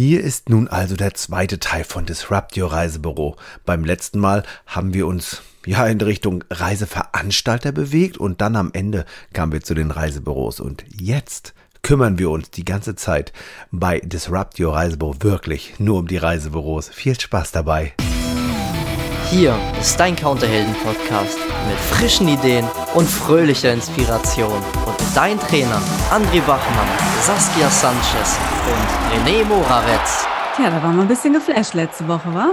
Hier 0.00 0.22
ist 0.22 0.48
nun 0.48 0.68
also 0.68 0.94
der 0.94 1.14
zweite 1.14 1.58
Teil 1.58 1.82
von 1.82 2.06
Disrupt 2.06 2.56
Your 2.56 2.70
Reisebüro. 2.70 3.34
Beim 3.66 3.84
letzten 3.84 4.20
Mal 4.20 4.44
haben 4.64 4.94
wir 4.94 5.08
uns 5.08 5.42
ja 5.66 5.88
in 5.88 6.00
Richtung 6.00 6.44
Reiseveranstalter 6.50 7.72
bewegt 7.72 8.16
und 8.16 8.40
dann 8.40 8.54
am 8.54 8.70
Ende 8.72 9.06
kamen 9.32 9.50
wir 9.50 9.60
zu 9.60 9.74
den 9.74 9.90
Reisebüros 9.90 10.60
und 10.60 10.84
jetzt 10.88 11.52
kümmern 11.82 12.16
wir 12.16 12.30
uns 12.30 12.52
die 12.52 12.64
ganze 12.64 12.94
Zeit 12.94 13.32
bei 13.72 13.98
Disrupt 13.98 14.60
Your 14.60 14.74
Reisebüro 14.74 15.16
wirklich 15.18 15.80
nur 15.80 15.98
um 15.98 16.06
die 16.06 16.18
Reisebüros. 16.18 16.90
Viel 16.90 17.18
Spaß 17.18 17.50
dabei. 17.50 17.94
Hier 19.30 19.54
ist 19.78 20.00
dein 20.00 20.16
Counterhelden-Podcast 20.16 21.38
mit 21.68 21.76
frischen 21.76 22.28
Ideen 22.28 22.64
und 22.94 23.06
fröhlicher 23.06 23.74
Inspiration. 23.74 24.56
Und 24.86 24.96
dein 25.14 25.38
Trainer 25.38 25.82
André 26.10 26.40
Bachmann, 26.46 26.88
Saskia 27.20 27.68
Sanchez 27.68 28.38
und 28.66 29.26
René 29.28 29.44
Moravetz. 29.44 30.26
Tja, 30.56 30.70
da 30.70 30.82
waren 30.82 30.96
wir 30.96 31.02
ein 31.02 31.08
bisschen 31.08 31.34
geflasht 31.34 31.74
letzte 31.74 32.08
Woche, 32.08 32.32
wa? 32.32 32.52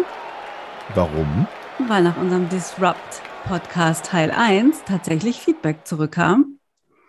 Warum? 0.95 1.47
Weil 1.87 2.03
nach 2.03 2.17
unserem 2.17 2.49
Disrupt 2.49 3.21
Podcast 3.45 4.07
Teil 4.07 4.31
1 4.31 4.83
tatsächlich 4.85 5.39
Feedback 5.39 5.87
zurückkam. 5.87 6.59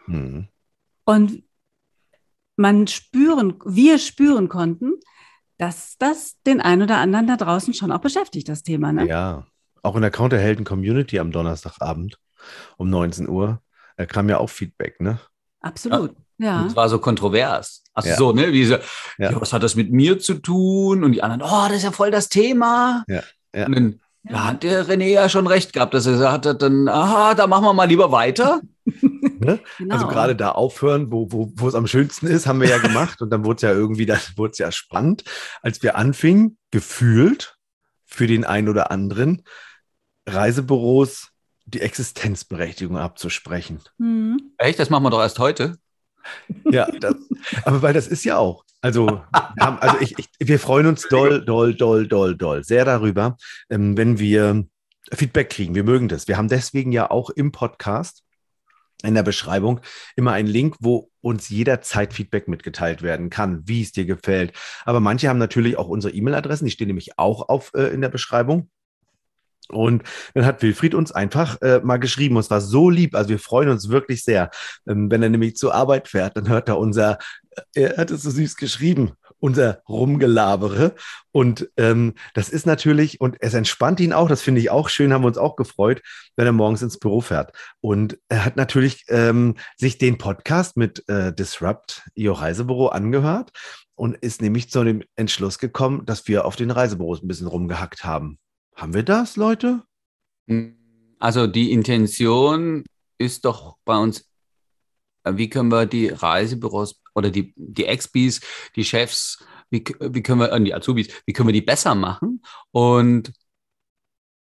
Hm. 0.05 0.47
Und 1.05 1.43
man 2.55 2.87
spüren, 2.87 3.59
wir 3.65 3.99
spüren 3.99 4.49
konnten, 4.49 4.93
dass 5.59 5.97
das 5.99 6.41
den 6.47 6.61
einen 6.61 6.83
oder 6.83 6.99
anderen 6.99 7.27
da 7.27 7.37
draußen 7.37 7.75
schon 7.75 7.91
auch 7.91 8.01
beschäftigt, 8.01 8.49
das 8.49 8.63
Thema. 8.63 8.93
Ne? 8.93 9.09
Ja, 9.09 9.45
auch 9.87 9.97
in 9.97 10.03
der 10.03 10.11
Counterhelden-Community 10.11 11.19
am 11.19 11.33
Donnerstagabend 11.33 12.19
um 12.77 12.91
19 12.91 13.29
Uhr 13.29 13.61
da 13.97 14.07
kam 14.07 14.29
ja 14.29 14.39
auch 14.39 14.51
Feedback, 14.51 15.01
ne? 15.01 15.19
Absolut. 15.61 16.15
Ja. 16.39 16.61
Und 16.61 16.67
es 16.69 16.77
war 16.77 16.89
so 16.89 16.99
kontrovers. 16.99 17.83
Also 17.95 18.11
ja. 18.11 18.17
so, 18.17 18.33
ne? 18.33 18.53
Wie 18.53 18.65
so, 18.65 18.75
ja. 19.19 19.31
ja. 19.31 19.41
was 19.41 19.53
hat 19.53 19.63
das 19.63 19.75
mit 19.75 19.91
mir 19.91 20.19
zu 20.19 20.35
tun? 20.35 21.03
Und 21.03 21.13
die 21.13 21.23
anderen, 21.23 21.43
oh, 21.43 21.67
das 21.69 21.79
ist 21.79 21.85
ja 21.85 21.93
voll 21.93 22.11
das 22.11 22.29
Thema. 22.29 23.05
Ja. 23.09 23.23
ja. 23.55 23.67
Und 23.67 23.75
dann 23.75 24.01
ja. 24.25 24.45
hat 24.45 24.63
der 24.63 24.87
René 24.87 25.07
ja 25.07 25.29
schon 25.31 25.47
recht 25.47 25.73
gehabt, 25.73 25.95
dass 25.95 26.05
er 26.05 26.13
gesagt 26.13 26.45
hat, 26.45 26.61
dann, 26.61 26.89
aha, 26.89 27.35
da 27.35 27.47
machen 27.47 27.65
wir 27.65 27.73
mal 27.73 27.89
lieber 27.89 28.13
weiter. 28.13 28.61
ne? 28.85 29.61
genau. 29.79 29.95
Also 29.95 30.09
gerade 30.09 30.37
da 30.37 30.53
aufhören, 30.53 31.11
wo, 31.11 31.33
wo, 31.33 31.51
wo 31.55 31.69
es 31.69 31.75
am 31.75 31.87
schönsten 31.87 32.27
ist, 32.27 32.47
haben 32.47 32.61
wir 32.61 32.69
ja 32.69 32.79
gemacht. 32.79 33.23
und 33.23 33.31
dann 33.31 33.47
wurde 33.47 33.57
es 33.57 33.63
ja 33.63 33.73
irgendwie, 33.73 34.05
dann 34.05 34.21
wurde 34.37 34.53
es 34.53 34.59
ja 34.59 34.71
spannend, 34.71 35.25
als 35.63 35.83
wir 35.83 35.97
anfingen, 35.97 36.59
gefühlt 36.71 37.57
für 38.05 38.27
den 38.27 38.45
einen 38.45 38.69
oder 38.69 38.91
anderen, 38.91 39.43
Reisebüros 40.27 41.31
die 41.67 41.81
Existenzberechtigung 41.81 42.97
abzusprechen. 42.97 43.81
Mhm. 43.99 44.53
Echt? 44.59 44.79
Das 44.79 44.91
machen 44.91 45.05
wir 45.05 45.11
doch 45.11 45.21
erst 45.21 45.39
heute. 45.39 45.77
Ja, 46.71 46.87
das, 47.01 47.15
aber 47.65 47.83
weil 47.83 47.93
das 47.93 48.07
ist 48.07 48.25
ja 48.25 48.37
auch. 48.37 48.65
Also, 48.81 49.23
haben, 49.61 49.79
also 49.79 49.97
ich, 50.01 50.17
ich, 50.19 50.29
wir 50.39 50.61
freuen 50.61 50.87
uns 50.87 51.09
doll, 51.09 51.45
doll, 51.45 51.75
doll, 51.75 52.07
doll, 52.07 52.37
doll 52.37 52.65
sehr 52.65 52.85
darüber, 52.85 53.37
ähm, 53.71 53.97
wenn 53.97 54.19
wir 54.19 54.65
Feedback 55.13 55.51
kriegen. 55.51 55.75
Wir 55.75 55.85
mögen 55.85 56.09
das. 56.09 56.29
Wir 56.29 56.37
haben 56.37 56.49
deswegen 56.49 56.93
ja 56.93 57.11
auch 57.11 57.31
im 57.31 57.53
Podcast 57.53 58.23
in 59.03 59.15
der 59.15 59.23
Beschreibung 59.23 59.81
immer 60.15 60.33
einen 60.33 60.49
Link, 60.49 60.77
wo 60.81 61.11
uns 61.21 61.49
jederzeit 61.49 62.15
Feedback 62.15 62.49
mitgeteilt 62.49 63.03
werden 63.03 63.31
kann, 63.31 63.63
wie 63.67 63.83
es 63.83 63.93
dir 63.93 64.07
gefällt. 64.07 64.53
Aber 64.85 65.01
manche 65.01 65.29
haben 65.29 65.39
natürlich 65.39 65.77
auch 65.77 65.89
unsere 65.89 66.15
E-Mail-Adressen, 66.15 66.65
die 66.65 66.71
stehen 66.71 66.89
nämlich 66.89 67.19
auch 67.19 67.49
auf 67.49 67.73
äh, 67.75 67.89
in 67.89 68.01
der 68.01 68.09
Beschreibung. 68.09 68.71
Und 69.69 70.03
dann 70.35 70.47
hat 70.47 70.63
Wilfried 70.63 70.95
uns 70.95 71.13
einfach 71.13 71.61
äh, 71.63 71.81
mal 71.81 71.99
geschrieben, 71.99 72.37
und 72.37 72.41
es 72.41 72.51
war 72.51 72.61
so 72.61 72.91
lieb, 72.91 73.15
also 73.15 73.31
wir 73.31 73.39
freuen 73.39 73.69
uns 73.69 73.89
wirklich 73.89 74.25
sehr. 74.25 74.51
Ähm, 74.89 75.11
wenn 75.11 75.23
er 75.23 75.29
nämlich 75.29 75.57
zur 75.57 75.75
Arbeit 75.75 76.09
fährt, 76.09 76.37
dann 76.37 76.49
hört 76.49 76.69
er 76.69 76.79
unser, 76.79 77.19
äh, 77.75 77.83
er 77.83 77.97
hat 77.97 78.11
es 78.11 78.23
so 78.23 78.31
süß 78.31 78.57
geschrieben, 78.57 79.13
unser 79.39 79.83
Rumgelabere. 79.89 80.95
Und 81.33 81.69
ähm, 81.77 82.15
das 82.35 82.49
ist 82.49 82.67
natürlich, 82.67 83.21
und 83.21 83.37
es 83.41 83.55
entspannt 83.55 84.01
ihn 84.01 84.13
auch, 84.13 84.29
das 84.29 84.43
finde 84.43 84.61
ich 84.61 84.71
auch 84.71 84.89
schön, 84.89 85.13
haben 85.13 85.23
wir 85.23 85.29
uns 85.29 85.39
auch 85.39 85.57
gefreut, 85.57 86.03
wenn 86.37 86.47
er 86.47 86.53
morgens 86.53 86.83
ins 86.83 86.99
Büro 86.99 87.21
fährt. 87.21 87.53
Und 87.81 88.19
er 88.29 88.45
hat 88.45 88.57
natürlich 88.57 89.05
ähm, 89.09 89.57
sich 89.77 89.99
den 89.99 90.19
Podcast 90.19 90.77
mit 90.77 91.09
äh, 91.09 91.33
Disrupt, 91.33 92.03
Ihr 92.15 92.33
Reisebüro, 92.33 92.89
angehört 92.89 93.51
und 93.95 94.17
ist 94.17 94.43
nämlich 94.43 94.71
zu 94.71 94.85
dem 94.85 95.03
Entschluss 95.17 95.59
gekommen, 95.59 96.05
dass 96.07 96.29
wir 96.29 96.45
auf 96.45 96.57
den 96.57 96.71
Reisebüros 96.71 97.23
ein 97.23 97.29
bisschen 97.29 97.47
rumgehackt 97.47 98.05
haben. 98.05 98.39
Haben 98.77 98.93
wir 98.93 99.03
das, 99.03 99.37
Leute? 99.37 99.85
Also 101.19 101.47
die 101.47 101.73
Intention 101.73 102.85
ist 103.17 103.47
doch 103.47 103.79
bei 103.87 103.97
uns, 103.97 104.29
äh, 105.25 105.33
wie 105.37 105.49
können 105.49 105.71
wir 105.71 105.87
die 105.87 106.09
Reisebüros 106.09 107.01
oder 107.15 107.31
die, 107.31 107.55
die 107.57 107.87
Expis, 107.87 108.43
die 108.77 108.85
Chefs, 108.85 109.43
wie, 109.71 109.83
wie 109.99 110.23
können 110.23 110.41
wir, 110.41 110.53
äh, 110.53 110.63
die 110.63 110.75
Azubis, 110.75 111.09
wie 111.25 111.33
können 111.33 111.49
wir 111.49 111.55
die 111.55 111.63
besser 111.63 111.95
machen? 111.95 112.43
Und 112.71 113.33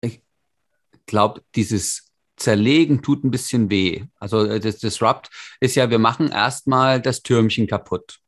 ich 0.01 0.21
glaube, 1.07 1.45
dieses 1.55 2.13
Zerlegen 2.37 3.03
tut 3.03 3.23
ein 3.23 3.31
bisschen 3.31 3.71
weh. 3.71 4.07
Also 4.17 4.45
äh, 4.45 4.59
das 4.59 4.79
Disrupt 4.79 5.31
ist 5.61 5.77
ja, 5.77 5.89
wir 5.89 6.01
machen 6.01 6.33
erstmal 6.33 7.01
das 7.01 7.23
Türmchen 7.23 7.69
kaputt. 7.69 8.19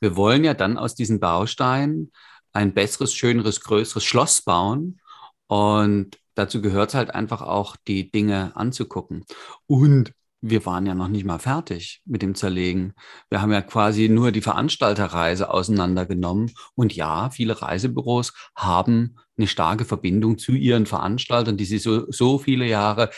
Wir 0.00 0.16
wollen 0.16 0.42
ja 0.42 0.54
dann 0.54 0.76
aus 0.76 0.96
diesen 0.96 1.20
Bausteinen 1.20 2.10
ein 2.52 2.74
besseres, 2.74 3.14
schöneres, 3.14 3.60
größeres 3.60 4.02
Schloss 4.02 4.42
bauen 4.42 5.00
und 5.50 6.16
dazu 6.36 6.62
gehört 6.62 6.90
es 6.90 6.94
halt 6.94 7.12
einfach 7.12 7.42
auch, 7.42 7.74
die 7.88 8.12
Dinge 8.12 8.52
anzugucken. 8.54 9.24
Und 9.66 10.12
wir 10.40 10.64
waren 10.64 10.86
ja 10.86 10.94
noch 10.94 11.08
nicht 11.08 11.24
mal 11.24 11.40
fertig 11.40 12.02
mit 12.04 12.22
dem 12.22 12.36
Zerlegen. 12.36 12.92
Wir 13.30 13.42
haben 13.42 13.50
ja 13.50 13.60
quasi 13.60 14.08
nur 14.08 14.30
die 14.30 14.42
Veranstalterreise 14.42 15.52
auseinandergenommen. 15.52 16.52
Und 16.76 16.94
ja, 16.94 17.30
viele 17.30 17.60
Reisebüros 17.60 18.32
haben 18.54 19.16
eine 19.36 19.48
starke 19.48 19.84
Verbindung 19.84 20.38
zu 20.38 20.52
ihren 20.52 20.86
Veranstaltern, 20.86 21.56
die 21.56 21.64
sie 21.64 21.78
so, 21.78 22.08
so 22.12 22.38
viele 22.38 22.66
Jahre, 22.66 23.10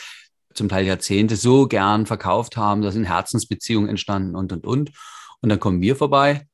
zum 0.54 0.70
Teil 0.70 0.87
Jahrzehnte, 0.87 1.37
so 1.37 1.69
gern 1.69 2.06
verkauft 2.06 2.56
haben. 2.56 2.81
Da 2.81 2.93
sind 2.93 3.04
Herzensbeziehungen 3.04 3.91
entstanden 3.91 4.37
und, 4.37 4.54
und, 4.54 4.66
und. 4.66 4.91
Und 5.43 5.50
dann 5.50 5.60
kommen 5.60 5.82
wir 5.82 5.97
vorbei 5.97 6.47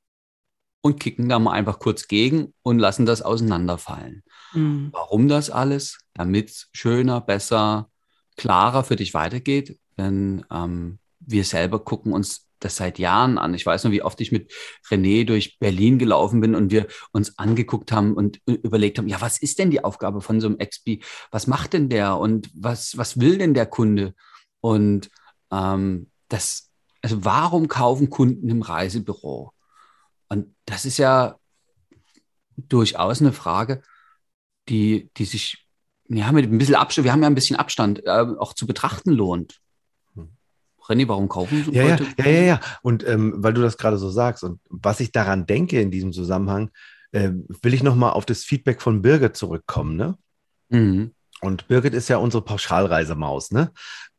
und 0.81 1.01
kicken 1.01 1.29
da 1.29 1.39
mal 1.39 1.53
einfach 1.53 1.79
kurz 1.79 2.09
gegen 2.09 2.55
und 2.63 2.79
lassen 2.79 3.07
das 3.07 3.23
auseinanderfallen. 3.23 4.23
Mhm. 4.53 4.89
Warum 4.93 5.29
das 5.29 5.51
alles? 5.51 5.99
Damit 6.15 6.51
es 6.51 6.69
schöner, 6.73 7.21
besser, 7.21 7.91
klarer 8.37 8.85
für 8.85 8.97
dich 8.97 9.15
weitergeht. 9.15 9.79
Denn 9.97 10.45
ähm, 10.51 10.99
wir 11.21 11.45
selber 11.45 11.85
gucken 11.85 12.13
uns 12.13 12.49
das 12.61 12.77
seit 12.77 12.99
Jahren 12.99 13.39
an. 13.39 13.55
Ich 13.55 13.65
weiß 13.65 13.85
noch, 13.85 13.91
wie 13.91 14.03
oft 14.03 14.21
ich 14.21 14.33
mit 14.33 14.53
René 14.89 15.25
durch 15.25 15.59
Berlin 15.59 15.99
gelaufen 15.99 16.41
bin 16.41 16.55
und 16.55 16.71
wir 16.71 16.87
uns 17.13 17.39
angeguckt 17.39 17.93
haben 17.93 18.15
und 18.15 18.41
überlegt 18.47 18.99
haben, 18.99 19.09
ja, 19.09 19.21
was 19.21 19.39
ist 19.39 19.59
denn 19.59 19.71
die 19.71 19.85
Aufgabe 19.85 20.21
von 20.21 20.41
so 20.41 20.49
einem 20.49 20.59
XP? 20.59 21.05
Was 21.31 21.47
macht 21.47 21.73
denn 21.73 21.89
der 21.89 22.17
und 22.17 22.51
was, 22.55 22.97
was 22.97 23.21
will 23.21 23.39
denn 23.39 23.55
der 23.55 23.67
Kunde? 23.67 24.15
Und 24.61 25.11
ähm, 25.53 26.11
das, 26.29 26.71
also 27.03 27.25
warum 27.25 27.69
kaufen 27.69 28.11
Kunden 28.11 28.49
im 28.49 28.63
Reisebüro? 28.63 29.53
Das 30.69 30.85
ist 30.85 30.99
ja 30.99 31.37
durchaus 32.57 33.23
eine 33.23 33.33
Frage, 33.33 33.83
die, 34.69 35.11
die 35.17 35.25
sich 35.25 35.67
ja, 36.09 36.31
mit 36.31 36.51
ein 36.51 36.59
bisschen 36.59 36.75
Abstand, 36.75 37.05
wir 37.05 37.13
haben 37.13 37.23
ja 37.23 37.29
ein 37.29 37.35
bisschen 37.35 37.57
Abstand, 37.57 38.05
äh, 38.05 38.27
auch 38.39 38.53
zu 38.53 38.67
betrachten 38.67 39.11
lohnt. 39.11 39.61
Hm. 40.15 40.29
René, 40.87 41.09
warum 41.09 41.29
kaufen 41.29 41.65
so 41.65 41.73
ja, 41.73 41.89
Leute? 41.89 42.07
Ja, 42.19 42.27
ja, 42.27 42.31
ja, 42.31 42.43
ja. 42.43 42.61
Und 42.83 43.07
ähm, 43.07 43.35
weil 43.37 43.55
du 43.55 43.63
das 43.63 43.79
gerade 43.79 43.97
so 43.97 44.11
sagst 44.11 44.45
und 44.45 44.61
was 44.69 45.01
ich 45.01 45.11
daran 45.11 45.47
denke 45.47 45.81
in 45.81 45.91
diesem 45.91 46.13
Zusammenhang, 46.13 46.71
äh, 47.13 47.31
will 47.63 47.73
ich 47.73 47.83
nochmal 47.83 48.13
auf 48.13 48.27
das 48.27 48.45
Feedback 48.45 48.83
von 48.83 49.01
Birgit 49.01 49.37
zurückkommen. 49.37 49.97
Ne? 49.97 50.19
Mhm. 50.69 51.15
Und 51.41 51.67
Birgit 51.69 51.95
ist 51.95 52.09
ja 52.09 52.19
unsere 52.19 52.45
Pauschalreisemaus. 52.45 53.53
Ne? 53.53 53.73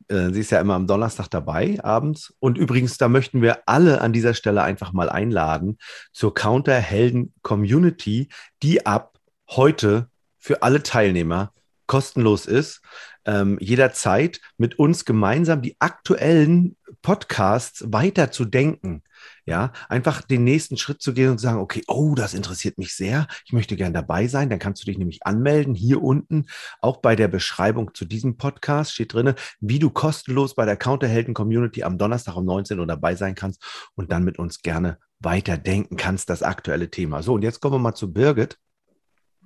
Äh, 0.09 0.31
sie 0.31 0.41
ist 0.41 0.51
ja 0.51 0.59
immer 0.59 0.75
am 0.75 0.87
Donnerstag 0.87 1.27
dabei 1.29 1.77
abends. 1.83 2.33
Und 2.39 2.57
übrigens, 2.57 2.97
da 2.97 3.07
möchten 3.07 3.41
wir 3.41 3.67
alle 3.67 4.01
an 4.01 4.13
dieser 4.13 4.33
Stelle 4.33 4.63
einfach 4.63 4.91
mal 4.91 5.09
einladen 5.09 5.77
zur 6.11 6.33
Counter-Helden-Community, 6.33 8.29
die 8.61 8.85
ab 8.85 9.17
heute 9.49 10.09
für 10.37 10.63
alle 10.63 10.83
Teilnehmer 10.83 11.53
kostenlos 11.87 12.45
ist, 12.45 12.81
ähm, 13.29 13.59
jederzeit 13.61 14.41
mit 14.57 14.79
uns 14.79 15.05
gemeinsam 15.05 15.61
die 15.61 15.75
aktuellen 15.77 16.75
Podcasts 17.03 17.85
weiter 17.93 18.31
zu 18.31 18.43
denken. 18.43 19.03
Ja, 19.45 19.71
einfach 19.87 20.21
den 20.21 20.43
nächsten 20.43 20.77
Schritt 20.77 21.01
zu 21.01 21.13
gehen 21.13 21.29
und 21.29 21.37
zu 21.37 21.43
sagen, 21.43 21.59
okay, 21.59 21.83
oh, 21.87 22.15
das 22.15 22.33
interessiert 22.33 22.79
mich 22.79 22.95
sehr. 22.95 23.27
Ich 23.45 23.53
möchte 23.53 23.75
gern 23.75 23.93
dabei 23.93 24.27
sein. 24.27 24.49
Dann 24.49 24.57
kannst 24.57 24.81
du 24.81 24.85
dich 24.87 24.97
nämlich 24.97 25.25
anmelden. 25.27 25.75
Hier 25.75 26.01
unten, 26.01 26.45
auch 26.81 26.97
bei 26.97 27.15
der 27.15 27.27
Beschreibung 27.27 27.93
zu 27.93 28.05
diesem 28.05 28.37
Podcast 28.37 28.93
steht 28.93 29.13
drin, 29.13 29.35
wie 29.59 29.77
du 29.77 29.91
kostenlos 29.91 30.55
bei 30.55 30.65
der 30.65 30.77
Counterhelden 30.77 31.35
Community 31.35 31.83
am 31.83 31.99
Donnerstag 31.99 32.35
um 32.35 32.45
19 32.45 32.79
Uhr 32.79 32.87
dabei 32.87 33.13
sein 33.15 33.35
kannst 33.35 33.63
und 33.93 34.11
dann 34.11 34.23
mit 34.23 34.39
uns 34.39 34.63
gerne 34.63 34.97
weiterdenken 35.19 35.97
kannst, 35.97 36.31
das 36.31 36.41
aktuelle 36.41 36.89
Thema. 36.89 37.21
So, 37.21 37.33
und 37.33 37.43
jetzt 37.43 37.59
kommen 37.59 37.75
wir 37.75 37.79
mal 37.79 37.93
zu 37.93 38.11
Birgit 38.11 38.57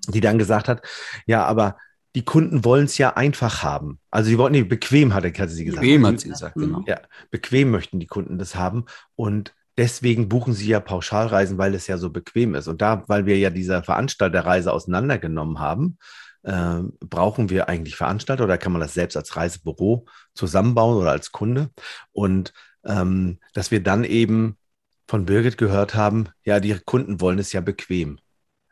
die 0.10 0.20
dann 0.20 0.38
gesagt 0.38 0.68
hat, 0.68 0.86
ja, 1.26 1.46
aber 1.46 1.78
die 2.16 2.24
Kunden 2.24 2.64
wollen 2.64 2.86
es 2.86 2.98
ja 2.98 3.16
einfach 3.16 3.64
haben. 3.64 4.00
Also 4.12 4.30
sie 4.30 4.38
wollen, 4.38 4.52
nee, 4.52 4.64
bequem 4.64 5.14
hatte, 5.14 5.30
hatte 5.30 5.50
sie 5.50 5.66
gesagt. 5.66 5.82
Bequem 5.82 6.06
hat 6.06 6.20
sie 6.20 6.30
gesagt, 6.30 6.56
genau. 6.56 6.84
Ja, 6.88 7.02
bequem 7.32 7.72
möchten 7.72 8.00
die 8.00 8.08
Kunden 8.08 8.38
das 8.38 8.56
haben. 8.56 8.86
Und 9.16 9.56
deswegen 9.78 10.30
buchen 10.30 10.54
sie 10.54 10.68
ja 10.68 10.80
Pauschalreisen, 10.80 11.58
weil 11.58 11.74
es 11.74 11.88
ja 11.88 11.98
so 11.98 12.12
bequem 12.12 12.54
ist. 12.54 12.68
Und 12.68 12.82
da, 12.82 13.04
weil 13.08 13.26
wir 13.26 13.38
ja 13.38 13.50
diese 13.50 13.82
Veranstalterreise 13.82 14.72
auseinandergenommen 14.72 15.60
haben, 15.60 15.98
äh, 16.44 16.82
brauchen 17.00 17.50
wir 17.50 17.68
eigentlich 17.68 17.96
Veranstalter 17.96 18.44
oder 18.44 18.58
kann 18.58 18.74
man 18.74 18.82
das 18.82 18.94
selbst 18.94 19.18
als 19.18 19.36
Reisebüro 19.36 20.06
zusammenbauen 20.36 20.98
oder 20.98 21.12
als 21.12 21.32
Kunde? 21.32 21.72
Und 22.12 22.54
ähm, 22.86 23.40
dass 23.54 23.72
wir 23.72 23.82
dann 23.82 24.04
eben 24.04 24.58
von 25.08 25.26
Birgit 25.26 25.58
gehört 25.58 25.96
haben, 25.96 26.30
ja, 26.44 26.60
die 26.60 26.78
Kunden 26.86 27.22
wollen 27.22 27.40
es 27.40 27.54
ja 27.54 27.62
bequem. 27.62 28.20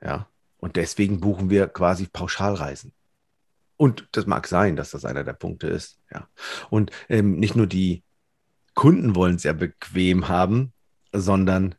Ja. 0.01 0.27
Und 0.57 0.75
deswegen 0.75 1.19
buchen 1.19 1.49
wir 1.49 1.67
quasi 1.67 2.07
Pauschalreisen. 2.07 2.93
Und 3.81 4.07
das 4.11 4.27
mag 4.27 4.45
sein, 4.45 4.75
dass 4.75 4.91
das 4.91 5.05
einer 5.05 5.23
der 5.23 5.33
Punkte 5.33 5.65
ist. 5.65 5.97
Ja. 6.13 6.27
Und 6.69 6.91
ähm, 7.09 7.39
nicht 7.39 7.55
nur 7.55 7.65
die 7.65 8.03
Kunden 8.75 9.15
wollen 9.15 9.37
es 9.37 9.43
ja 9.43 9.53
bequem 9.53 10.27
haben, 10.27 10.71
sondern 11.11 11.73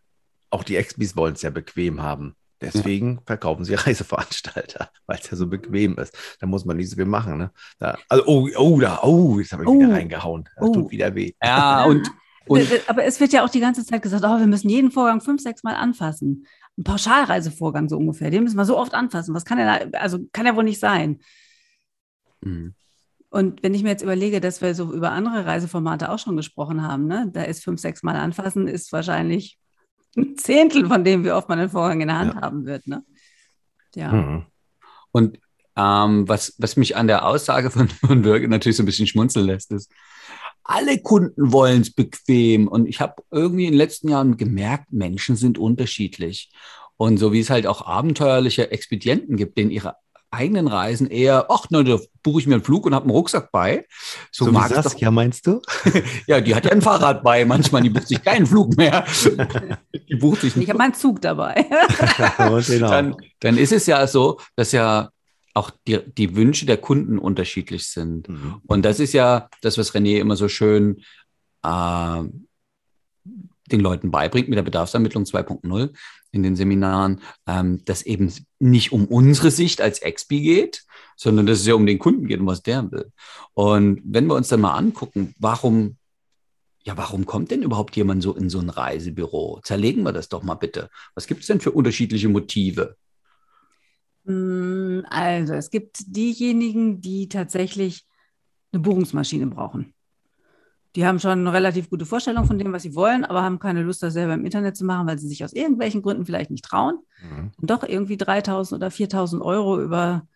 auch 0.50 0.64
die 0.64 0.74
Expis 0.74 1.14
wollen 1.14 1.34
es 1.34 1.42
ja 1.42 1.50
bequem 1.50 2.02
haben. 2.02 2.34
Deswegen 2.60 3.14
ja. 3.14 3.22
verkaufen 3.24 3.64
sie 3.64 3.74
Reiseveranstalter, 3.76 4.90
weil 5.06 5.20
es 5.20 5.30
ja 5.30 5.36
so 5.36 5.46
bequem 5.46 5.96
ist. 5.96 6.12
Da 6.40 6.48
muss 6.48 6.64
man 6.64 6.76
nicht 6.76 6.90
so 6.90 6.96
viel 6.96 7.04
machen. 7.04 7.38
Ne? 7.38 7.52
Da, 7.78 7.96
also, 8.08 8.24
oh, 8.26 8.48
oh, 8.56 8.80
da, 8.80 8.98
oh, 9.04 9.38
jetzt 9.38 9.52
habe 9.52 9.62
ich 9.62 9.68
oh. 9.68 9.78
wieder 9.78 9.92
reingehauen. 9.92 10.48
Das 10.56 10.70
oh. 10.70 10.72
tut 10.72 10.90
wieder 10.90 11.14
weh. 11.14 11.34
Ja, 11.40 11.84
und, 11.84 12.10
und. 12.48 12.68
Aber 12.88 13.04
es 13.04 13.20
wird 13.20 13.32
ja 13.32 13.44
auch 13.44 13.50
die 13.50 13.60
ganze 13.60 13.86
Zeit 13.86 14.02
gesagt, 14.02 14.24
oh, 14.24 14.40
wir 14.40 14.48
müssen 14.48 14.68
jeden 14.68 14.90
Vorgang 14.90 15.20
fünf, 15.20 15.40
sechs 15.40 15.62
Mal 15.62 15.76
anfassen. 15.76 16.48
Ein 16.76 16.82
Pauschalreisevorgang 16.82 17.88
so 17.88 17.96
ungefähr, 17.96 18.32
den 18.32 18.42
müssen 18.42 18.56
wir 18.56 18.64
so 18.64 18.76
oft 18.76 18.92
anfassen. 18.92 19.36
Was 19.36 19.44
kann 19.44 19.60
er 19.60 19.86
da, 19.86 19.98
also 20.00 20.18
kann 20.32 20.46
ja 20.46 20.56
wohl 20.56 20.64
nicht 20.64 20.80
sein. 20.80 21.20
Mhm. 22.42 22.74
Und 23.30 23.62
wenn 23.62 23.72
ich 23.72 23.82
mir 23.82 23.88
jetzt 23.88 24.02
überlege, 24.02 24.40
dass 24.40 24.60
wir 24.60 24.74
so 24.74 24.92
über 24.92 25.10
andere 25.10 25.46
Reiseformate 25.46 26.10
auch 26.10 26.18
schon 26.18 26.36
gesprochen 26.36 26.82
haben, 26.82 27.06
ne, 27.06 27.30
da 27.32 27.42
ist 27.42 27.64
fünf, 27.64 27.80
sechs 27.80 28.02
Mal 28.02 28.16
anfassen, 28.16 28.68
ist 28.68 28.92
wahrscheinlich 28.92 29.58
ein 30.16 30.36
Zehntel 30.36 30.86
von 30.86 31.02
dem, 31.02 31.24
wie 31.24 31.32
oft 31.32 31.48
man 31.48 31.58
den 31.58 31.70
Vorgang 31.70 32.02
in 32.02 32.08
der 32.08 32.18
Hand 32.18 32.34
ja. 32.34 32.40
haben 32.42 32.66
wird. 32.66 32.86
Ne? 32.86 33.02
Ja. 33.94 34.12
Mhm. 34.12 34.46
Und 35.12 35.38
ähm, 35.76 36.28
was, 36.28 36.54
was 36.58 36.76
mich 36.76 36.96
an 36.96 37.06
der 37.06 37.26
Aussage 37.26 37.70
von, 37.70 37.88
von 37.88 38.22
Birgit 38.22 38.50
natürlich 38.50 38.76
so 38.76 38.82
ein 38.82 38.86
bisschen 38.86 39.06
schmunzeln 39.06 39.46
lässt, 39.46 39.72
ist, 39.72 39.90
alle 40.64 41.00
Kunden 41.00 41.52
wollen 41.52 41.80
es 41.80 41.92
bequem. 41.92 42.68
Und 42.68 42.86
ich 42.86 43.00
habe 43.00 43.22
irgendwie 43.30 43.64
in 43.64 43.72
den 43.72 43.78
letzten 43.78 44.08
Jahren 44.08 44.36
gemerkt, 44.36 44.92
Menschen 44.92 45.36
sind 45.36 45.58
unterschiedlich. 45.58 46.52
Und 46.96 47.16
so 47.16 47.32
wie 47.32 47.40
es 47.40 47.50
halt 47.50 47.66
auch 47.66 47.86
abenteuerliche 47.86 48.70
Expedienten 48.70 49.36
gibt, 49.36 49.58
denen 49.58 49.70
ihre 49.70 49.96
eigenen 50.32 50.66
Reisen 50.66 51.08
eher, 51.08 51.46
ach, 51.50 51.66
na, 51.70 51.82
da 51.82 51.98
buche 52.22 52.40
ich 52.40 52.46
mir 52.46 52.54
einen 52.54 52.64
Flug 52.64 52.86
und 52.86 52.94
habe 52.94 53.04
einen 53.04 53.12
Rucksack 53.12 53.52
bei. 53.52 53.86
So, 54.30 54.46
so 54.46 54.52
mag 54.52 54.70
wie 54.70 54.74
Saskia, 54.74 55.08
doch. 55.08 55.14
meinst 55.14 55.46
du? 55.46 55.60
ja, 56.26 56.40
die 56.40 56.54
hat 56.54 56.64
ja 56.64 56.72
ein 56.72 56.82
Fahrrad 56.82 57.22
bei. 57.22 57.44
Manchmal, 57.44 57.82
die 57.82 57.90
bucht 57.90 58.08
sich 58.08 58.22
keinen 58.22 58.46
Flug 58.46 58.76
mehr. 58.76 59.04
die 60.08 60.16
bucht 60.16 60.40
sich 60.40 60.56
Ich 60.56 60.68
habe 60.68 60.78
meinen 60.78 60.94
Zug 60.94 61.20
dabei. 61.20 61.66
genau. 62.66 62.88
dann, 62.88 63.16
dann 63.40 63.58
ist 63.58 63.72
es 63.72 63.86
ja 63.86 64.06
so, 64.06 64.40
dass 64.56 64.72
ja 64.72 65.10
auch 65.54 65.70
die, 65.86 66.00
die 66.16 66.34
Wünsche 66.34 66.64
der 66.64 66.78
Kunden 66.78 67.18
unterschiedlich 67.18 67.86
sind. 67.86 68.28
Mhm. 68.28 68.62
Und 68.66 68.84
das 68.84 69.00
ist 69.00 69.12
ja 69.12 69.48
das, 69.60 69.76
was 69.76 69.94
René 69.94 70.18
immer 70.18 70.36
so 70.36 70.48
schön 70.48 71.02
äh, 71.62 72.22
den 73.70 73.80
Leuten 73.80 74.10
beibringt 74.10 74.48
mit 74.48 74.56
der 74.56 74.62
Bedarfsermittlung 74.62 75.24
2.0 75.24 75.90
in 76.32 76.42
den 76.42 76.56
Seminaren, 76.56 77.20
ähm, 77.46 77.84
dass 77.84 78.02
eben 78.02 78.32
nicht 78.58 78.92
um 78.92 79.06
unsere 79.06 79.50
Sicht 79.50 79.80
als 79.80 80.00
Expi 80.00 80.40
geht, 80.40 80.84
sondern 81.16 81.46
dass 81.46 81.60
es 81.60 81.66
ja 81.66 81.74
um 81.74 81.86
den 81.86 81.98
Kunden 81.98 82.26
geht 82.26 82.40
und 82.40 82.46
was 82.46 82.62
der 82.62 82.90
will. 82.90 83.12
Und 83.54 84.00
wenn 84.04 84.26
wir 84.26 84.34
uns 84.34 84.48
dann 84.48 84.62
mal 84.62 84.74
angucken, 84.74 85.34
warum, 85.38 85.96
ja, 86.84 86.96
warum 86.96 87.26
kommt 87.26 87.50
denn 87.50 87.62
überhaupt 87.62 87.94
jemand 87.96 88.22
so 88.22 88.34
in 88.34 88.48
so 88.50 88.58
ein 88.58 88.70
Reisebüro? 88.70 89.60
Zerlegen 89.62 90.02
wir 90.02 90.12
das 90.12 90.28
doch 90.28 90.42
mal 90.42 90.54
bitte. 90.54 90.88
Was 91.14 91.26
gibt 91.26 91.42
es 91.42 91.46
denn 91.46 91.60
für 91.60 91.72
unterschiedliche 91.72 92.28
Motive? 92.28 92.96
Hm, 94.24 95.04
also, 95.10 95.54
es 95.54 95.70
gibt 95.70 95.98
diejenigen, 96.06 97.00
die 97.00 97.28
tatsächlich 97.28 98.06
eine 98.72 98.80
Buchungsmaschine 98.80 99.46
brauchen. 99.48 99.92
Die 100.94 101.06
haben 101.06 101.18
schon 101.18 101.30
eine 101.32 101.52
relativ 101.52 101.88
gute 101.88 102.04
Vorstellung 102.04 102.44
von 102.44 102.58
dem, 102.58 102.72
was 102.72 102.82
sie 102.82 102.94
wollen, 102.94 103.24
aber 103.24 103.42
haben 103.42 103.58
keine 103.58 103.82
Lust, 103.82 104.02
das 104.02 104.12
selber 104.12 104.34
im 104.34 104.44
Internet 104.44 104.76
zu 104.76 104.84
machen, 104.84 105.06
weil 105.06 105.18
sie 105.18 105.28
sich 105.28 105.42
aus 105.44 105.54
irgendwelchen 105.54 106.02
Gründen 106.02 106.26
vielleicht 106.26 106.50
nicht 106.50 106.64
trauen. 106.64 106.98
Mhm. 107.22 107.52
Und 107.56 107.70
doch 107.70 107.82
irgendwie 107.82 108.18
3000 108.18 108.78
oder 108.78 108.90
4000 108.90 109.42
Euro 109.42 109.80
über 109.80 110.26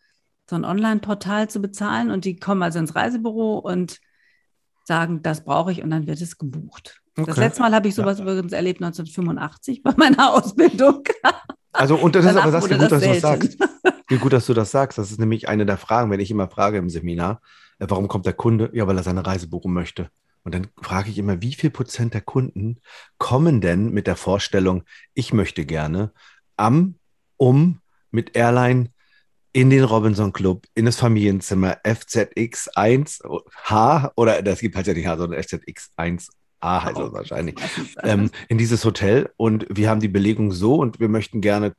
so 0.49 0.57
ein 0.57 0.65
Online-Portal 0.65 1.51
zu 1.51 1.61
bezahlen. 1.61 2.11
Und 2.11 2.25
die 2.25 2.37
kommen 2.37 2.63
also 2.63 2.79
ins 2.79 2.95
Reisebüro 2.95 3.59
und 3.59 4.01
sagen, 4.85 5.23
das 5.23 5.45
brauche 5.45 5.73
ich 5.73 5.83
und 5.83 5.91
dann 5.91 6.07
wird 6.07 6.21
es 6.21 6.39
gebucht. 6.39 7.03
Okay. 7.17 7.27
Das 7.27 7.37
letzte 7.37 7.63
Mal 7.63 7.75
habe 7.75 7.89
ich 7.89 7.95
sowas 7.95 8.19
ja. 8.19 8.25
übrigens 8.25 8.53
erlebt 8.53 8.83
1985 8.83 9.83
bei 9.83 9.93
meiner 9.97 10.33
Ausbildung. 10.35 11.03
Also, 11.73 11.97
und 11.97 12.15
das 12.15 12.25
ist 12.25 12.37
aber 12.37 12.51
das, 12.51 12.69
gut, 12.69 12.81
dass 12.81 12.89
du 12.89 13.09
das 13.09 13.21
sagst. 13.21 13.59
Wie 14.09 14.19
gut, 14.19 14.33
dass 14.33 14.47
du 14.47 14.55
das 14.55 14.71
sagst. 14.71 14.99
Das 14.99 15.11
ist 15.11 15.19
nämlich 15.19 15.49
eine 15.49 15.67
der 15.67 15.77
Fragen, 15.77 16.11
wenn 16.11 16.21
ich 16.21 16.31
immer 16.31 16.49
frage 16.49 16.79
im 16.79 16.89
Seminar, 16.89 17.41
äh, 17.79 17.87
warum 17.89 18.09
kommt 18.09 18.27
der 18.27 18.33
Kunde? 18.35 18.71
Ja, 18.73 18.87
weil 18.87 18.97
er 18.97 19.03
seine 19.03 19.27
Reise 19.27 19.49
buchen 19.49 19.73
möchte. 19.73 20.11
Und 20.47 20.55
dann 20.55 20.69
frage 20.81 21.11
ich 21.11 21.19
immer, 21.19 21.43
wie 21.43 21.53
viel 21.55 21.71
Prozent 21.71 22.15
der 22.15 22.21
Kunden 22.21 22.79
kommen 23.19 23.61
denn 23.61 23.91
mit 23.91 24.07
der 24.07 24.15
Vorstellung, 24.15 24.85
ich 25.13 25.33
möchte 25.33 25.67
gerne 25.67 26.13
am, 26.57 27.01
um 27.37 27.81
mit 28.13 28.37
Airline 28.37 28.91
in 29.53 29.71
den 29.71 29.83
Robinson 29.83 30.33
Club, 30.33 30.69
in 30.75 30.85
das 30.85 30.99
Familienzimmer 30.99 31.79
FZX1H 31.83 34.13
oder 34.15 34.41
das 34.41 34.61
gibt 34.61 34.77
halt 34.77 34.87
ja 34.87 34.95
nicht 34.95 35.09
H, 35.09 35.17
sondern 35.17 35.41
FZX1 35.41 36.29
A 36.61 36.85
heißt 36.85 36.97
das 36.97 37.13
wahrscheinlich, 37.13 37.57
ähm, 38.05 38.31
in 38.49 38.57
dieses 38.57 38.85
Hotel. 38.85 39.33
Und 39.37 39.67
wir 39.69 39.91
haben 39.91 39.99
die 39.99 40.07
Belegung 40.07 40.53
so 40.53 40.77
und 40.77 41.01
wir 41.01 41.09
möchten 41.09 41.41
gerne 41.41 41.75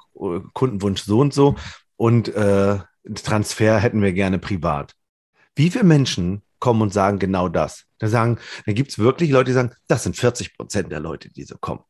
Kundenwunsch 0.52 1.04
so 1.04 1.22
und 1.22 1.34
so. 1.34 1.56
Und 1.96 2.36
äh, 2.36 2.80
Transfer 3.24 3.80
hätten 3.80 4.02
wir 4.02 4.12
gerne 4.12 4.40
privat. 4.40 4.94
Wie 5.56 5.70
viele 5.70 5.86
Menschen 5.86 6.42
kommen 6.60 6.82
und 6.82 6.94
sagen 6.94 7.20
genau 7.20 7.50
das? 7.50 7.86
Da 8.00 8.08
sagen, 8.08 8.38
dann 8.66 8.76
gibt 8.76 8.92
es 8.92 9.00
wirklich 9.00 9.32
Leute, 9.32 9.52
die 9.52 9.54
sagen, 9.54 9.74
das 9.88 10.04
sind 10.04 10.16
40 10.16 10.56
Prozent 10.58 10.92
der 10.92 11.00
Leute, 11.00 11.30
die 11.30 11.44
so 11.44 11.58
kommen. 11.58 11.84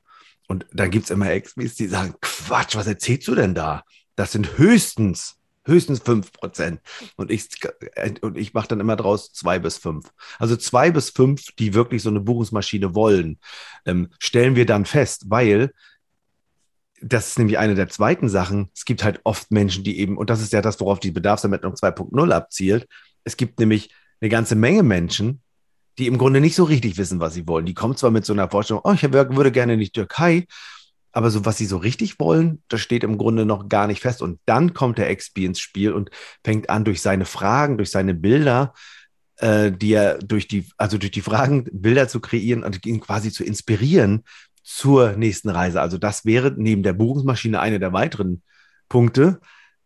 Und 0.48 0.66
dann 0.72 0.92
gibt 0.92 1.06
es 1.06 1.12
immer 1.12 1.30
Expis, 1.30 1.76
die 1.76 1.88
sagen, 1.88 2.16
Quatsch, 2.22 2.76
was 2.76 2.88
erzählst 2.88 3.28
du 3.28 3.36
denn 3.36 3.54
da? 3.54 3.84
Das 4.16 4.32
sind 4.32 4.58
höchstens, 4.58 5.36
höchstens 5.66 6.00
5 6.00 6.32
Prozent. 6.32 6.80
Und 7.18 7.30
ich, 7.30 7.50
und 8.22 8.38
ich 8.38 8.54
mache 8.54 8.70
dann 8.70 8.80
immer 8.80 8.96
draus 8.96 9.34
zwei 9.34 9.60
bis 9.60 9.78
fünf. 9.78 10.12
Also 10.40 10.56
zwei 10.56 10.92
bis 10.92 11.10
fünf, 11.10 11.52
die 11.60 11.74
wirklich 11.74 12.02
so 12.02 12.10
eine 12.10 12.22
Buchungsmaschine 12.22 12.96
wollen, 12.96 13.40
ähm, 13.86 14.10
stellen 14.20 14.56
wir 14.56 14.66
dann 14.66 14.86
fest, 14.86 15.26
weil 15.28 15.72
das 17.02 17.28
ist 17.28 17.38
nämlich 17.38 17.58
eine 17.58 17.76
der 17.76 17.90
zweiten 17.90 18.30
Sachen. 18.30 18.72
Es 18.74 18.86
gibt 18.86 19.04
halt 19.04 19.20
oft 19.24 19.52
Menschen, 19.52 19.84
die 19.84 20.00
eben, 20.00 20.18
und 20.18 20.30
das 20.30 20.42
ist 20.42 20.54
ja 20.54 20.62
das, 20.62 20.80
worauf 20.80 21.00
die 21.00 21.12
Bedarfsermittlung 21.12 21.74
2.0 21.74 22.32
abzielt. 22.32 22.88
Es 23.24 23.38
gibt 23.38 23.60
nämlich 23.60 23.94
eine 24.22 24.30
ganze 24.30 24.56
Menge 24.56 24.84
Menschen, 24.84 25.42
die 25.98 26.08
im 26.08 26.18
Grunde 26.18 26.42
nicht 26.42 26.56
so 26.56 26.64
richtig 26.64 26.98
wissen, 26.98 27.20
was 27.20 27.34
sie 27.34 27.48
wollen. 27.48 27.66
Die 27.66 27.74
kommen 27.74 27.96
zwar 27.96 28.12
mit 28.12 28.26
so 28.26 28.34
einer 28.34 28.50
Vorstellung, 28.50 28.82
oh, 28.84 28.94
ich 28.94 29.04
würde 29.04 29.52
gerne 29.52 29.74
in 29.74 29.80
die 29.80 29.90
Türkei, 29.90 30.46
aber 31.12 31.32
so 31.32 31.46
was 31.46 31.58
sie 31.58 31.66
so 31.66 31.78
richtig 31.78 32.20
wollen, 32.20 32.62
das 32.68 32.82
steht 32.82 33.04
im 33.04 33.18
Grunde 33.18 33.46
noch 33.46 33.70
gar 33.70 33.88
nicht 33.88 34.02
fest. 34.02 34.22
Und 34.22 34.40
dann 34.46 34.74
kommt 34.74 35.00
der 35.00 35.16
XP 35.16 35.40
ins 35.40 35.60
Spiel 35.60 35.92
und 35.92 36.12
fängt 36.44 36.70
an, 36.70 36.84
durch 36.84 37.02
seine 37.02 37.26
Fragen, 37.26 37.78
durch 37.78 37.90
seine 37.90 38.14
Bilder, 38.14 38.74
äh, 39.38 39.72
die 39.72 39.94
er 39.94 40.20
durch 40.20 40.48
die, 40.48 40.68
also 40.78 40.98
durch 40.98 41.12
die 41.12 41.22
Fragen 41.22 41.66
Bilder 41.72 42.08
zu 42.08 42.20
kreieren 42.20 42.64
und 42.64 42.86
ihn 42.86 43.00
quasi 43.00 43.32
zu 43.32 43.44
inspirieren 43.44 44.24
zur 44.64 45.14
nächsten 45.14 45.50
Reise. 45.50 45.82
Also 45.82 45.98
das 45.98 46.26
wäre 46.26 46.54
neben 46.56 46.84
der 46.84 46.94
Buchungsmaschine 46.94 47.60
eine 47.60 47.80
der 47.80 47.94
weiteren 47.94 48.44
Punkte. 48.90 49.40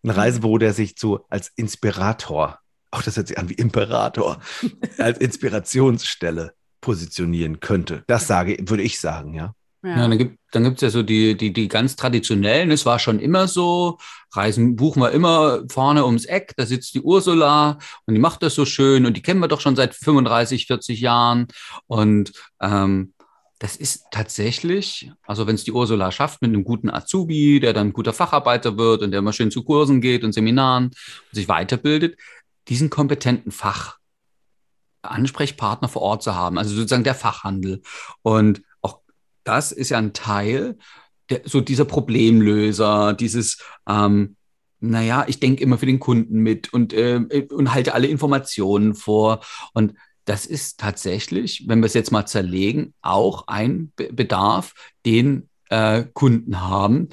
Ein. 0.03 0.09
Reisebüro, 0.09 0.57
der 0.57 0.73
sich 0.73 0.95
so 0.97 1.25
als 1.29 1.51
Inspirator 1.55 2.59
auch 2.91 3.01
das 3.01 3.17
hört 3.17 3.27
sich 3.27 3.37
an 3.37 3.49
wie 3.49 3.53
Imperator, 3.53 4.39
als 4.97 5.17
Inspirationsstelle 5.19 6.53
positionieren 6.81 7.59
könnte. 7.59 8.03
Das 8.07 8.27
sage, 8.27 8.57
würde 8.61 8.83
ich 8.83 8.99
sagen, 8.99 9.33
ja. 9.33 9.53
Ja, 9.83 9.89
ja 9.97 10.07
dann 10.07 10.17
gibt 10.17 10.41
dann 10.51 10.65
gibt's 10.65 10.81
ja 10.81 10.89
so 10.89 11.01
die, 11.01 11.35
die, 11.35 11.53
die 11.53 11.67
ganz 11.69 11.95
traditionellen, 11.95 12.71
es 12.71 12.85
war 12.85 12.99
schon 12.99 13.19
immer 13.19 13.47
so, 13.47 13.97
Reisen 14.33 14.75
buchen 14.75 15.01
wir 15.01 15.11
immer 15.11 15.63
vorne 15.71 16.05
ums 16.05 16.25
Eck, 16.25 16.53
da 16.57 16.65
sitzt 16.65 16.93
die 16.93 17.01
Ursula 17.01 17.79
und 18.05 18.13
die 18.13 18.19
macht 18.19 18.43
das 18.43 18.55
so 18.55 18.65
schön. 18.65 19.05
Und 19.05 19.15
die 19.15 19.21
kennen 19.21 19.39
wir 19.39 19.47
doch 19.47 19.61
schon 19.61 19.77
seit 19.77 19.95
35, 19.95 20.67
40 20.67 20.99
Jahren. 20.99 21.47
Und 21.87 22.33
ähm, 22.61 23.13
das 23.59 23.75
ist 23.75 24.07
tatsächlich, 24.11 25.11
also 25.23 25.47
wenn 25.47 25.55
es 25.55 25.63
die 25.63 25.71
Ursula 25.71 26.11
schafft 26.11 26.41
mit 26.41 26.49
einem 26.49 26.63
guten 26.63 26.89
Azubi, 26.89 27.59
der 27.59 27.73
dann 27.73 27.87
ein 27.87 27.93
guter 27.93 28.11
Facharbeiter 28.11 28.77
wird 28.77 29.03
und 29.03 29.11
der 29.11 29.19
immer 29.19 29.33
schön 29.33 29.51
zu 29.51 29.63
Kursen 29.63 30.01
geht 30.01 30.23
und 30.23 30.33
Seminaren 30.33 30.85
und 30.85 30.95
sich 31.31 31.47
weiterbildet, 31.47 32.17
diesen 32.67 32.89
kompetenten 32.89 33.51
Fachansprechpartner 35.03 35.89
vor 35.89 36.01
Ort 36.01 36.23
zu 36.23 36.35
haben, 36.35 36.57
also 36.57 36.75
sozusagen 36.75 37.03
der 37.03 37.15
Fachhandel. 37.15 37.81
Und 38.21 38.61
auch 38.81 39.01
das 39.43 39.71
ist 39.71 39.89
ja 39.89 39.97
ein 39.97 40.13
Teil 40.13 40.77
der, 41.29 41.41
so 41.45 41.61
dieser 41.61 41.85
Problemlöser, 41.85 43.13
dieses, 43.13 43.57
ähm, 43.87 44.35
naja, 44.79 45.25
ich 45.27 45.39
denke 45.39 45.63
immer 45.63 45.77
für 45.77 45.85
den 45.85 45.99
Kunden 45.99 46.39
mit 46.39 46.73
und, 46.73 46.93
äh, 46.93 47.47
und 47.49 47.73
halte 47.73 47.93
alle 47.93 48.07
Informationen 48.07 48.95
vor. 48.95 49.41
Und 49.73 49.93
das 50.25 50.45
ist 50.45 50.79
tatsächlich, 50.79 51.65
wenn 51.67 51.79
wir 51.79 51.85
es 51.85 51.93
jetzt 51.93 52.11
mal 52.11 52.25
zerlegen, 52.25 52.93
auch 53.01 53.47
ein 53.47 53.91
Bedarf, 53.95 54.73
den 55.05 55.49
äh, 55.69 56.03
Kunden 56.13 56.61
haben. 56.61 57.09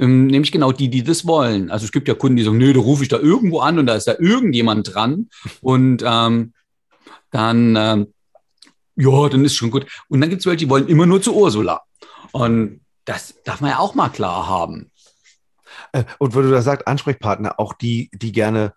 Ähm, 0.00 0.28
nämlich 0.28 0.50
genau 0.50 0.72
die, 0.72 0.88
die 0.88 1.02
das 1.02 1.26
wollen. 1.26 1.70
Also 1.70 1.84
es 1.84 1.92
gibt 1.92 2.08
ja 2.08 2.14
Kunden, 2.14 2.36
die 2.36 2.42
sagen, 2.42 2.56
nö, 2.56 2.72
da 2.72 2.80
rufe 2.80 3.02
ich 3.02 3.10
da 3.10 3.18
irgendwo 3.18 3.60
an 3.60 3.78
und 3.78 3.86
da 3.86 3.94
ist 3.94 4.08
da 4.08 4.14
irgendjemand 4.18 4.94
dran. 4.94 5.28
Und 5.60 6.02
ähm, 6.06 6.54
dann, 7.30 7.76
ähm, 7.76 8.14
ja, 8.96 9.28
dann 9.28 9.44
ist 9.44 9.56
schon 9.56 9.70
gut. 9.70 9.86
Und 10.08 10.22
dann 10.22 10.30
gibt 10.30 10.40
es 10.40 10.46
welche, 10.46 10.64
die 10.64 10.70
wollen 10.70 10.88
immer 10.88 11.04
nur 11.04 11.20
zu 11.20 11.36
Ursula. 11.36 11.82
Und 12.32 12.80
das 13.04 13.34
darf 13.44 13.60
man 13.60 13.70
ja 13.70 13.78
auch 13.78 13.94
mal 13.94 14.08
klar 14.08 14.48
haben. 14.48 14.90
Äh, 15.92 16.04
und 16.18 16.34
wo 16.34 16.40
du 16.40 16.50
da 16.50 16.62
sagst, 16.62 16.86
Ansprechpartner, 16.86 17.60
auch 17.60 17.74
die, 17.74 18.10
die 18.14 18.32
gerne, 18.32 18.72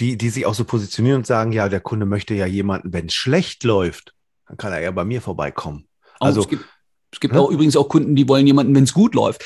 die, 0.00 0.16
die 0.16 0.30
sich 0.30 0.46
auch 0.46 0.54
so 0.54 0.64
positionieren 0.64 1.18
und 1.18 1.26
sagen, 1.26 1.52
ja, 1.52 1.68
der 1.68 1.80
Kunde 1.80 2.06
möchte 2.06 2.32
ja 2.32 2.46
jemanden, 2.46 2.94
wenn 2.94 3.06
es 3.06 3.14
schlecht 3.14 3.62
läuft, 3.64 4.14
dann 4.48 4.56
kann 4.56 4.72
er 4.72 4.80
ja 4.80 4.90
bei 4.90 5.04
mir 5.04 5.20
vorbeikommen. 5.20 5.86
Also, 6.18 6.40
es 6.40 6.48
gibt, 6.48 6.64
es 7.10 7.20
gibt 7.20 7.34
ne? 7.34 7.40
auch 7.40 7.50
übrigens 7.50 7.76
auch 7.76 7.88
Kunden, 7.88 8.16
die 8.16 8.28
wollen 8.28 8.46
jemanden, 8.46 8.74
wenn 8.74 8.84
es 8.84 8.94
gut 8.94 9.14
läuft. 9.14 9.44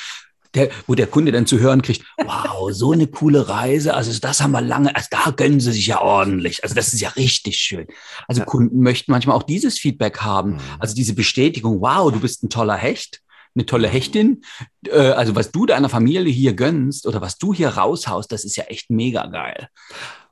Der, 0.57 0.71
wo 0.87 0.95
der 0.95 1.07
Kunde 1.07 1.33
dann 1.33 1.47
zu 1.47 1.61
hören 1.61 1.83
kriegt, 1.83 2.03
wow, 2.25 2.73
so 2.73 2.93
eine 2.93 3.07
coole 3.07 3.49
Reise, 3.49 3.95
also 3.95 4.19
das 4.19 4.41
haben 4.41 4.53
wir 4.53 4.63
lange, 4.63 4.95
also 4.97 5.09
da 5.11 5.31
gönnen 5.31 5.61
sie 5.61 5.73
sich 5.73 5.87
ja 5.87 6.01
ordentlich, 6.01 6.63
also 6.65 6.75
das 6.75 6.93
ist 6.93 7.01
ja 7.01 7.11
richtig 7.11 7.59
schön. 7.59 7.87
Also 8.27 8.41
ja. 8.41 8.47
Kunden 8.47 8.81
möchten 8.81 9.13
manchmal 9.13 9.37
auch 9.37 9.43
dieses 9.43 9.79
Feedback 9.79 10.19
haben, 10.21 10.53
mhm. 10.53 10.61
also 10.79 10.95
diese 10.95 11.15
Bestätigung, 11.15 11.81
wow, 11.81 12.11
du 12.11 12.21
bist 12.21 12.43
ein 12.43 12.49
toller 12.49 12.77
Hecht, 12.77 13.21
eine 13.55 13.67
tolle 13.67 13.89
Hechtin. 13.89 14.43
Äh, 14.87 15.11
also 15.11 15.35
was 15.35 15.51
du 15.51 15.67
deiner 15.67 15.89
Familie 15.89 16.33
hier 16.33 16.55
gönnst 16.55 17.07
oder 17.07 17.21
was 17.21 17.39
du 17.39 17.53
hier 17.55 17.71
raushaust, 17.71 18.31
das 18.31 18.45
ist 18.45 18.57
ja 18.57 18.65
echt 18.65 18.91
mega 18.91 19.27
geil. 19.27 19.69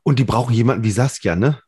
Und 0.03 0.19
die 0.19 0.25
brauchen 0.25 0.55
jemanden 0.55 0.85
wie 0.85 0.91
Saskia, 0.91 1.35
ne? 1.35 1.61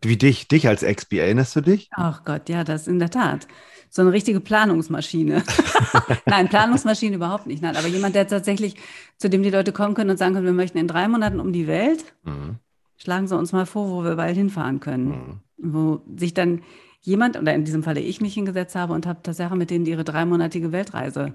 Wie 0.00 0.16
dich, 0.16 0.48
dich 0.48 0.66
als 0.66 0.82
XP, 0.82 1.14
erinnerst 1.14 1.54
du 1.54 1.60
dich? 1.60 1.88
Ach 1.92 2.24
Gott, 2.24 2.48
ja, 2.48 2.64
das 2.64 2.88
in 2.88 2.98
der 2.98 3.10
Tat. 3.10 3.46
So 3.94 4.00
eine 4.00 4.12
richtige 4.12 4.40
Planungsmaschine. 4.40 5.42
Nein, 6.26 6.48
Planungsmaschine 6.48 7.16
überhaupt 7.16 7.46
nicht. 7.46 7.62
Nein, 7.62 7.76
aber 7.76 7.88
jemand, 7.88 8.14
der 8.14 8.26
tatsächlich, 8.26 8.76
zu 9.18 9.28
dem 9.28 9.42
die 9.42 9.50
Leute 9.50 9.70
kommen 9.72 9.92
können 9.92 10.08
und 10.08 10.16
sagen 10.16 10.32
können, 10.32 10.46
wir 10.46 10.54
möchten 10.54 10.78
in 10.78 10.88
drei 10.88 11.06
Monaten 11.08 11.38
um 11.38 11.52
die 11.52 11.66
Welt. 11.66 12.14
Mhm. 12.24 12.56
Schlagen 12.96 13.28
Sie 13.28 13.36
uns 13.36 13.52
mal 13.52 13.66
vor, 13.66 13.90
wo 13.90 14.02
wir 14.02 14.16
bald 14.16 14.34
hinfahren 14.34 14.80
können. 14.80 15.40
Mhm. 15.58 15.74
Wo 15.74 16.00
sich 16.16 16.32
dann 16.32 16.62
jemand, 17.02 17.38
oder 17.38 17.52
in 17.52 17.66
diesem 17.66 17.82
Falle 17.82 18.00
ich 18.00 18.22
mich 18.22 18.32
hingesetzt 18.32 18.74
habe 18.76 18.94
und 18.94 19.06
habe 19.06 19.20
tatsächlich 19.22 19.58
mit 19.58 19.68
denen 19.68 19.84
ihre 19.84 20.04
dreimonatige 20.04 20.72
Weltreise 20.72 21.34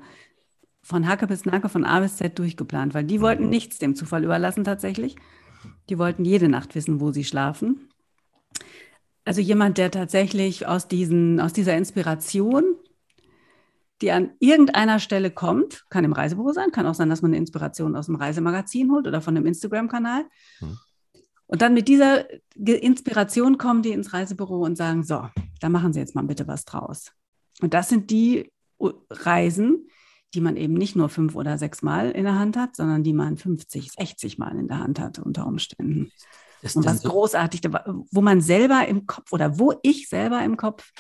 von 0.82 1.08
Hacke 1.08 1.28
bis 1.28 1.46
Nacke, 1.46 1.70
von 1.70 1.86
A 1.86 2.00
bis 2.00 2.18
Z 2.18 2.40
durchgeplant, 2.40 2.96
weil 2.96 3.04
die 3.04 3.22
wollten 3.22 3.50
nichts 3.50 3.78
dem 3.78 3.94
Zufall 3.94 4.24
überlassen 4.24 4.64
tatsächlich. 4.64 5.16
Die 5.92 6.00
wollten 6.00 6.26
jede 6.26 6.50
Nacht 6.50 6.74
wissen, 6.74 7.02
wo 7.02 7.12
sie 7.12 7.24
schlafen. 7.24 7.88
Also 9.28 9.42
jemand, 9.42 9.78
der 9.78 9.92
tatsächlich 9.92 10.68
aus, 10.68 10.88
diesen, 10.88 11.42
aus 11.42 11.52
dieser 11.52 11.76
Inspiration, 11.76 12.78
die 14.02 14.14
an 14.14 14.32
irgendeiner 14.40 15.00
Stelle 15.00 15.32
kommt, 15.32 15.86
kann 15.90 16.06
im 16.06 16.14
Reisebüro 16.14 16.54
sein, 16.54 16.72
kann 16.72 16.88
auch 16.88 16.94
sein, 16.94 17.10
dass 17.10 17.22
man 17.22 17.32
eine 17.32 17.38
Inspiration 17.38 17.98
aus 17.98 18.06
dem 18.06 18.16
Reisemagazin 18.16 18.90
holt 18.90 19.06
oder 19.06 19.20
von 19.20 19.36
einem 19.36 19.46
Instagram-Kanal. 19.46 20.24
Hm. 20.60 20.78
Und 21.46 21.62
dann 21.62 21.74
mit 21.74 21.90
dieser 21.90 22.26
Inspiration 22.56 23.58
kommen 23.58 23.82
die 23.82 23.92
ins 23.92 24.14
Reisebüro 24.14 24.64
und 24.64 24.78
sagen, 24.78 25.04
so, 25.04 25.28
da 25.60 25.68
machen 25.68 25.92
Sie 25.92 26.00
jetzt 26.00 26.16
mal 26.16 26.24
bitte 26.24 26.48
was 26.48 26.64
draus. 26.64 27.12
Und 27.60 27.74
das 27.74 27.90
sind 27.90 28.10
die 28.12 28.50
Reisen, 28.80 29.90
die 30.36 30.40
man 30.40 30.56
eben 30.56 30.76
nicht 30.76 30.96
nur 30.96 31.10
fünf 31.10 31.36
oder 31.36 31.58
sechs 31.58 31.82
Mal 31.82 32.12
in 32.12 32.24
der 32.24 32.40
Hand 32.40 32.56
hat, 32.56 32.78
sondern 32.78 33.04
die 33.04 33.14
man 33.14 33.36
50, 33.36 33.92
60 33.92 34.38
Mal 34.38 34.58
in 34.58 34.70
der 34.70 34.80
Hand 34.80 35.02
hat 35.02 35.20
unter 35.20 35.48
Umständen. 35.48 36.14
Das 36.62 36.76
und 36.76 36.86
was 36.86 37.02
so 37.02 37.10
großartig, 37.10 37.62
wo 38.12 38.22
man 38.22 38.42
selber 38.42 38.88
im 38.88 39.06
Kopf 39.06 39.32
oder 39.32 39.60
wo 39.60 39.74
ich 39.84 40.10
selber 40.10 40.44
im 40.44 40.58
Kopf 40.58 40.92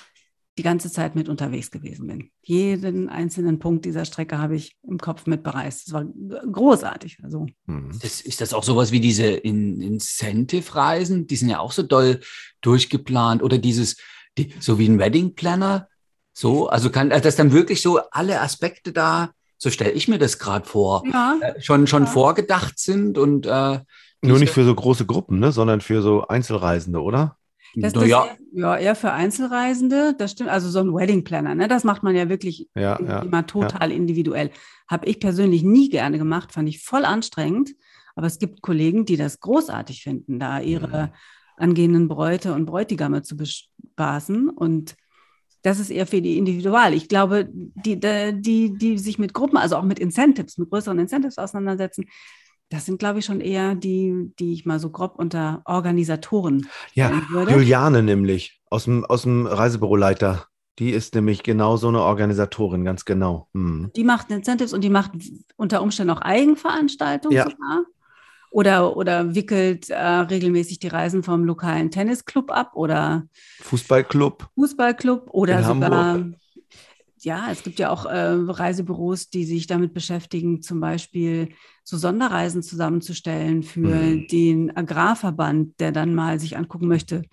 die 0.57 0.63
ganze 0.63 0.91
Zeit 0.91 1.15
mit 1.15 1.29
unterwegs 1.29 1.69
gewesen 1.69 2.07
bin. 2.07 2.31
Jeden 2.41 3.09
einzelnen 3.09 3.59
Punkt 3.59 3.85
dieser 3.85 4.05
Strecke 4.05 4.39
habe 4.39 4.55
ich 4.55 4.75
im 4.87 4.97
Kopf 4.97 5.27
mit 5.27 5.43
bereist. 5.43 5.87
Das 5.87 5.93
war 5.93 6.05
großartig. 6.51 7.19
Also. 7.23 7.45
Mhm. 7.67 7.91
Das, 8.01 8.21
ist 8.21 8.41
das 8.41 8.53
auch 8.53 8.63
sowas 8.63 8.91
wie 8.91 8.99
diese 8.99 9.25
In 9.25 9.81
Incentive-Reisen? 9.81 11.27
Die 11.27 11.35
sind 11.35 11.49
ja 11.49 11.59
auch 11.59 11.71
so 11.71 11.83
doll 11.83 12.21
durchgeplant. 12.61 13.43
Oder 13.43 13.59
dieses, 13.59 13.97
die, 14.37 14.53
so 14.59 14.79
wie 14.79 14.87
ein 14.87 14.97
Wedding 14.97 15.35
Planner. 15.35 15.87
So, 16.33 16.69
also 16.69 16.89
kann 16.89 17.09
das 17.09 17.35
dann 17.35 17.51
wirklich 17.51 17.81
so 17.81 17.99
alle 18.11 18.41
Aspekte 18.41 18.93
da, 18.93 19.31
so 19.57 19.69
stelle 19.69 19.91
ich 19.91 20.07
mir 20.07 20.19
das 20.19 20.37
gerade 20.37 20.67
vor, 20.67 21.03
ja. 21.11 21.37
äh, 21.41 21.61
schon, 21.61 21.87
schon 21.87 22.03
ja. 22.03 22.09
vorgedacht 22.09 22.77
sind 22.77 23.17
und 23.17 23.47
äh, 23.47 23.79
nur 24.21 24.39
nicht 24.39 24.51
für 24.51 24.63
so 24.63 24.73
große 24.73 25.05
Gruppen, 25.05 25.39
ne, 25.39 25.51
sondern 25.51 25.81
für 25.81 26.01
so 26.01 26.27
Einzelreisende, 26.27 27.01
oder? 27.01 27.37
Das, 27.75 27.93
das 27.93 28.07
ja. 28.07 28.25
Eher, 28.25 28.37
ja, 28.53 28.77
eher 28.77 28.95
für 28.95 29.11
Einzelreisende, 29.11 30.15
das 30.17 30.31
stimmt. 30.31 30.49
Also 30.49 30.69
so 30.69 30.79
ein 30.79 30.93
Wedding 30.93 31.23
Planner, 31.23 31.53
ne? 31.53 31.67
das 31.67 31.83
macht 31.83 32.01
man 32.01 32.15
ja 32.15 32.29
wirklich 32.29 32.69
ja, 32.75 32.95
immer 32.95 33.45
total 33.45 33.91
ja. 33.91 33.95
individuell. 33.95 34.51
Habe 34.87 35.05
ich 35.05 35.19
persönlich 35.19 35.63
nie 35.63 35.89
gerne 35.89 36.17
gemacht, 36.17 36.53
fand 36.53 36.69
ich 36.69 36.83
voll 36.83 37.05
anstrengend. 37.05 37.75
Aber 38.15 38.25
es 38.25 38.39
gibt 38.39 38.63
Kollegen, 38.63 39.05
die 39.05 39.15
das 39.15 39.39
großartig 39.41 40.01
finden, 40.01 40.39
da 40.39 40.59
ihre 40.59 41.07
mhm. 41.07 41.11
angehenden 41.57 42.07
Bräute 42.07 42.53
und 42.53 42.65
Bräutigame 42.65 43.21
zu 43.21 43.37
bespaßen. 43.37 44.49
Und 44.49 44.95
das 45.61 45.79
ist 45.79 45.91
eher 45.91 46.07
für 46.07 46.21
die 46.21 46.39
Individual. 46.39 46.95
Ich 46.95 47.09
glaube, 47.09 47.47
die, 47.51 47.99
die, 47.99 48.75
die 48.75 48.97
sich 48.97 49.19
mit 49.19 49.35
Gruppen, 49.35 49.57
also 49.57 49.75
auch 49.75 49.83
mit 49.83 49.99
Incentives, 49.99 50.57
mit 50.57 50.71
größeren 50.71 50.97
Incentives 50.97 51.37
auseinandersetzen, 51.37 52.05
das 52.69 52.85
sind, 52.85 52.99
glaube 52.99 53.19
ich, 53.19 53.25
schon 53.25 53.41
eher 53.41 53.75
die, 53.75 54.31
die 54.39 54.53
ich 54.53 54.65
mal 54.65 54.79
so 54.79 54.89
grob 54.89 55.15
unter 55.17 55.61
Organisatoren 55.65 56.67
ja, 56.93 57.21
würde. 57.29 57.53
Juliane 57.53 58.03
nämlich 58.03 58.59
aus 58.69 58.85
dem, 58.85 59.05
aus 59.05 59.23
dem 59.23 59.45
Reisebüroleiter. 59.45 60.47
Die 60.79 60.91
ist 60.91 61.15
nämlich 61.15 61.41
genau 61.41 61.77
so 61.77 61.87
eine 61.87 62.01
Organisatorin, 62.01 62.85
ganz 62.85 63.05
genau. 63.05 63.47
Hm. 63.53 63.91
Die 63.95 64.03
macht 64.03 64.29
Incentives 64.29 64.73
und 64.73 64.83
die 64.83 64.89
macht 64.89 65.11
unter 65.55 65.81
Umständen 65.81 66.11
auch 66.11 66.21
Eigenveranstaltungen 66.21 67.35
ja. 67.35 67.43
sogar. 67.45 67.85
Oder, 68.51 68.95
oder 68.95 69.35
wickelt 69.35 69.89
äh, 69.89 69.97
regelmäßig 69.97 70.79
die 70.79 70.87
Reisen 70.87 71.23
vom 71.23 71.43
lokalen 71.43 71.91
Tennisclub 71.91 72.51
ab 72.51 72.71
oder 72.75 73.27
Fußballclub. 73.61 74.49
Fußballclub 74.55 75.27
oder 75.31 75.63
sogar 75.63 75.91
Hamburg 75.91 76.37
ja, 77.27 77.51
es 77.51 77.61
gibt 77.61 77.77
ja 77.77 77.89
auch 77.89 78.05
äh, 78.05 78.35
Reisebüros, 78.47 79.29
die 79.29 79.43
sich 79.43 79.67
damit 79.67 79.93
beschäftigen, 79.93 80.61
zum 80.61 80.79
Beispiel 80.79 81.49
so 81.83 81.97
Sonderreisen 81.97 82.63
zusammenzustellen 82.63 83.63
für 83.63 83.79
mhm. 83.79 84.27
den 84.29 84.75
Agrarverband, 84.75 85.79
der 85.81 85.91
dann 85.91 86.15
mal 86.15 86.39
sich 86.39 86.55
angucken 86.55 86.87
möchte, 86.87 87.23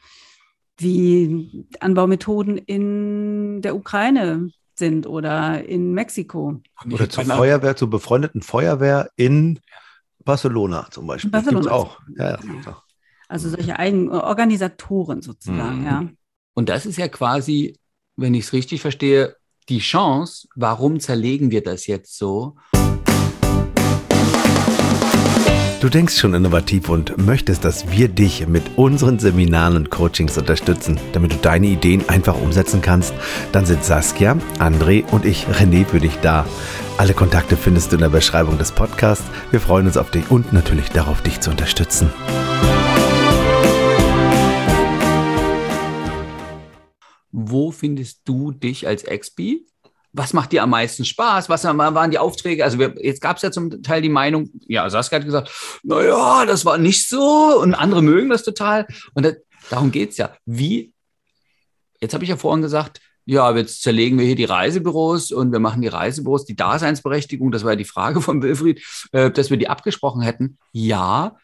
wie 0.78 1.64
Anbaumethoden 1.78 2.58
in 2.58 3.62
der 3.62 3.76
Ukraine 3.76 4.50
sind 4.74 5.06
oder 5.06 5.64
in 5.64 5.94
Mexiko. 5.94 6.60
Oder 6.90 7.08
zur 7.08 7.24
Feuerwehr, 7.24 7.76
zur 7.76 7.88
befreundeten 7.88 8.42
Feuerwehr 8.42 9.10
in 9.14 9.60
Barcelona 10.24 10.88
zum 10.90 11.06
Beispiel. 11.06 11.30
Barcelona. 11.30 11.70
auch. 11.70 12.00
Ja, 12.16 12.30
ja, 12.30 12.82
Also 13.28 13.48
solche 13.48 13.78
Eigen 13.78 14.10
Organisatoren 14.10 15.22
sozusagen, 15.22 15.80
mhm. 15.80 15.86
ja. 15.86 16.08
Und 16.54 16.68
das 16.68 16.84
ist 16.84 16.98
ja 16.98 17.06
quasi, 17.06 17.78
wenn 18.16 18.34
ich 18.34 18.46
es 18.46 18.52
richtig 18.52 18.80
verstehe, 18.80 19.36
die 19.68 19.78
Chance, 19.78 20.48
warum 20.54 21.00
zerlegen 21.00 21.50
wir 21.50 21.62
das 21.62 21.86
jetzt 21.86 22.16
so? 22.18 22.56
Du 25.80 25.90
denkst 25.90 26.18
schon 26.18 26.32
innovativ 26.32 26.88
und 26.88 27.18
möchtest, 27.18 27.62
dass 27.62 27.90
wir 27.90 28.08
dich 28.08 28.46
mit 28.48 28.62
unseren 28.76 29.18
Seminaren 29.18 29.76
und 29.76 29.90
Coachings 29.90 30.38
unterstützen, 30.38 30.98
damit 31.12 31.32
du 31.32 31.36
deine 31.36 31.66
Ideen 31.66 32.08
einfach 32.08 32.40
umsetzen 32.40 32.80
kannst, 32.80 33.12
dann 33.52 33.66
sind 33.66 33.84
Saskia, 33.84 34.38
André 34.58 35.04
und 35.10 35.26
ich, 35.26 35.46
René, 35.46 35.84
für 35.84 36.00
dich 36.00 36.16
da. 36.22 36.46
Alle 36.96 37.12
Kontakte 37.12 37.58
findest 37.58 37.92
du 37.92 37.96
in 37.96 38.00
der 38.00 38.08
Beschreibung 38.08 38.56
des 38.56 38.72
Podcasts. 38.72 39.26
Wir 39.50 39.60
freuen 39.60 39.86
uns 39.86 39.98
auf 39.98 40.10
dich 40.10 40.30
und 40.30 40.54
natürlich 40.54 40.88
darauf, 40.88 41.20
dich 41.20 41.40
zu 41.40 41.50
unterstützen. 41.50 42.10
Wo 47.36 47.72
findest 47.72 48.20
du 48.26 48.52
dich 48.52 48.86
als 48.86 49.02
Expi? 49.02 49.66
Was 50.12 50.32
macht 50.32 50.52
dir 50.52 50.62
am 50.62 50.70
meisten 50.70 51.04
Spaß? 51.04 51.48
Was 51.48 51.64
waren 51.64 52.10
die 52.12 52.18
Aufträge? 52.18 52.62
Also 52.62 52.78
wir, 52.78 52.94
jetzt 53.02 53.20
gab 53.20 53.38
es 53.38 53.42
ja 53.42 53.50
zum 53.50 53.82
Teil 53.82 54.02
die 54.02 54.08
Meinung, 54.08 54.50
ja, 54.68 54.88
Saskia 54.88 55.18
hat 55.18 55.24
gesagt, 55.24 55.50
naja, 55.82 56.46
das 56.46 56.64
war 56.64 56.78
nicht 56.78 57.08
so 57.08 57.60
und 57.60 57.74
andere 57.74 58.02
mögen 58.02 58.30
das 58.30 58.44
total. 58.44 58.86
Und 59.14 59.24
das, 59.24 59.34
darum 59.68 59.90
geht 59.90 60.10
es 60.10 60.16
ja. 60.16 60.36
Wie, 60.46 60.92
jetzt 62.00 62.14
habe 62.14 62.22
ich 62.22 62.30
ja 62.30 62.36
vorhin 62.36 62.62
gesagt, 62.62 63.00
ja, 63.24 63.52
jetzt 63.56 63.82
zerlegen 63.82 64.16
wir 64.16 64.26
hier 64.26 64.36
die 64.36 64.44
Reisebüros 64.44 65.32
und 65.32 65.50
wir 65.50 65.58
machen 65.58 65.82
die 65.82 65.88
Reisebüros, 65.88 66.44
die 66.44 66.54
Daseinsberechtigung, 66.54 67.50
das 67.50 67.64
war 67.64 67.72
ja 67.72 67.76
die 67.76 67.84
Frage 67.84 68.20
von 68.20 68.42
Wilfried, 68.42 68.80
äh, 69.10 69.32
dass 69.32 69.50
wir 69.50 69.56
die 69.56 69.68
abgesprochen 69.68 70.22
hätten. 70.22 70.58
Ja, 70.70 71.36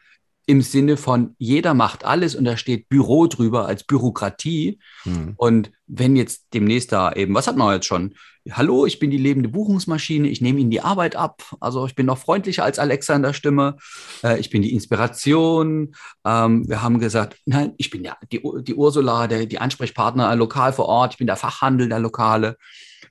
im 0.50 0.62
Sinne 0.62 0.96
von 0.96 1.36
jeder 1.38 1.74
macht 1.74 2.04
alles 2.04 2.34
und 2.34 2.44
da 2.44 2.56
steht 2.56 2.88
Büro 2.88 3.28
drüber 3.28 3.66
als 3.66 3.84
Bürokratie. 3.84 4.80
Mhm. 5.04 5.34
Und 5.36 5.70
wenn 5.86 6.16
jetzt 6.16 6.48
demnächst 6.52 6.90
da 6.90 7.12
eben, 7.12 7.34
was 7.34 7.46
hat 7.46 7.56
man 7.56 7.72
jetzt 7.72 7.86
schon? 7.86 8.14
Hallo, 8.50 8.84
ich 8.84 8.98
bin 8.98 9.12
die 9.12 9.16
lebende 9.16 9.48
Buchungsmaschine, 9.48 10.26
ich 10.26 10.40
nehme 10.40 10.58
Ihnen 10.58 10.72
die 10.72 10.80
Arbeit 10.80 11.14
ab. 11.14 11.44
Also 11.60 11.86
ich 11.86 11.94
bin 11.94 12.06
noch 12.06 12.18
freundlicher 12.18 12.64
als 12.64 12.80
Alexa 12.80 13.14
in 13.14 13.22
der 13.22 13.32
Stimme. 13.32 13.76
Äh, 14.24 14.40
ich 14.40 14.50
bin 14.50 14.62
die 14.62 14.72
Inspiration. 14.72 15.94
Ähm, 16.24 16.68
wir 16.68 16.82
haben 16.82 16.98
gesagt, 16.98 17.38
nein, 17.46 17.74
ich 17.76 17.90
bin 17.90 18.02
ja 18.02 18.16
die, 18.32 18.42
die 18.62 18.74
Ursula, 18.74 19.28
der, 19.28 19.46
die 19.46 19.60
Ansprechpartner 19.60 20.34
lokal 20.34 20.72
vor 20.72 20.86
Ort. 20.86 21.12
Ich 21.12 21.18
bin 21.18 21.28
der 21.28 21.36
Fachhandel 21.36 21.88
der 21.88 22.00
Lokale. 22.00 22.56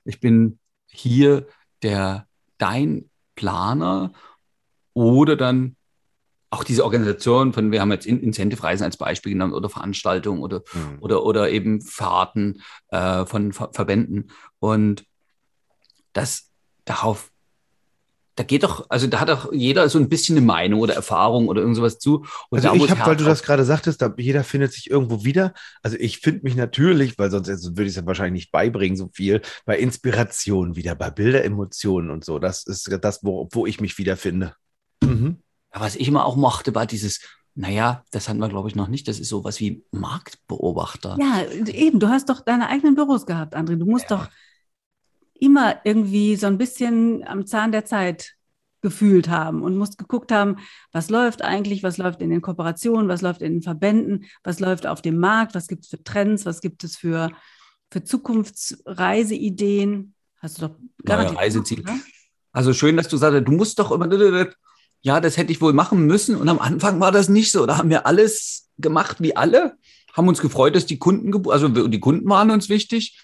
Ich 0.04 0.20
bin 0.20 0.58
hier 0.88 1.46
der 1.82 2.26
dein 2.58 3.08
Planer 3.34 4.12
oder 4.92 5.36
dann 5.36 5.76
auch 6.50 6.64
diese 6.64 6.84
Organisation 6.84 7.52
von, 7.52 7.70
wir 7.70 7.80
haben 7.80 7.92
jetzt 7.92 8.06
Incentive-Reisen 8.06 8.84
als 8.84 8.96
Beispiel 8.96 9.32
genommen 9.32 9.54
oder 9.54 9.70
Veranstaltungen 9.70 10.42
oder, 10.42 10.62
mhm. 10.72 10.98
oder, 11.00 11.24
oder 11.24 11.50
eben 11.50 11.80
Fahrten 11.80 12.60
äh, 12.88 13.24
von 13.24 13.52
Ver 13.52 13.70
Verbänden. 13.72 14.32
Und 14.58 15.04
das 16.12 16.50
darauf, 16.84 17.30
da 18.34 18.42
geht 18.42 18.64
doch, 18.64 18.86
also 18.88 19.06
da 19.06 19.20
hat 19.20 19.28
doch 19.28 19.52
jeder 19.52 19.88
so 19.88 19.98
ein 19.98 20.08
bisschen 20.08 20.36
eine 20.36 20.44
Meinung 20.44 20.80
oder 20.80 20.94
Erfahrung 20.94 21.46
oder 21.46 21.60
irgend 21.60 21.76
sowas 21.76 22.00
zu. 22.00 22.24
Und 22.48 22.64
also 22.64 22.74
ich 22.74 22.90
habe, 22.90 23.10
weil 23.10 23.16
du 23.16 23.24
das 23.24 23.44
gerade 23.44 23.64
sagtest, 23.64 24.02
da, 24.02 24.12
jeder 24.16 24.42
findet 24.42 24.72
sich 24.72 24.90
irgendwo 24.90 25.24
wieder. 25.24 25.54
Also 25.82 25.96
ich 26.00 26.18
finde 26.18 26.40
mich 26.42 26.56
natürlich, 26.56 27.16
weil 27.16 27.30
sonst 27.30 27.48
also 27.48 27.76
würde 27.76 27.84
ich 27.84 27.90
es 27.90 27.96
ja 27.96 28.06
wahrscheinlich 28.06 28.44
nicht 28.44 28.52
beibringen, 28.52 28.96
so 28.96 29.08
viel, 29.12 29.40
bei 29.66 29.78
Inspiration 29.78 30.74
wieder, 30.74 30.96
bei 30.96 31.10
Bilder, 31.10 31.44
Emotionen 31.44 32.10
und 32.10 32.24
so. 32.24 32.40
Das 32.40 32.66
ist 32.66 32.90
das, 33.02 33.22
wo, 33.22 33.48
wo 33.52 33.66
ich 33.66 33.80
mich 33.80 33.98
wiederfinde. 33.98 34.54
Mhm. 35.04 35.38
Ja, 35.74 35.80
was 35.80 35.96
ich 35.96 36.08
immer 36.08 36.24
auch 36.24 36.36
mochte, 36.36 36.74
war 36.74 36.86
dieses, 36.86 37.20
naja, 37.54 38.04
das 38.10 38.28
hatten 38.28 38.38
wir, 38.38 38.48
glaube 38.48 38.68
ich, 38.68 38.74
noch 38.74 38.88
nicht. 38.88 39.08
Das 39.08 39.20
ist 39.20 39.28
sowas 39.28 39.60
wie 39.60 39.84
Marktbeobachter. 39.90 41.16
Ja, 41.20 41.42
eben. 41.66 42.00
Du 42.00 42.08
hast 42.08 42.28
doch 42.28 42.40
deine 42.40 42.68
eigenen 42.68 42.94
Büros 42.94 43.26
gehabt, 43.26 43.56
André. 43.56 43.76
Du 43.76 43.86
musst 43.86 44.10
ja. 44.10 44.16
doch 44.16 44.28
immer 45.34 45.80
irgendwie 45.84 46.36
so 46.36 46.46
ein 46.46 46.58
bisschen 46.58 47.26
am 47.26 47.46
Zahn 47.46 47.72
der 47.72 47.84
Zeit 47.84 48.36
gefühlt 48.82 49.28
haben 49.28 49.62
und 49.62 49.76
musst 49.76 49.98
geguckt 49.98 50.32
haben, 50.32 50.56
was 50.92 51.10
läuft 51.10 51.42
eigentlich, 51.42 51.82
was 51.82 51.98
läuft 51.98 52.22
in 52.22 52.30
den 52.30 52.40
Kooperationen, 52.40 53.08
was 53.08 53.20
läuft 53.20 53.42
in 53.42 53.54
den 53.54 53.62
Verbänden, 53.62 54.24
was 54.42 54.60
läuft 54.60 54.86
auf 54.86 55.02
dem 55.02 55.18
Markt, 55.18 55.54
was 55.54 55.68
gibt 55.68 55.84
es 55.84 55.90
für 55.90 56.02
Trends, 56.02 56.46
was 56.46 56.62
gibt 56.62 56.82
es 56.84 56.96
für, 56.96 57.30
für 57.90 58.04
Zukunftsreiseideen. 58.04 60.14
Hast 60.38 60.58
du 60.58 60.68
doch 60.68 60.76
garantiert. 61.04 61.38
Reiseziel. 61.38 61.84
Also 62.52 62.72
schön, 62.72 62.96
dass 62.96 63.08
du 63.08 63.18
sagst, 63.18 63.46
du 63.46 63.52
musst 63.52 63.78
doch 63.78 63.92
immer 63.92 64.08
ja, 65.02 65.20
das 65.20 65.36
hätte 65.36 65.52
ich 65.52 65.60
wohl 65.60 65.72
machen 65.72 66.06
müssen. 66.06 66.36
Und 66.36 66.48
am 66.48 66.58
Anfang 66.58 67.00
war 67.00 67.12
das 67.12 67.28
nicht 67.28 67.52
so. 67.52 67.66
Da 67.66 67.78
haben 67.78 67.90
wir 67.90 68.06
alles 68.06 68.68
gemacht 68.78 69.16
wie 69.20 69.36
alle, 69.36 69.76
haben 70.12 70.28
uns 70.28 70.40
gefreut, 70.40 70.74
dass 70.74 70.86
die 70.86 70.98
Kunden, 70.98 71.48
also 71.50 71.68
die 71.68 72.00
Kunden 72.00 72.28
waren 72.28 72.50
uns 72.50 72.68
wichtig. 72.68 73.18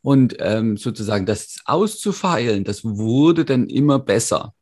Und 0.00 0.36
ähm, 0.40 0.76
sozusagen 0.76 1.26
das 1.26 1.58
auszufeilen, 1.64 2.64
das 2.64 2.84
wurde 2.84 3.44
dann 3.44 3.68
immer 3.68 4.00
besser. 4.00 4.52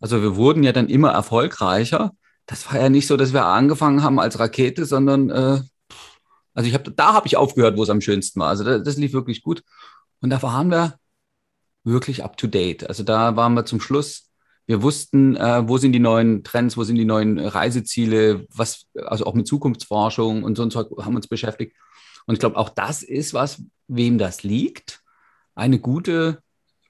Also 0.00 0.20
wir 0.20 0.36
wurden 0.36 0.62
ja 0.62 0.72
dann 0.72 0.88
immer 0.88 1.10
erfolgreicher. 1.10 2.12
Das 2.44 2.70
war 2.70 2.80
ja 2.80 2.88
nicht 2.90 3.06
so, 3.06 3.16
dass 3.16 3.32
wir 3.32 3.46
angefangen 3.46 4.02
haben 4.02 4.20
als 4.20 4.38
Rakete, 4.38 4.84
sondern 4.84 5.30
äh, 5.30 5.60
also 6.52 6.68
ich 6.68 6.74
habe 6.74 6.90
da 6.90 7.14
habe 7.14 7.26
ich 7.26 7.36
aufgehört, 7.36 7.76
wo 7.76 7.82
es 7.82 7.90
am 7.90 8.00
schönsten 8.00 8.40
war. 8.40 8.48
Also 8.48 8.64
das, 8.64 8.82
das 8.82 8.96
lief 8.96 9.12
wirklich 9.12 9.42
gut. 9.42 9.62
Und 10.20 10.30
da 10.30 10.42
waren 10.42 10.70
wir 10.70 10.98
wirklich 11.84 12.24
up 12.24 12.36
to 12.36 12.46
date. 12.46 12.88
Also 12.88 13.02
da 13.02 13.36
waren 13.36 13.54
wir 13.54 13.64
zum 13.64 13.80
Schluss 13.80 14.25
wir 14.66 14.82
wussten, 14.82 15.36
äh, 15.36 15.68
wo 15.68 15.78
sind 15.78 15.92
die 15.92 16.00
neuen 16.00 16.42
Trends, 16.42 16.76
wo 16.76 16.84
sind 16.84 16.96
die 16.96 17.04
neuen 17.04 17.38
Reiseziele, 17.38 18.46
was, 18.52 18.86
also 18.94 19.24
auch 19.24 19.34
mit 19.34 19.46
Zukunftsforschung 19.46 20.42
und 20.42 20.56
so 20.56 20.62
und 20.62 20.72
so 20.72 20.80
haben 20.98 21.16
uns 21.16 21.28
beschäftigt. 21.28 21.76
Und 22.26 22.34
ich 22.34 22.40
glaube, 22.40 22.56
auch 22.56 22.68
das 22.68 23.02
ist 23.02 23.32
was, 23.32 23.62
wem 23.86 24.18
das 24.18 24.42
liegt. 24.42 25.02
Eine 25.54 25.78
gute, 25.78 26.42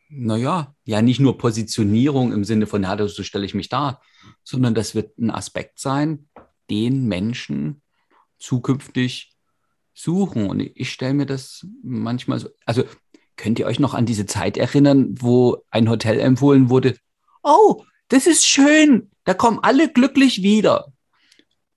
naja, 0.09 0.75
ja, 0.85 1.02
nicht 1.02 1.21
nur 1.21 1.37
Positionierung 1.37 2.33
im 2.33 2.45
Sinne 2.45 2.66
von, 2.66 2.83
ja, 2.83 3.09
so 3.09 3.23
stelle 3.23 3.45
ich 3.45 3.54
mich 3.54 3.68
da, 3.68 4.00
sondern 4.42 4.75
das 4.75 4.95
wird 4.95 5.18
ein 5.18 5.30
Aspekt 5.30 5.78
sein, 5.78 6.28
den 6.71 7.06
Menschen 7.06 7.83
zukünftig 8.38 9.35
suchen. 9.92 10.49
Und 10.49 10.61
ich 10.61 10.90
stelle 10.90 11.14
mir 11.14 11.26
das 11.26 11.66
manchmal 11.83 12.38
so, 12.38 12.49
also 12.64 12.85
könnt 13.37 13.59
ihr 13.59 13.66
euch 13.66 13.78
noch 13.78 13.92
an 13.92 14.06
diese 14.06 14.25
Zeit 14.25 14.56
erinnern, 14.56 15.14
wo 15.21 15.62
ein 15.71 15.90
Hotel 15.90 16.18
empfohlen 16.21 16.71
wurde, 16.71 16.97
oh, 17.47 17.85
das 18.09 18.26
ist 18.26 18.47
schön, 18.47 19.11
da 19.25 19.35
kommen 19.35 19.61
alle 19.62 19.91
glücklich 19.91 20.43
wieder. 20.43 20.93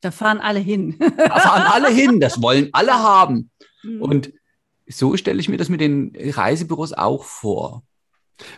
Da 0.01 0.11
fahren 0.11 0.39
alle 0.39 0.59
hin. 0.59 0.97
da 0.99 1.39
fahren 1.39 1.63
alle 1.63 1.89
hin, 1.89 2.19
das 2.19 2.41
wollen 2.41 2.69
alle 2.73 2.93
haben. 2.93 3.51
Mhm. 3.83 4.01
Und 4.01 4.33
so 4.87 5.15
stelle 5.17 5.39
ich 5.39 5.49
mir 5.49 5.57
das 5.57 5.69
mit 5.69 5.81
den 5.81 6.13
Reisebüros 6.17 6.93
auch 6.93 7.23
vor. 7.23 7.83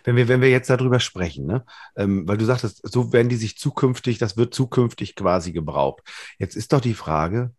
Wenn 0.04 0.15
wir, 0.15 0.28
wenn 0.28 0.41
wir 0.41 0.50
jetzt 0.50 0.69
darüber 0.69 1.00
sprechen, 1.00 1.47
ne? 1.47 1.65
Ähm, 1.95 2.28
weil 2.28 2.38
du 2.38 2.45
sagtest, 2.45 2.82
so 2.84 3.12
werden 3.12 3.30
die 3.30 3.36
sich 3.36 3.58
zukünftig, 3.58 4.19
das 4.19 4.38
wird 4.38 4.54
zukünftig 4.54 5.15
quasi 5.15 5.52
gebraucht. 5.52 6.04
Jetzt 6.38 6.56
ist 6.56 6.71
doch 6.71 6.82
die 6.82 6.93
Frage, 6.93 7.52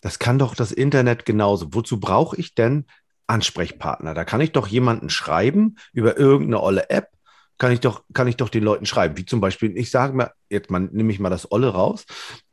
das 0.00 0.18
kann 0.18 0.40
doch 0.40 0.56
das 0.56 0.72
Internet 0.72 1.24
genauso. 1.24 1.68
Wozu 1.72 2.00
brauche 2.00 2.36
ich 2.36 2.54
denn 2.54 2.86
Ansprechpartner? 3.28 4.14
Da 4.14 4.24
kann 4.24 4.40
ich 4.40 4.50
doch 4.50 4.66
jemanden 4.66 5.08
schreiben 5.08 5.76
über 5.92 6.16
irgendeine 6.16 6.62
olle 6.62 6.90
App 6.90 7.10
kann 7.58 7.72
ich 7.72 7.80
doch, 7.80 8.04
kann 8.14 8.28
ich 8.28 8.36
doch 8.36 8.48
den 8.48 8.64
Leuten 8.64 8.86
schreiben. 8.86 9.16
Wie 9.16 9.26
zum 9.26 9.40
Beispiel, 9.40 9.76
ich 9.76 9.90
sage 9.90 10.14
mal, 10.16 10.32
jetzt 10.48 10.70
mal, 10.70 10.80
nehme 10.80 11.12
ich 11.12 11.20
mal 11.20 11.30
das 11.30 11.50
Olle 11.50 11.68
raus, 11.68 12.06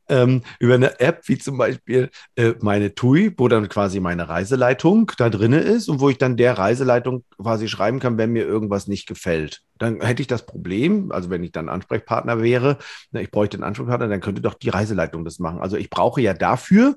ähm, 0.08 0.44
über 0.60 0.76
eine 0.76 1.00
App 1.00 1.28
wie 1.28 1.38
zum 1.38 1.58
Beispiel 1.58 2.10
äh, 2.36 2.54
meine 2.60 2.94
TUI, 2.94 3.34
wo 3.38 3.48
dann 3.48 3.70
quasi 3.70 4.00
meine 4.00 4.30
Reiseleitung 4.30 5.12
da 5.18 5.30
drin 5.30 5.54
ist 5.54 5.90
und 5.90 6.00
wo 6.00 6.10
ich 6.10 6.18
dann 6.18 6.38
der 6.38 6.58
Reiseleitung 6.58 7.24
quasi 7.38 7.68
schreiben 7.68 8.00
kann, 8.00 8.18
wenn 8.18 8.32
mir 8.32 8.46
irgendwas 8.46 8.88
nicht 8.88 9.08
gefällt. 9.08 9.62
Dann 9.78 10.02
hätte 10.02 10.22
ich 10.22 10.28
das 10.28 10.46
Problem, 10.46 11.12
also 11.12 11.30
wenn 11.30 11.44
ich 11.44 11.52
dann 11.52 11.70
Ansprechpartner 11.70 12.42
wäre, 12.42 12.78
na, 13.12 13.22
ich 13.22 13.32
bräuchte 13.32 13.58
einen 13.58 13.64
Ansprechpartner, 13.64 14.08
dann 14.08 14.22
könnte 14.22 14.42
doch 14.42 14.54
die 14.54 14.70
Reiseleitung 14.70 15.26
das 15.26 15.40
machen. 15.40 15.60
Also 15.60 15.78
ich 15.78 15.90
brauche 15.90 16.22
ja 16.22 16.34
dafür 16.34 16.96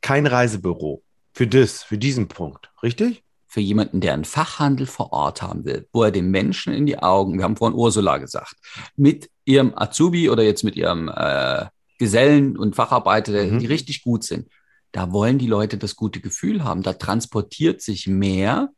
kein 0.00 0.26
Reisebüro. 0.26 1.02
Für 1.34 1.46
das, 1.46 1.82
für 1.82 1.98
diesen 1.98 2.28
Punkt, 2.28 2.70
richtig? 2.82 3.25
Für 3.56 3.62
jemanden, 3.62 4.02
der 4.02 4.12
einen 4.12 4.26
Fachhandel 4.26 4.86
vor 4.86 5.14
Ort 5.14 5.40
haben 5.40 5.64
will, 5.64 5.88
wo 5.90 6.02
er 6.02 6.10
den 6.10 6.30
Menschen 6.30 6.74
in 6.74 6.84
die 6.84 6.98
Augen, 6.98 7.38
wir 7.38 7.44
haben 7.44 7.56
vorhin 7.56 7.74
Ursula 7.74 8.18
gesagt, 8.18 8.54
mit 8.96 9.30
ihrem 9.46 9.72
Azubi 9.74 10.28
oder 10.28 10.42
jetzt 10.42 10.62
mit 10.62 10.76
ihrem 10.76 11.08
äh, 11.08 11.64
Gesellen 11.98 12.58
und 12.58 12.76
Facharbeiter, 12.76 13.32
mhm. 13.32 13.58
die 13.58 13.64
richtig 13.64 14.02
gut 14.02 14.24
sind, 14.24 14.50
da 14.92 15.10
wollen 15.10 15.38
die 15.38 15.46
Leute 15.46 15.78
das 15.78 15.96
gute 15.96 16.20
Gefühl 16.20 16.64
haben. 16.64 16.82
Da 16.82 16.92
transportiert 16.92 17.80
sich 17.80 18.06
mehr 18.06 18.68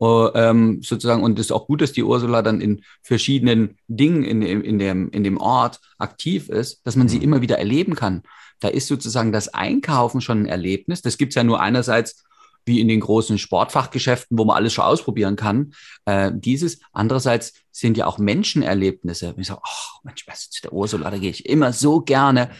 Uh, 0.00 0.30
ähm, 0.34 0.80
sozusagen, 0.80 1.24
und 1.24 1.40
es 1.40 1.46
ist 1.46 1.50
auch 1.50 1.66
gut, 1.66 1.80
dass 1.80 1.90
die 1.90 2.04
Ursula 2.04 2.40
dann 2.42 2.60
in 2.60 2.84
verschiedenen 3.02 3.78
Dingen 3.88 4.22
in, 4.22 4.42
in, 4.42 4.60
in, 4.60 4.78
dem, 4.78 5.10
in 5.10 5.24
dem 5.24 5.38
Ort 5.38 5.80
aktiv 5.98 6.48
ist, 6.48 6.86
dass 6.86 6.94
man 6.94 7.08
sie 7.08 7.16
mhm. 7.16 7.24
immer 7.24 7.40
wieder 7.40 7.58
erleben 7.58 7.96
kann. 7.96 8.22
Da 8.60 8.68
ist 8.68 8.86
sozusagen 8.86 9.32
das 9.32 9.48
Einkaufen 9.48 10.20
schon 10.20 10.42
ein 10.42 10.46
Erlebnis. 10.46 11.02
Das 11.02 11.18
gibt 11.18 11.32
es 11.32 11.34
ja 11.34 11.42
nur 11.42 11.60
einerseits 11.60 12.22
wie 12.68 12.80
in 12.80 12.86
den 12.86 13.00
großen 13.00 13.38
Sportfachgeschäften, 13.38 14.38
wo 14.38 14.44
man 14.44 14.56
alles 14.56 14.72
schon 14.72 14.84
ausprobieren 14.84 15.34
kann. 15.34 15.72
Äh, 16.04 16.30
dieses. 16.32 16.78
Andererseits 16.92 17.54
sind 17.72 17.96
ja 17.96 18.06
auch 18.06 18.18
Menschenerlebnisse. 18.18 19.34
Ich 19.36 19.48
sage, 19.48 19.60
oh 19.64 19.98
Mensch, 20.04 20.24
was 20.28 20.44
ist 20.44 20.62
der 20.62 20.72
Ursula, 20.72 21.10
da 21.10 21.18
gehe 21.18 21.30
ich 21.30 21.46
immer 21.46 21.72
so 21.72 22.00
gerne. 22.00 22.50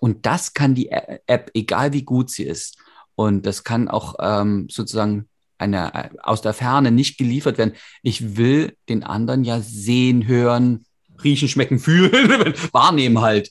Und 0.00 0.26
das 0.26 0.52
kann 0.52 0.74
die 0.74 0.90
App, 0.90 1.50
egal 1.54 1.94
wie 1.94 2.02
gut 2.02 2.30
sie 2.30 2.44
ist. 2.44 2.76
Und 3.14 3.46
das 3.46 3.64
kann 3.64 3.88
auch 3.88 4.16
ähm, 4.20 4.68
sozusagen 4.70 5.28
eine, 5.58 5.94
äh, 5.94 6.10
aus 6.22 6.42
der 6.42 6.52
Ferne 6.52 6.90
nicht 6.90 7.16
geliefert 7.16 7.58
werden. 7.58 7.74
Ich 8.02 8.36
will 8.36 8.76
den 8.88 9.04
anderen 9.04 9.44
ja 9.44 9.60
sehen, 9.60 10.26
hören, 10.26 10.84
riechen, 11.22 11.48
schmecken, 11.48 11.78
fühlen, 11.78 12.12
wahrnehmen 12.72 13.20
halt. 13.20 13.50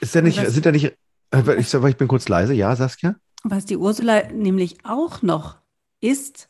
Ist 0.00 0.14
der 0.14 0.22
nicht, 0.22 0.38
sind 0.46 0.66
da 0.66 0.72
nicht, 0.72 0.94
äh, 1.30 1.54
ich, 1.58 1.72
ich 1.72 1.96
bin 1.96 2.08
kurz 2.08 2.28
leise, 2.28 2.54
ja, 2.54 2.74
Saskia? 2.76 3.16
Was 3.44 3.64
die 3.64 3.76
Ursula 3.76 4.32
nämlich 4.32 4.78
auch 4.84 5.22
noch 5.22 5.58
ist, 6.00 6.48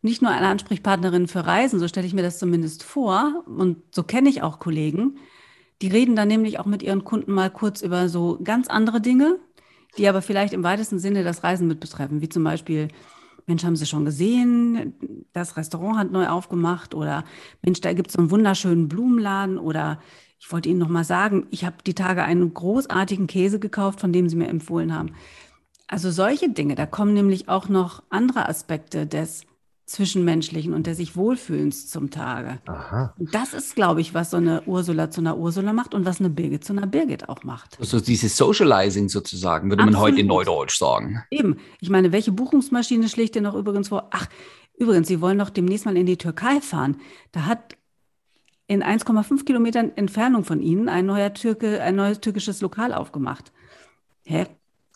nicht 0.00 0.22
nur 0.22 0.30
eine 0.30 0.48
Ansprechpartnerin 0.48 1.28
für 1.28 1.46
Reisen, 1.46 1.78
so 1.78 1.86
stelle 1.88 2.06
ich 2.06 2.14
mir 2.14 2.22
das 2.22 2.38
zumindest 2.38 2.82
vor, 2.82 3.44
und 3.46 3.78
so 3.94 4.02
kenne 4.02 4.28
ich 4.28 4.42
auch 4.42 4.58
Kollegen, 4.58 5.18
die 5.80 5.88
reden 5.88 6.16
dann 6.16 6.28
nämlich 6.28 6.58
auch 6.58 6.66
mit 6.66 6.82
ihren 6.82 7.04
Kunden 7.04 7.32
mal 7.32 7.50
kurz 7.50 7.82
über 7.82 8.08
so 8.08 8.38
ganz 8.42 8.68
andere 8.68 9.00
Dinge, 9.00 9.38
die 9.98 10.08
aber 10.08 10.22
vielleicht 10.22 10.52
im 10.52 10.64
weitesten 10.64 10.98
Sinne 10.98 11.22
das 11.22 11.44
Reisen 11.44 11.68
mit 11.68 11.80
betreffen, 11.80 12.20
wie 12.20 12.28
zum 12.28 12.44
Beispiel, 12.44 12.88
Mensch, 13.46 13.64
haben 13.64 13.76
Sie 13.76 13.86
schon 13.86 14.04
gesehen, 14.04 14.94
das 15.32 15.56
Restaurant 15.56 15.98
hat 15.98 16.12
neu 16.12 16.28
aufgemacht 16.28 16.94
oder 16.94 17.24
Mensch, 17.62 17.80
da 17.80 17.92
gibt 17.92 18.08
es 18.08 18.14
so 18.14 18.20
einen 18.20 18.30
wunderschönen 18.30 18.88
Blumenladen 18.88 19.58
oder 19.58 20.00
ich 20.38 20.50
wollte 20.50 20.68
Ihnen 20.68 20.78
noch 20.78 20.88
mal 20.88 21.04
sagen, 21.04 21.46
ich 21.50 21.64
habe 21.64 21.76
die 21.86 21.94
Tage 21.94 22.24
einen 22.24 22.52
großartigen 22.52 23.28
Käse 23.28 23.60
gekauft, 23.60 24.00
von 24.00 24.12
dem 24.12 24.28
Sie 24.28 24.36
mir 24.36 24.48
empfohlen 24.48 24.94
haben. 24.94 25.12
Also 25.92 26.10
solche 26.10 26.48
Dinge, 26.48 26.74
da 26.74 26.86
kommen 26.86 27.12
nämlich 27.12 27.50
auch 27.50 27.68
noch 27.68 28.02
andere 28.08 28.48
Aspekte 28.48 29.06
des 29.06 29.44
Zwischenmenschlichen 29.84 30.72
und 30.72 30.86
des 30.86 30.96
sich 30.96 31.16
Wohlfühlens 31.16 31.86
zum 31.90 32.08
Tage. 32.08 32.60
Aha. 32.64 33.12
Und 33.18 33.34
das 33.34 33.52
ist, 33.52 33.74
glaube 33.74 34.00
ich, 34.00 34.14
was 34.14 34.30
so 34.30 34.38
eine 34.38 34.62
Ursula 34.62 35.10
zu 35.10 35.20
einer 35.20 35.36
Ursula 35.36 35.74
macht 35.74 35.92
und 35.92 36.06
was 36.06 36.18
eine 36.18 36.30
Birgit 36.30 36.64
zu 36.64 36.72
einer 36.72 36.86
Birgit 36.86 37.28
auch 37.28 37.44
macht. 37.44 37.78
Also 37.78 38.00
dieses 38.00 38.34
Socializing 38.38 39.10
sozusagen, 39.10 39.68
würde 39.68 39.82
Absolut. 39.82 40.00
man 40.00 40.02
heute 40.02 40.20
in 40.22 40.28
Neudeutsch 40.28 40.78
sagen. 40.78 41.24
Eben. 41.30 41.58
Ich 41.82 41.90
meine, 41.90 42.10
welche 42.10 42.32
Buchungsmaschine 42.32 43.10
schlägt 43.10 43.34
dir 43.34 43.42
noch 43.42 43.54
übrigens 43.54 43.88
vor? 43.88 44.08
Ach, 44.12 44.28
übrigens, 44.74 45.08
Sie 45.08 45.20
wollen 45.20 45.36
noch 45.36 45.50
demnächst 45.50 45.84
mal 45.84 45.98
in 45.98 46.06
die 46.06 46.16
Türkei 46.16 46.62
fahren. 46.62 46.96
Da 47.32 47.44
hat 47.44 47.76
in 48.66 48.82
1,5 48.82 49.44
Kilometern 49.44 49.92
Entfernung 49.94 50.44
von 50.44 50.62
Ihnen 50.62 50.88
ein 50.88 51.04
neuer 51.04 51.34
Türke, 51.34 51.82
ein 51.82 51.96
neues 51.96 52.20
türkisches 52.20 52.62
Lokal 52.62 52.94
aufgemacht. 52.94 53.52
Hä? 54.24 54.46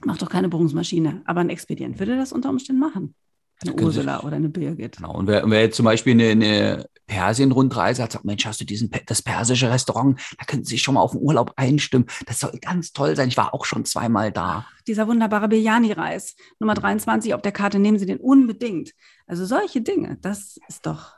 Macht 0.07 0.23
doch 0.23 0.31
keine 0.31 0.49
Buchungsmaschine. 0.49 1.23
Aber 1.25 1.41
ein 1.41 1.51
Expedient 1.51 1.99
würde 1.99 2.17
das 2.17 2.33
unter 2.33 2.49
Umständen 2.49 2.81
machen. 2.81 3.17
Eine 3.61 3.75
Ursula 3.75 4.21
oder 4.21 4.37
eine 4.37 4.49
Birgit. 4.49 4.99
Genau. 4.99 5.17
Und 5.17 5.27
wer, 5.27 5.51
wer 5.51 5.63
jetzt 5.63 5.77
zum 5.77 5.85
Beispiel 5.85 6.13
eine, 6.13 6.29
eine 6.31 6.87
Persien-Rundreise 7.09 8.05
hat, 8.05 8.13
sagt, 8.13 8.25
Mensch, 8.25 8.47
hast 8.47 8.61
du 8.61 8.65
diesen, 8.65 8.93
das 9.07 9.21
persische 9.21 9.69
Restaurant, 9.69 10.21
da 10.39 10.45
können 10.45 10.63
Sie 10.63 10.75
sich 10.75 10.83
schon 10.83 10.95
mal 10.95 11.01
auf 11.01 11.11
den 11.11 11.23
Urlaub 11.23 11.55
einstimmen. 11.57 12.07
Das 12.27 12.39
soll 12.39 12.53
ganz 12.61 12.93
toll 12.93 13.17
sein. 13.17 13.27
Ich 13.27 13.37
war 13.37 13.53
auch 13.53 13.65
schon 13.65 13.85
zweimal 13.85 14.31
da. 14.31 14.65
Dieser 14.87 15.09
wunderbare 15.09 15.49
Biryani-Reis, 15.49 16.37
Nummer 16.61 16.75
23 16.75 17.35
auf 17.35 17.43
der 17.43 17.51
Karte, 17.51 17.81
nehmen 17.81 17.99
Sie 17.99 18.07
den 18.07 18.19
unbedingt. 18.19 18.93
Also 19.27 19.45
solche 19.45 19.81
Dinge, 19.81 20.19
das 20.23 20.61
ist 20.69 20.87
doch, 20.87 21.15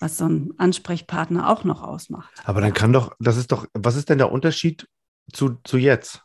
was 0.00 0.18
so 0.18 0.24
ein 0.24 0.54
Ansprechpartner 0.56 1.48
auch 1.48 1.62
noch 1.62 1.84
ausmacht. 1.84 2.32
Aber 2.42 2.60
dann 2.60 2.72
kann 2.72 2.92
doch, 2.92 3.14
das 3.20 3.36
ist 3.36 3.52
doch, 3.52 3.66
was 3.74 3.94
ist 3.94 4.08
denn 4.08 4.18
der 4.18 4.32
Unterschied 4.32 4.88
zu, 5.32 5.58
zu 5.62 5.76
jetzt? 5.76 6.24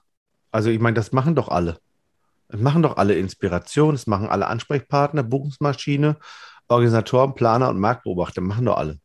Also 0.56 0.70
ich 0.70 0.80
meine, 0.80 0.94
das 0.94 1.12
machen 1.12 1.36
doch 1.36 1.50
alle. 1.50 1.82
Das 2.48 2.62
machen 2.62 2.82
doch 2.82 2.96
alle 2.96 3.16
Inspiration, 3.16 3.94
das 3.94 4.08
machen 4.08 4.30
alle 4.30 4.48
Ansprechpartner, 4.48 5.22
Buchungsmaschine, 5.22 6.18
Organisatoren, 6.70 7.36
Planer 7.36 7.68
und 7.68 7.78
Marktbeobachter, 7.78 8.40
machen 8.40 8.64
doch 8.64 8.78
alle. 8.78 8.98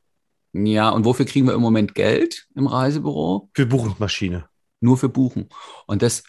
Ja, 0.53 0.91
und 0.91 1.05
wofür 1.05 1.27
kriegen 1.27 1.49
wir 1.49 1.55
im 1.55 1.61
Moment 1.61 1.97
Geld 1.97 2.47
im 2.55 2.69
Reisebüro? 2.69 3.51
Für 3.53 3.67
Buchungsmaschine. 3.67 4.49
Nur 4.79 4.97
für 4.97 5.09
Buchen. 5.09 5.49
Und 5.89 6.03
das, 6.03 6.23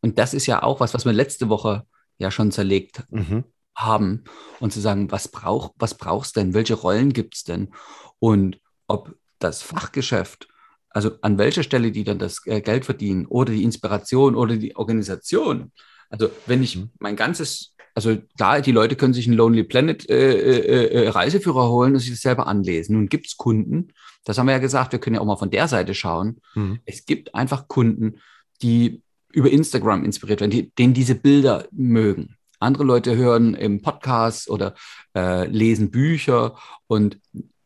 und 0.00 0.18
das 0.18 0.32
ist 0.32 0.46
ja 0.46 0.62
auch 0.62 0.80
was, 0.80 0.94
was 0.94 1.04
wir 1.04 1.12
letzte 1.12 1.50
Woche 1.50 1.84
ja 2.16 2.30
schon 2.30 2.52
zerlegt 2.52 3.04
mhm. 3.10 3.44
haben. 3.76 4.24
Und 4.60 4.72
zu 4.72 4.80
sagen, 4.80 5.12
was, 5.12 5.28
brauch, 5.28 5.74
was 5.76 5.98
brauchst 5.98 6.36
denn? 6.36 6.54
Welche 6.54 6.74
Rollen 6.74 7.12
gibt 7.12 7.34
es 7.34 7.44
denn? 7.44 7.74
Und 8.18 8.58
ob 8.86 9.14
das 9.38 9.60
Fachgeschäft 9.60 10.48
also 10.94 11.12
an 11.22 11.38
welcher 11.38 11.62
Stelle 11.62 11.92
die 11.92 12.04
dann 12.04 12.18
das 12.18 12.46
äh, 12.46 12.60
Geld 12.60 12.84
verdienen 12.84 13.26
oder 13.26 13.52
die 13.52 13.64
Inspiration 13.64 14.34
oder 14.34 14.56
die 14.56 14.76
Organisation. 14.76 15.72
Also 16.10 16.30
wenn 16.46 16.62
ich 16.62 16.76
mhm. 16.76 16.90
mein 16.98 17.16
ganzes, 17.16 17.74
also 17.94 18.16
da 18.36 18.60
die 18.60 18.72
Leute 18.72 18.96
können 18.96 19.14
sich 19.14 19.26
einen 19.26 19.36
Lonely 19.36 19.64
Planet 19.64 20.08
äh, 20.08 20.32
äh, 20.32 21.04
äh, 21.04 21.08
Reiseführer 21.08 21.68
holen 21.68 21.94
und 21.94 22.00
sich 22.00 22.10
das 22.10 22.20
selber 22.20 22.46
anlesen. 22.46 22.96
Nun 22.96 23.08
gibt 23.08 23.26
es 23.26 23.36
Kunden, 23.36 23.92
das 24.24 24.38
haben 24.38 24.46
wir 24.46 24.52
ja 24.52 24.58
gesagt, 24.58 24.92
wir 24.92 24.98
können 24.98 25.14
ja 25.14 25.20
auch 25.20 25.26
mal 25.26 25.36
von 25.36 25.50
der 25.50 25.68
Seite 25.68 25.94
schauen. 25.94 26.40
Mhm. 26.54 26.80
Es 26.84 27.06
gibt 27.06 27.34
einfach 27.34 27.68
Kunden, 27.68 28.20
die 28.62 29.02
über 29.32 29.50
Instagram 29.50 30.04
inspiriert 30.04 30.40
werden, 30.40 30.50
die, 30.50 30.70
denen 30.74 30.94
diese 30.94 31.14
Bilder 31.14 31.66
mögen. 31.72 32.36
Andere 32.60 32.84
Leute 32.84 33.16
hören 33.16 33.54
im 33.54 33.82
Podcast 33.82 34.48
oder 34.48 34.74
äh, 35.16 35.46
lesen 35.48 35.90
Bücher 35.90 36.56
und 36.86 37.18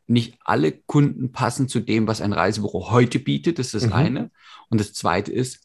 nicht 0.06 0.38
alle 0.44 0.72
Kunden 0.72 1.32
passen 1.32 1.68
zu 1.68 1.80
dem, 1.80 2.06
was 2.06 2.20
ein 2.20 2.32
Reisebüro 2.32 2.90
heute 2.90 3.18
bietet. 3.18 3.58
Das 3.58 3.66
ist 3.68 3.74
das 3.74 3.86
mhm. 3.86 3.92
eine. 3.92 4.30
Und 4.68 4.80
das 4.80 4.92
zweite 4.92 5.32
ist, 5.32 5.60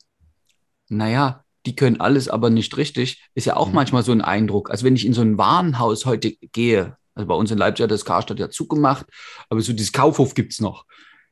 naja, 0.89 1.43
die 1.65 1.75
können 1.75 1.99
alles 1.99 2.27
aber 2.27 2.49
nicht 2.49 2.75
richtig, 2.77 3.29
ist 3.35 3.45
ja 3.45 3.55
auch 3.55 3.67
mhm. 3.67 3.75
manchmal 3.75 4.03
so 4.03 4.11
ein 4.11 4.21
Eindruck. 4.21 4.71
Also 4.71 4.85
wenn 4.85 4.95
ich 4.95 5.05
in 5.05 5.13
so 5.13 5.21
ein 5.21 5.37
Warenhaus 5.37 6.05
heute 6.05 6.31
gehe, 6.51 6.97
also 7.13 7.27
bei 7.27 7.35
uns 7.35 7.51
in 7.51 7.57
Leipzig 7.57 7.83
hat 7.83 7.91
das 7.91 8.05
Karstadt 8.05 8.39
ja 8.39 8.49
zugemacht, 8.49 9.05
aber 9.49 9.61
so 9.61 9.73
dieses 9.73 9.91
Kaufhof 9.91 10.33
gibt 10.33 10.53
es 10.53 10.61
noch. 10.61 10.85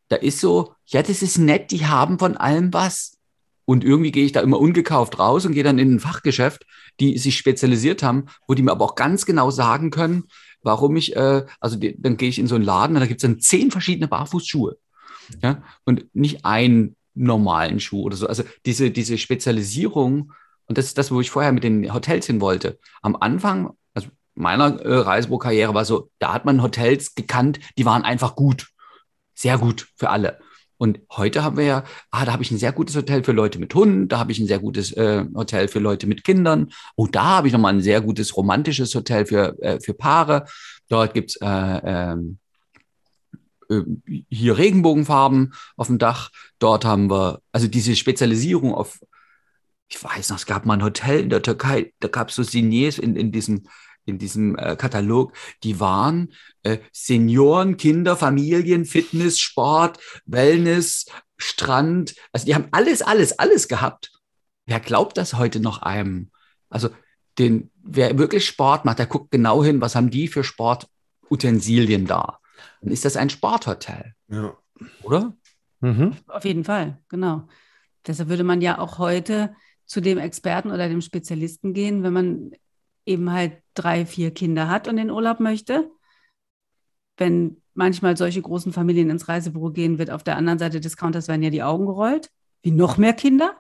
Da 0.08 0.16
ist 0.18 0.40
so, 0.40 0.74
ja, 0.86 1.02
das 1.02 1.22
ist 1.22 1.38
nett, 1.38 1.72
die 1.72 1.86
haben 1.86 2.20
von 2.20 2.38
allem 2.38 2.74
was. 2.74 3.18
Und 3.66 3.84
irgendwie 3.84 4.12
gehe 4.12 4.26
ich 4.26 4.32
da 4.32 4.42
immer 4.42 4.60
ungekauft 4.60 5.20
raus 5.20 5.46
und 5.46 5.54
gehe 5.54 5.64
dann 5.64 5.78
in 5.78 5.96
ein 5.96 6.00
Fachgeschäft, 6.00 6.66
die 7.00 7.20
sich 7.20 7.38
spezialisiert 7.38 8.02
haben, 8.02 8.26
wo 8.48 8.56
die 8.56 8.64
mir 8.64 8.72
aber 8.72 8.86
auch 8.86 8.96
ganz 8.96 9.28
genau 9.28 9.52
sagen 9.52 9.92
können, 9.92 10.24
warum 10.62 10.96
ich, 10.96 11.16
äh, 11.16 11.46
also 11.60 11.78
die, 11.78 12.00
dann 12.02 12.18
gehe 12.18 12.30
ich 12.30 12.40
in 12.40 12.48
so 12.48 12.56
einen 12.56 12.64
Laden 12.64 12.96
und 12.96 13.02
da 13.02 13.08
gibt 13.08 13.24
es 13.24 13.30
dann 13.30 13.40
zehn 13.40 13.72
verschiedene 13.72 14.08
Barfußschuhe. 14.08 14.78
Ja, 15.44 15.62
und 15.86 16.06
nicht 16.16 16.44
einen 16.46 16.96
normalen 17.14 17.80
Schuh 17.80 18.04
oder 18.04 18.16
so. 18.16 18.28
Also 18.28 18.44
diese, 18.66 18.92
diese 18.92 19.18
Spezialisierung, 19.18 20.34
und 20.66 20.78
das 20.78 20.86
ist 20.86 20.98
das, 20.98 21.12
wo 21.12 21.22
ich 21.22 21.30
vorher 21.30 21.52
mit 21.52 21.64
den 21.64 21.94
Hotels 21.94 22.26
hin 22.26 22.42
wollte. 22.42 22.80
Am 23.02 23.16
Anfang, 23.16 23.72
also 23.94 24.10
meiner 24.36 24.80
äh, 24.82 25.00
Reisebüro-Karriere 25.00 25.74
war 25.74 25.86
so, 25.86 26.10
da 26.20 26.34
hat 26.34 26.46
man 26.46 26.64
Hotels 26.64 27.14
gekannt, 27.16 27.60
die 27.78 27.86
waren 27.86 28.04
einfach 28.04 28.36
gut. 28.36 28.70
Sehr 29.36 29.58
gut 29.58 29.88
für 29.96 30.10
alle. 30.10 30.40
Und 30.80 31.02
heute 31.12 31.44
haben 31.44 31.58
wir 31.58 31.66
ja, 31.66 31.84
ah, 32.10 32.24
da 32.24 32.32
habe 32.32 32.42
ich 32.42 32.52
ein 32.52 32.58
sehr 32.58 32.72
gutes 32.72 32.96
Hotel 32.96 33.22
für 33.22 33.34
Leute 33.34 33.60
mit 33.60 33.76
Hunden, 33.76 34.08
da 34.08 34.18
habe 34.18 34.32
ich 34.32 34.40
ein 34.40 34.48
sehr 34.48 34.60
gutes 34.60 34.94
äh, 34.94 35.26
Hotel 35.36 35.68
für 35.68 35.80
Leute 35.80 36.08
mit 36.08 36.24
Kindern. 36.24 36.72
Oh, 36.96 37.06
da 37.06 37.24
habe 37.24 37.48
ich 37.48 37.54
nochmal 37.54 37.74
ein 37.74 37.82
sehr 37.82 38.00
gutes 38.00 38.38
romantisches 38.38 38.96
Hotel 38.96 39.26
für, 39.26 39.62
äh, 39.62 39.82
für 39.82 39.94
Paare. 39.94 40.46
Dort 40.88 41.14
gibt's 41.14 41.36
äh, 41.42 41.46
ähm, 41.46 42.40
äh, 43.70 43.82
hier 44.30 44.58
Regenbogenfarben 44.58 45.54
auf 45.76 45.88
dem 45.88 45.98
Dach. 45.98 46.30
Dort 46.60 46.86
haben 46.86 47.12
wir, 47.12 47.42
also 47.52 47.68
diese 47.68 47.98
Spezialisierung 47.98 48.74
auf, 48.74 49.00
ich 49.90 50.02
weiß 50.02 50.30
noch, 50.30 50.38
es 50.38 50.46
gab 50.46 50.66
mal 50.66 50.76
ein 50.76 50.84
Hotel 50.84 51.20
in 51.20 51.30
der 51.30 51.42
Türkei, 51.42 51.92
da 52.00 52.08
gab 52.08 52.30
es 52.30 52.36
so 52.36 52.44
Signiers 52.44 53.00
in, 53.00 53.18
in 53.18 53.34
diesem 53.34 53.64
in 54.10 54.18
diesem 54.18 54.58
äh, 54.58 54.76
Katalog, 54.76 55.34
die 55.64 55.80
waren 55.80 56.34
äh, 56.64 56.80
Senioren, 56.92 57.78
Kinder, 57.78 58.18
Familien, 58.18 58.86
Fitness, 58.86 59.40
Sport, 59.40 60.00
Wellness, 60.26 61.06
Strand. 61.38 62.16
Also 62.32 62.46
die 62.46 62.56
haben 62.56 62.68
alles, 62.72 63.02
alles, 63.02 63.38
alles 63.40 63.68
gehabt. 63.68 64.12
Wer 64.66 64.80
glaubt 64.80 65.18
das 65.18 65.36
heute 65.36 65.60
noch 65.60 65.82
einem? 65.82 66.32
Also 66.70 66.90
den, 67.38 67.72
wer 67.82 68.18
wirklich 68.18 68.46
Sport 68.46 68.86
macht, 68.86 69.00
der 69.00 69.08
guckt 69.08 69.32
genau 69.32 69.64
hin, 69.64 69.82
was 69.82 69.96
haben 69.96 70.10
die 70.10 70.28
für 70.28 70.44
Sportutensilien 70.44 72.06
da. 72.06 72.40
Dann 72.82 72.92
ist 72.92 73.06
das 73.06 73.16
ein 73.16 73.30
Sporthotel. 73.30 74.14
Ja. 74.28 74.56
Oder? 75.04 75.34
Mhm. 75.80 76.16
Auf 76.28 76.46
jeden 76.46 76.66
Fall, 76.66 77.00
genau. 77.08 77.48
Deshalb 78.06 78.30
würde 78.30 78.44
man 78.44 78.62
ja 78.62 78.80
auch 78.80 78.98
heute 78.98 79.56
zu 79.86 80.02
dem 80.02 80.18
Experten 80.18 80.72
oder 80.72 80.88
dem 80.88 81.02
Spezialisten 81.02 81.74
gehen, 81.74 82.04
wenn 82.04 82.14
man 82.14 82.52
eben 83.06 83.32
halt 83.32 83.62
drei, 83.74 84.06
vier 84.06 84.32
Kinder 84.32 84.70
hat 84.70 84.88
und 84.88 84.98
in 84.98 85.12
Urlaub 85.12 85.40
möchte. 85.40 85.90
Wenn 87.18 87.62
manchmal 87.74 88.18
solche 88.18 88.42
großen 88.42 88.74
Familien 88.74 89.10
ins 89.10 89.28
Reisebüro 89.28 89.72
gehen, 89.72 89.98
wird 89.98 90.12
auf 90.12 90.24
der 90.24 90.38
anderen 90.38 90.60
Seite 90.60 90.80
des 90.80 90.98
Counters 90.98 91.28
werden 91.28 91.44
ja 91.44 91.50
die 91.50 91.64
Augen 91.64 91.86
gerollt. 91.86 92.30
Wie 92.62 92.72
noch 92.72 92.98
mehr 92.98 93.14
Kinder? 93.14 93.56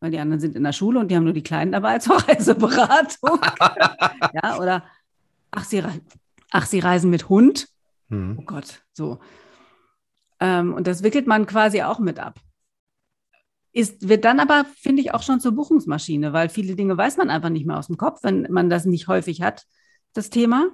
Weil 0.00 0.10
die 0.10 0.18
anderen 0.18 0.40
sind 0.40 0.56
in 0.56 0.62
der 0.62 0.72
Schule 0.72 0.98
und 0.98 1.10
die 1.10 1.16
haben 1.16 1.24
nur 1.24 1.32
die 1.32 1.42
Kleinen 1.42 1.72
dabei 1.72 1.98
zur 2.00 2.16
Reiseberatung. 2.16 3.40
ja, 4.42 4.58
oder 4.58 4.84
ach 5.50 5.64
sie, 5.64 5.82
ach, 6.50 6.66
sie 6.66 6.80
reisen 6.80 7.10
mit 7.10 7.28
Hund. 7.28 7.68
Mhm. 8.08 8.36
Oh 8.40 8.44
Gott, 8.44 8.82
so. 8.92 9.20
Ähm, 10.40 10.72
und 10.72 10.86
das 10.86 11.02
wickelt 11.02 11.26
man 11.26 11.46
quasi 11.46 11.82
auch 11.82 11.98
mit 11.98 12.18
ab. 12.18 12.40
Ist, 13.72 14.08
wird 14.08 14.24
dann 14.24 14.40
aber, 14.40 14.64
finde 14.76 15.00
ich, 15.00 15.14
auch 15.14 15.22
schon 15.22 15.40
zur 15.40 15.52
Buchungsmaschine, 15.52 16.32
weil 16.32 16.48
viele 16.48 16.74
Dinge 16.74 16.96
weiß 16.96 17.16
man 17.16 17.30
einfach 17.30 17.50
nicht 17.50 17.66
mehr 17.66 17.78
aus 17.78 17.86
dem 17.86 17.96
Kopf, 17.96 18.20
wenn 18.22 18.48
man 18.50 18.68
das 18.68 18.84
nicht 18.84 19.06
häufig 19.06 19.42
hat, 19.42 19.64
das 20.12 20.30
Thema. 20.30 20.70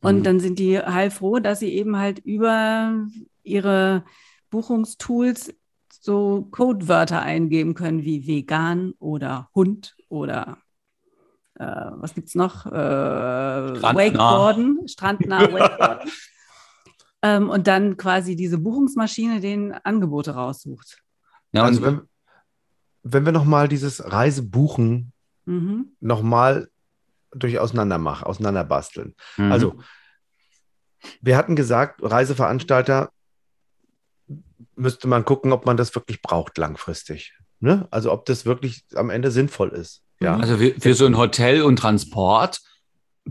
Und 0.00 0.18
mhm. 0.18 0.22
dann 0.22 0.40
sind 0.40 0.58
die 0.58 0.78
heilfroh, 0.78 1.40
dass 1.40 1.60
sie 1.60 1.72
eben 1.72 1.96
halt 1.96 2.20
über 2.20 3.06
ihre 3.42 4.04
Buchungstools 4.50 5.54
so 6.00 6.46
Codewörter 6.50 7.22
eingeben 7.22 7.74
können 7.74 8.04
wie 8.04 8.26
vegan 8.26 8.92
oder 8.98 9.48
Hund 9.54 9.96
oder 10.08 10.58
äh, 11.54 11.64
was 11.64 12.16
es 12.16 12.34
noch? 12.34 12.66
Äh, 12.66 12.70
Strandnah. 12.70 13.94
Wakeboarden, 13.94 14.88
strandnah 14.88 15.52
Wakeboarden. 15.52 16.10
ähm, 17.22 17.48
und 17.48 17.66
dann 17.66 17.96
quasi 17.96 18.36
diese 18.36 18.58
Buchungsmaschine 18.58 19.40
den 19.40 19.72
Angebote 19.72 20.32
raussucht. 20.32 21.03
Ja, 21.54 21.64
also 21.64 21.82
wenn, 21.82 22.02
wenn 23.02 23.24
wir 23.24 23.32
nochmal 23.32 23.68
dieses 23.68 24.12
Reisebuchen 24.12 25.12
mhm. 25.46 25.92
nochmal 26.00 26.68
durch 27.32 27.58
auseinander 27.58 28.26
auseinanderbasteln. 28.26 29.14
Mhm. 29.36 29.52
Also, 29.52 29.78
wir 31.20 31.36
hatten 31.36 31.56
gesagt, 31.56 32.00
Reiseveranstalter 32.02 33.10
müsste 34.76 35.06
man 35.06 35.24
gucken, 35.24 35.52
ob 35.52 35.66
man 35.66 35.76
das 35.76 35.94
wirklich 35.94 36.22
braucht 36.22 36.58
langfristig. 36.58 37.34
Ne? 37.60 37.86
Also 37.90 38.12
ob 38.12 38.24
das 38.26 38.46
wirklich 38.46 38.84
am 38.94 39.10
Ende 39.10 39.30
sinnvoll 39.30 39.70
ist. 39.70 40.02
Ja? 40.20 40.36
Mhm. 40.36 40.40
Also 40.40 40.56
für, 40.56 40.80
für 40.80 40.94
so 40.94 41.06
ein 41.06 41.16
Hotel 41.16 41.62
und 41.62 41.76
Transport, 41.76 42.60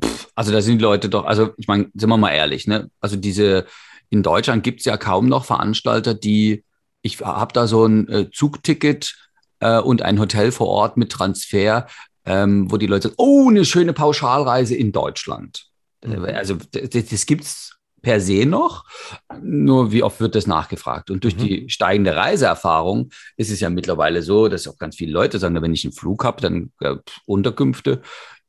pff, 0.01 0.29
also 0.35 0.51
da 0.51 0.61
sind 0.61 0.77
die 0.77 0.83
Leute 0.83 1.09
doch, 1.09 1.25
also 1.25 1.51
ich 1.57 1.67
meine, 1.67 1.89
sind 1.93 2.09
wir 2.09 2.17
mal 2.17 2.31
ehrlich, 2.31 2.67
ne? 2.67 2.89
Also 2.99 3.15
diese, 3.15 3.65
in 4.09 4.23
Deutschland 4.23 4.63
gibt 4.63 4.79
es 4.79 4.85
ja 4.85 4.97
kaum 4.97 5.27
noch 5.27 5.45
Veranstalter, 5.45 6.13
die 6.13 6.63
ich 7.03 7.21
habe 7.21 7.53
da 7.53 7.67
so 7.67 7.85
ein 7.85 8.09
äh, 8.09 8.31
Zugticket 8.31 9.15
äh, 9.59 9.79
und 9.79 10.01
ein 10.01 10.19
Hotel 10.19 10.51
vor 10.51 10.67
Ort 10.67 10.97
mit 10.97 11.11
Transfer, 11.11 11.85
ähm, 12.25 12.71
wo 12.71 12.77
die 12.77 12.87
Leute 12.87 13.09
sagen, 13.09 13.15
oh, 13.17 13.49
eine 13.49 13.65
schöne 13.65 13.93
Pauschalreise 13.93 14.75
in 14.75 14.91
Deutschland. 14.91 15.67
Mhm. 16.03 16.25
Also 16.25 16.57
das, 16.71 17.05
das 17.05 17.25
gibt 17.25 17.43
es 17.43 17.77
per 18.01 18.19
se 18.19 18.45
noch, 18.45 18.85
nur 19.41 19.91
wie 19.91 20.03
oft 20.03 20.19
wird 20.19 20.35
das 20.35 20.47
nachgefragt? 20.47 21.09
Und 21.09 21.23
durch 21.23 21.35
mhm. 21.35 21.39
die 21.39 21.69
steigende 21.69 22.15
Reiseerfahrung 22.15 23.11
ist 23.37 23.51
es 23.51 23.59
ja 23.59 23.69
mittlerweile 23.69 24.21
so, 24.21 24.47
dass 24.47 24.67
auch 24.67 24.77
ganz 24.77 24.95
viele 24.95 25.13
Leute 25.13 25.39
sagen, 25.39 25.61
wenn 25.61 25.73
ich 25.73 25.85
einen 25.85 25.93
Flug 25.93 26.23
habe, 26.23 26.41
dann 26.41 26.71
äh, 26.79 26.95
Unterkünfte, 27.25 28.01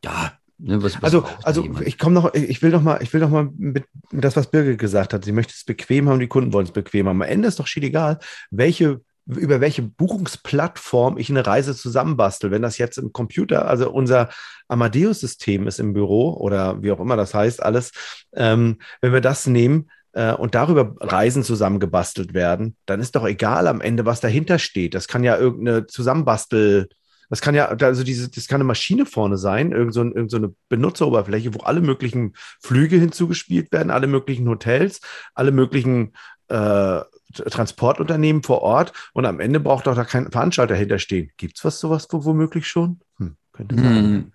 ja, 0.04 0.32
Ne, 0.58 0.82
was, 0.82 0.94
was 0.96 1.04
also, 1.04 1.24
also 1.42 1.68
ich 1.84 1.98
komme 1.98 2.14
noch, 2.14 2.32
ich 2.34 2.62
will 2.62 2.70
noch 2.70 2.82
mal, 2.82 3.02
ich 3.02 3.12
will 3.12 3.20
noch 3.20 3.30
mal 3.30 3.50
mit 3.56 3.84
das, 4.12 4.36
was 4.36 4.50
Birgit 4.50 4.78
gesagt 4.78 5.12
hat. 5.12 5.24
Sie 5.24 5.32
möchte 5.32 5.52
es 5.54 5.64
bequem 5.64 6.08
haben, 6.08 6.20
die 6.20 6.28
Kunden 6.28 6.52
wollen 6.52 6.66
es 6.66 6.72
bequem 6.72 7.08
haben. 7.08 7.22
Am 7.22 7.28
Ende 7.28 7.48
ist 7.48 7.58
doch 7.58 7.66
schied 7.66 7.84
egal, 7.84 8.18
welche 8.50 9.00
über 9.26 9.62
welche 9.62 9.80
Buchungsplattform 9.80 11.16
ich 11.16 11.30
eine 11.30 11.46
Reise 11.46 11.74
zusammenbastel. 11.74 12.50
Wenn 12.50 12.60
das 12.60 12.76
jetzt 12.76 12.98
im 12.98 13.12
Computer, 13.12 13.66
also 13.66 13.90
unser 13.90 14.28
Amadeus-System 14.68 15.66
ist 15.66 15.80
im 15.80 15.94
Büro 15.94 16.34
oder 16.34 16.82
wie 16.82 16.92
auch 16.92 17.00
immer 17.00 17.16
das 17.16 17.32
heißt, 17.32 17.62
alles, 17.62 17.92
ähm, 18.34 18.78
wenn 19.00 19.14
wir 19.14 19.22
das 19.22 19.46
nehmen, 19.46 19.88
äh, 20.14 20.32
und 20.32 20.54
darüber 20.54 20.94
Reisen 21.00 21.42
zusammengebastelt 21.42 22.34
werden, 22.34 22.76
dann 22.86 23.00
ist 23.00 23.16
doch 23.16 23.26
egal 23.26 23.66
am 23.66 23.80
Ende, 23.80 24.06
was 24.06 24.20
dahinter 24.20 24.58
steht. 24.58 24.94
Das 24.94 25.08
kann 25.08 25.24
ja 25.24 25.36
irgendeine 25.36 25.86
Zusammenbastel, 25.86 26.88
das 27.30 27.40
kann 27.40 27.54
ja, 27.54 27.66
also 27.66 28.04
diese, 28.04 28.30
das 28.30 28.48
kann 28.48 28.56
eine 28.56 28.64
Maschine 28.64 29.06
vorne 29.06 29.36
sein, 29.36 29.72
irgend 29.72 29.94
so, 29.94 30.00
ein, 30.00 30.12
irgend 30.12 30.30
so 30.30 30.36
eine 30.36 30.54
Benutzeroberfläche, 30.68 31.54
wo 31.54 31.60
alle 31.60 31.80
möglichen 31.80 32.34
Flüge 32.60 32.96
hinzugespielt 32.96 33.72
werden, 33.72 33.90
alle 33.90 34.06
möglichen 34.06 34.48
Hotels, 34.48 35.00
alle 35.34 35.52
möglichen 35.52 36.12
äh, 36.48 37.00
Transportunternehmen 37.32 38.42
vor 38.42 38.62
Ort 38.62 38.92
und 39.12 39.26
am 39.26 39.40
Ende 39.40 39.60
braucht 39.60 39.86
doch 39.86 39.96
da 39.96 40.04
kein 40.04 40.30
Veranstalter 40.30 40.74
hinterstehen. 40.74 41.30
Gibt 41.36 41.58
es 41.58 41.64
was 41.64 41.80
sowas 41.80 42.06
wo, 42.10 42.24
womöglich 42.24 42.66
schon? 42.66 43.00
Hm, 43.18 43.36
könnte 43.52 43.74
sein. 43.74 43.86
Hm. 43.86 44.32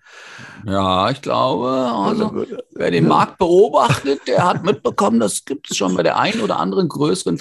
Ja, 0.66 1.10
ich 1.10 1.22
glaube, 1.22 1.68
also, 1.70 2.46
wer 2.72 2.90
den 2.90 3.08
Markt 3.08 3.38
beobachtet, 3.38 4.20
der 4.26 4.44
hat 4.44 4.64
mitbekommen, 4.64 5.20
das 5.20 5.44
gibt 5.44 5.70
es 5.70 5.76
schon 5.76 5.94
bei 5.94 6.02
der 6.02 6.18
einen 6.18 6.42
oder 6.42 6.58
anderen 6.58 6.88
größeren 6.88 7.38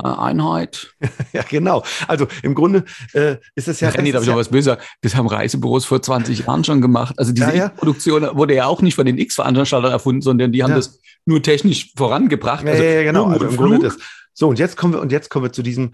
Vertriebseinheit. 0.00 0.94
ja, 1.32 1.42
genau. 1.48 1.82
Also 2.08 2.26
im 2.42 2.54
Grunde 2.54 2.84
äh, 3.12 3.36
ist 3.54 3.68
es 3.68 3.80
ja. 3.80 3.90
Renny, 3.90 4.12
darf 4.12 4.22
ich 4.22 4.28
noch 4.28 4.36
was 4.36 4.48
böse 4.48 4.70
sagen? 4.70 4.82
Das 5.02 5.14
haben 5.16 5.26
Reisebüros 5.26 5.84
vor 5.84 6.02
20 6.02 6.40
Jahren 6.40 6.64
schon 6.64 6.80
gemacht. 6.80 7.14
Also 7.18 7.32
diese 7.32 7.48
ja, 7.48 7.54
ja. 7.54 7.68
Produktion 7.68 8.22
wurde 8.32 8.54
ja 8.54 8.66
auch 8.66 8.82
nicht 8.82 8.94
von 8.94 9.06
den 9.06 9.18
X-Veranstaltern 9.18 9.92
erfunden, 9.92 10.22
sondern 10.22 10.52
die 10.52 10.62
haben 10.62 10.70
ja. 10.70 10.76
das 10.76 10.98
nur 11.26 11.42
technisch 11.42 11.92
vorangebracht. 11.96 12.66
Also, 12.66 12.82
ja, 12.82 12.90
ja, 12.90 13.02
genau. 13.02 13.26
Also 13.26 13.46
im 13.46 13.56
Grunde 13.56 13.78
das. 13.78 13.98
So, 14.34 14.48
und 14.48 14.58
jetzt 14.58 14.76
kommen 14.76 14.94
wir, 14.94 15.00
und 15.00 15.12
jetzt 15.12 15.28
kommen 15.28 15.44
wir 15.44 15.52
zu 15.52 15.62
diesem, 15.62 15.92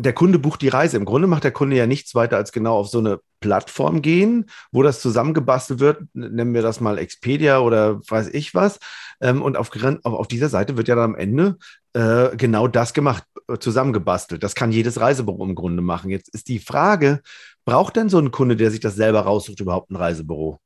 der 0.00 0.12
Kunde 0.12 0.38
bucht 0.38 0.62
die 0.62 0.68
Reise. 0.68 0.96
Im 0.96 1.04
Grunde 1.04 1.28
macht 1.28 1.44
der 1.44 1.52
Kunde 1.52 1.76
ja 1.76 1.86
nichts 1.86 2.14
weiter 2.14 2.36
als 2.36 2.52
genau 2.52 2.76
auf 2.78 2.88
so 2.88 2.98
eine 2.98 3.20
Plattform 3.40 4.02
gehen, 4.02 4.46
wo 4.72 4.82
das 4.82 5.00
zusammengebastelt 5.00 5.80
wird. 5.80 6.02
Nennen 6.14 6.54
wir 6.54 6.62
das 6.62 6.80
mal 6.80 6.98
Expedia 6.98 7.60
oder 7.60 8.00
weiß 8.08 8.28
ich 8.28 8.54
was. 8.54 8.78
Ähm, 9.20 9.42
und 9.42 9.56
auf, 9.56 9.70
auf 10.02 10.28
dieser 10.28 10.48
Seite 10.48 10.76
wird 10.76 10.88
ja 10.88 10.94
dann 10.94 11.12
am 11.12 11.14
Ende 11.16 11.56
äh, 11.92 12.36
genau 12.36 12.68
das 12.68 12.92
gemacht, 12.94 13.24
äh, 13.48 13.58
zusammengebastelt. 13.58 14.42
Das 14.42 14.54
kann 14.54 14.72
jedes 14.72 15.00
Reisebüro 15.00 15.44
im 15.44 15.54
Grunde 15.54 15.82
machen. 15.82 16.10
Jetzt 16.10 16.28
ist 16.34 16.48
die 16.48 16.58
Frage, 16.58 17.20
braucht 17.64 17.96
denn 17.96 18.08
so 18.08 18.18
ein 18.18 18.30
Kunde, 18.30 18.56
der 18.56 18.70
sich 18.70 18.80
das 18.80 18.94
selber 18.96 19.20
raussucht, 19.20 19.60
überhaupt 19.60 19.90
ein 19.90 19.96
Reisebüro? 19.96 20.60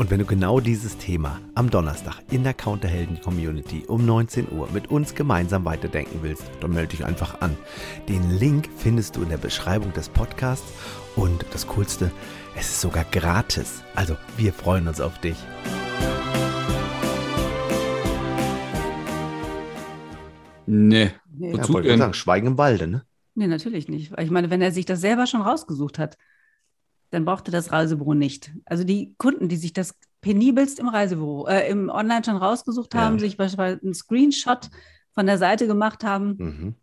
Und 0.00 0.10
wenn 0.10 0.18
du 0.18 0.24
genau 0.24 0.60
dieses 0.60 0.96
Thema 0.96 1.42
am 1.54 1.68
Donnerstag 1.68 2.22
in 2.30 2.42
der 2.42 2.54
Counterhelden 2.54 3.20
Community 3.20 3.84
um 3.86 4.06
19 4.06 4.50
Uhr 4.50 4.66
mit 4.72 4.90
uns 4.90 5.14
gemeinsam 5.14 5.66
weiterdenken 5.66 6.20
willst, 6.22 6.44
dann 6.60 6.72
melde 6.72 6.96
dich 6.96 7.04
einfach 7.04 7.42
an. 7.42 7.54
Den 8.08 8.30
Link 8.30 8.70
findest 8.78 9.16
du 9.16 9.22
in 9.22 9.28
der 9.28 9.36
Beschreibung 9.36 9.92
des 9.92 10.08
Podcasts 10.08 10.72
und 11.16 11.44
das 11.52 11.66
Coolste, 11.66 12.10
es 12.56 12.70
ist 12.70 12.80
sogar 12.80 13.04
gratis. 13.12 13.82
Also 13.94 14.16
wir 14.38 14.54
freuen 14.54 14.88
uns 14.88 15.02
auf 15.02 15.18
dich. 15.18 15.36
Nee. 20.64 21.10
nee. 21.30 21.54
Ja, 21.54 21.68
wollte 21.68 21.90
ich 21.90 21.98
sagen, 21.98 22.14
Schweigen 22.14 22.46
im 22.46 22.56
Walde, 22.56 22.86
ne? 22.86 23.04
Nee, 23.34 23.48
natürlich 23.48 23.86
nicht. 23.86 24.14
Ich 24.18 24.30
meine, 24.30 24.48
wenn 24.48 24.62
er 24.62 24.72
sich 24.72 24.86
das 24.86 25.02
selber 25.02 25.26
schon 25.26 25.42
rausgesucht 25.42 25.98
hat, 25.98 26.16
dann 27.10 27.24
brauchte 27.24 27.50
das 27.50 27.72
Reisebüro 27.72 28.14
nicht. 28.14 28.52
Also 28.64 28.84
die 28.84 29.14
Kunden, 29.18 29.48
die 29.48 29.56
sich 29.56 29.72
das 29.72 29.94
penibelst 30.20 30.78
im 30.78 30.88
Reisebüro, 30.88 31.46
äh, 31.48 31.68
im 31.68 31.88
Online 31.88 32.24
schon 32.24 32.36
rausgesucht 32.36 32.94
haben, 32.94 33.16
ja. 33.16 33.20
sich 33.20 33.36
beispielsweise 33.36 33.80
einen 33.82 33.94
Screenshot 33.94 34.70
von 35.12 35.26
der 35.26 35.38
Seite 35.38 35.66
gemacht 35.66 36.04
haben, 36.04 36.36
mhm. 36.38 36.74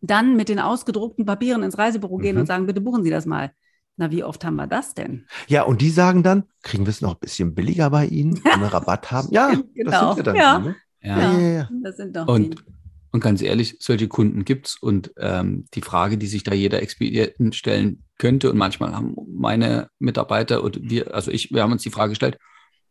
dann 0.00 0.36
mit 0.36 0.48
den 0.48 0.58
ausgedruckten 0.58 1.24
Papieren 1.24 1.62
ins 1.62 1.78
Reisebüro 1.78 2.18
mhm. 2.18 2.22
gehen 2.22 2.38
und 2.38 2.46
sagen, 2.46 2.66
bitte 2.66 2.80
buchen 2.80 3.02
Sie 3.02 3.10
das 3.10 3.26
mal. 3.26 3.52
Na, 3.96 4.10
wie 4.10 4.24
oft 4.24 4.44
haben 4.44 4.56
wir 4.56 4.66
das 4.66 4.94
denn? 4.94 5.26
Ja, 5.48 5.64
und 5.64 5.82
die 5.82 5.90
sagen 5.90 6.22
dann, 6.22 6.44
kriegen 6.62 6.86
wir 6.86 6.90
es 6.90 7.02
noch 7.02 7.14
ein 7.14 7.20
bisschen 7.20 7.54
billiger 7.54 7.90
bei 7.90 8.06
Ihnen, 8.06 8.34
wenn 8.44 8.60
wir 8.60 8.68
Rabatt 8.68 9.10
haben? 9.10 9.28
Ja, 9.30 9.52
genau. 9.74 9.90
das 10.14 10.16
sind 10.16 10.16
wir 10.16 10.22
dann. 10.24 10.36
Ja, 10.36 10.58
ne? 10.58 10.76
ja. 11.00 11.18
ja. 11.18 11.38
ja. 11.38 11.68
das 11.82 11.96
sind 11.96 12.16
doch 12.16 12.26
und, 12.28 12.58
die. 12.58 12.72
Und 13.12 13.20
ganz 13.20 13.42
ehrlich, 13.42 13.76
solche 13.78 14.08
Kunden 14.08 14.44
gibt 14.44 14.68
es. 14.68 14.76
Und 14.76 15.12
ähm, 15.18 15.66
die 15.74 15.82
Frage, 15.82 16.18
die 16.18 16.26
sich 16.26 16.42
da 16.42 16.54
jeder 16.54 16.82
Expedient 16.82 17.54
stellen 17.54 18.04
könnte, 18.18 18.50
und 18.50 18.56
manchmal 18.56 18.94
haben 18.94 19.14
meine 19.28 19.88
Mitarbeiter 19.98 20.62
und 20.62 20.90
wir, 20.90 21.14
also 21.14 21.30
ich, 21.30 21.52
wir 21.52 21.62
haben 21.62 21.72
uns 21.72 21.82
die 21.82 21.90
Frage 21.90 22.10
gestellt, 22.10 22.38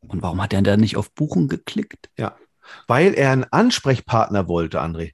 und 0.07 0.21
warum 0.21 0.41
hat 0.41 0.53
er 0.53 0.61
da 0.61 0.77
nicht 0.77 0.97
auf 0.97 1.13
Buchen 1.13 1.47
geklickt? 1.47 2.09
Ja, 2.17 2.35
weil 2.87 3.13
er 3.13 3.31
einen 3.31 3.45
Ansprechpartner 3.45 4.47
wollte, 4.47 4.81
André. 4.81 5.11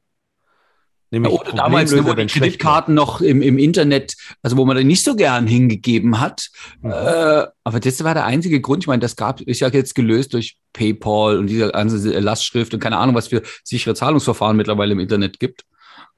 Nämlich 1.10 1.32
ja, 1.32 1.39
oder 1.39 1.54
damals, 1.54 1.96
wo 1.96 2.13
die 2.13 2.26
Kreditkarten 2.26 2.93
noch 2.93 3.22
im, 3.22 3.41
im 3.41 3.58
Internet, 3.58 4.15
also 4.41 4.58
wo 4.58 4.65
man 4.65 4.76
da 4.76 4.84
nicht 4.84 5.04
so 5.04 5.15
gern 5.15 5.48
hingegeben 5.48 6.20
hat. 6.20 6.50
Mhm. 6.82 6.91
Äh, 6.91 7.46
aber 7.63 7.80
das 7.80 8.04
war 8.04 8.13
der 8.13 8.26
einzige 8.26 8.60
Grund. 8.60 8.84
Ich 8.84 8.88
meine, 8.88 9.00
das 9.00 9.15
gab, 9.15 9.39
ist 9.41 9.62
ja 9.62 9.70
jetzt 9.70 9.96
gelöst 9.96 10.34
durch 10.34 10.58
PayPal 10.74 11.38
und 11.38 11.48
diese 11.48 11.70
ganze 11.70 12.20
Lastschrift 12.20 12.74
und 12.74 12.82
keine 12.82 12.98
Ahnung, 12.98 13.15
was 13.15 13.30
für 13.30 13.41
sichere 13.63 13.96
Zahlungsverfahren 13.96 14.58
mittlerweile 14.58 14.91
im 14.91 15.00
Internet 15.00 15.39
gibt. 15.39 15.63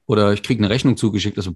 Oder 0.06 0.32
ich 0.32 0.42
kriege 0.42 0.62
eine 0.62 0.70
Rechnung 0.70 0.96
zugeschickt. 0.96 1.38
Also, 1.38 1.52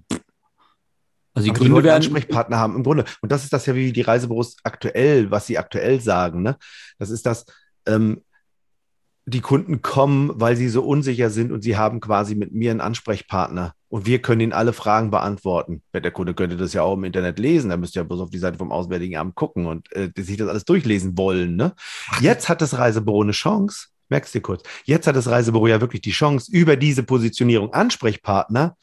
also 1.33 1.43
die 1.43 1.49
aber 1.49 1.59
Gründe 1.59 1.81
die 1.81 1.85
werden 1.87 1.95
Ansprechpartner 1.95 2.57
haben 2.57 2.77
im 2.77 2.83
Grunde. 2.83 3.03
Und 3.21 3.33
das 3.33 3.43
ist 3.43 3.51
das 3.51 3.65
ja, 3.65 3.75
wie 3.75 3.91
die 3.91 4.01
Reisebüros 4.01 4.55
aktuell, 4.63 5.29
was 5.29 5.45
sie 5.47 5.57
aktuell 5.57 5.99
sagen. 5.99 6.41
Ne? 6.41 6.55
Das 6.99 7.09
ist 7.09 7.25
das, 7.25 7.45
ähm, 7.85 8.21
die 9.25 9.41
Kunden 9.41 9.81
kommen, 9.81 10.31
weil 10.35 10.55
sie 10.55 10.69
so 10.69 10.83
unsicher 10.83 11.31
sind 11.31 11.51
und 11.51 11.61
sie 11.61 11.77
haben 11.77 11.99
quasi 11.99 12.35
mit 12.35 12.53
mir 12.53 12.69
einen 12.71 12.81
Ansprechpartner 12.81 13.73
und 13.89 14.05
wir 14.05 14.21
können 14.21 14.41
ihnen 14.41 14.53
alle 14.53 14.71
Fragen 14.71 15.09
beantworten. 15.09 15.81
Der 15.93 16.11
Kunde 16.11 16.35
könnte 16.35 16.57
das 16.57 16.73
ja 16.73 16.83
auch 16.83 16.93
im 16.93 17.03
Internet 17.03 17.39
lesen, 17.39 17.71
er 17.71 17.77
müsste 17.77 17.99
ja 17.99 18.03
bloß 18.03 18.19
auf 18.19 18.29
die 18.29 18.37
Seite 18.37 18.59
vom 18.59 18.71
Auswärtigen 18.71 19.17
Amt 19.17 19.35
gucken 19.35 19.65
und 19.65 19.91
äh, 19.95 20.11
sich 20.15 20.37
das 20.37 20.47
alles 20.47 20.65
durchlesen 20.65 21.17
wollen. 21.17 21.55
Ne? 21.55 21.73
Jetzt 22.21 22.49
hat 22.49 22.61
das 22.61 22.77
Reisebüro 22.77 23.23
eine 23.23 23.31
Chance, 23.31 23.87
merkst 24.09 24.35
du 24.35 24.41
kurz, 24.41 24.63
jetzt 24.83 25.07
hat 25.07 25.15
das 25.15 25.27
Reisebüro 25.27 25.67
ja 25.67 25.81
wirklich 25.81 26.01
die 26.01 26.11
Chance, 26.11 26.51
über 26.51 26.75
diese 26.75 27.01
Positionierung 27.01 27.73
Ansprechpartner 27.73 28.77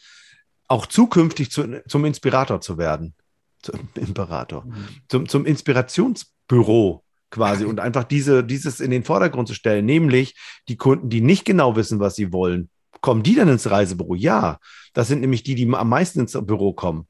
auch 0.66 0.86
zukünftig 0.86 1.52
zu, 1.52 1.82
zum 1.86 2.04
Inspirator 2.04 2.60
zu 2.60 2.78
werden. 2.78 3.14
Zum 3.62 3.78
Imperator. 3.94 4.64
Mhm. 4.64 4.88
Zum, 5.08 5.28
zum 5.28 5.46
Inspirationsbüro 5.46 7.01
quasi 7.32 7.64
und 7.64 7.80
einfach 7.80 8.04
diese, 8.04 8.44
dieses 8.44 8.78
in 8.78 8.92
den 8.92 9.02
Vordergrund 9.02 9.48
zu 9.48 9.54
stellen, 9.54 9.84
nämlich 9.84 10.36
die 10.68 10.76
Kunden, 10.76 11.08
die 11.08 11.20
nicht 11.20 11.44
genau 11.44 11.74
wissen, 11.74 11.98
was 11.98 12.14
sie 12.14 12.32
wollen. 12.32 12.70
Kommen 13.00 13.24
die 13.24 13.34
dann 13.34 13.48
ins 13.48 13.68
Reisebüro? 13.68 14.14
Ja, 14.14 14.58
das 14.92 15.08
sind 15.08 15.22
nämlich 15.22 15.42
die, 15.42 15.56
die 15.56 15.68
am 15.74 15.88
meisten 15.88 16.20
ins 16.20 16.32
Büro 16.32 16.72
kommen. 16.72 17.08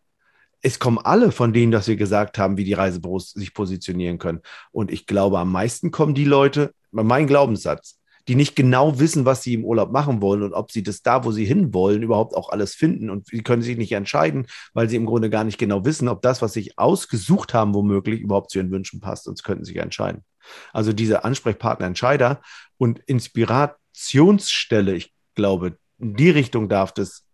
Es 0.62 0.78
kommen 0.78 0.98
alle 0.98 1.32
von 1.32 1.52
denen, 1.52 1.72
dass 1.72 1.88
wir 1.88 1.96
gesagt 1.96 2.38
haben, 2.38 2.56
wie 2.56 2.64
die 2.64 2.72
Reisebüros 2.72 3.32
sich 3.32 3.52
positionieren 3.52 4.18
können. 4.18 4.40
Und 4.70 4.92
ich 4.92 5.06
glaube, 5.06 5.40
am 5.40 5.50
meisten 5.50 5.90
kommen 5.90 6.14
die 6.14 6.24
Leute, 6.24 6.72
mein 6.92 7.26
Glaubenssatz, 7.26 7.98
die 8.28 8.35
nicht 8.35 8.54
genau 8.54 8.98
wissen, 8.98 9.24
was 9.24 9.42
sie 9.42 9.54
im 9.54 9.64
Urlaub 9.64 9.90
machen 9.90 10.20
wollen 10.22 10.42
und 10.42 10.52
ob 10.52 10.70
sie 10.70 10.82
das 10.82 11.02
da, 11.02 11.24
wo 11.24 11.32
sie 11.32 11.44
hinwollen, 11.44 12.02
überhaupt 12.02 12.35
auch 12.37 12.50
alles 12.50 12.74
finden. 12.74 13.11
Und 13.11 13.26
sie 13.26 13.42
können 13.42 13.62
sich 13.62 13.76
nicht 13.76 13.92
entscheiden, 13.92 14.46
weil 14.74 14.88
sie 14.88 14.96
im 14.96 15.06
Grunde 15.06 15.30
gar 15.30 15.44
nicht 15.44 15.58
genau 15.58 15.85
wissen, 15.85 16.08
ob 16.08 16.22
das, 16.22 16.42
was 16.42 16.52
sie 16.52 16.72
ausgesucht 16.76 17.54
haben, 17.54 17.74
womöglich 17.74 18.20
überhaupt 18.20 18.50
zu 18.50 18.58
ihren 18.58 18.70
Wünschen 18.70 19.00
passt. 19.00 19.24
Sonst 19.24 19.42
könnten 19.42 19.64
sie 19.64 19.72
sich 19.72 19.82
entscheiden. 19.82 20.24
Also 20.72 20.92
diese 20.92 21.24
Ansprechpartner, 21.24 21.87
Entscheider 21.87 22.40
und 22.78 23.00
Inspirationsstelle, 23.00 24.94
ich 24.94 25.12
glaube, 25.35 25.78
in 25.98 26.14
die 26.14 26.30
Richtung 26.30 26.68
darf 26.68 26.92
das 26.92 27.24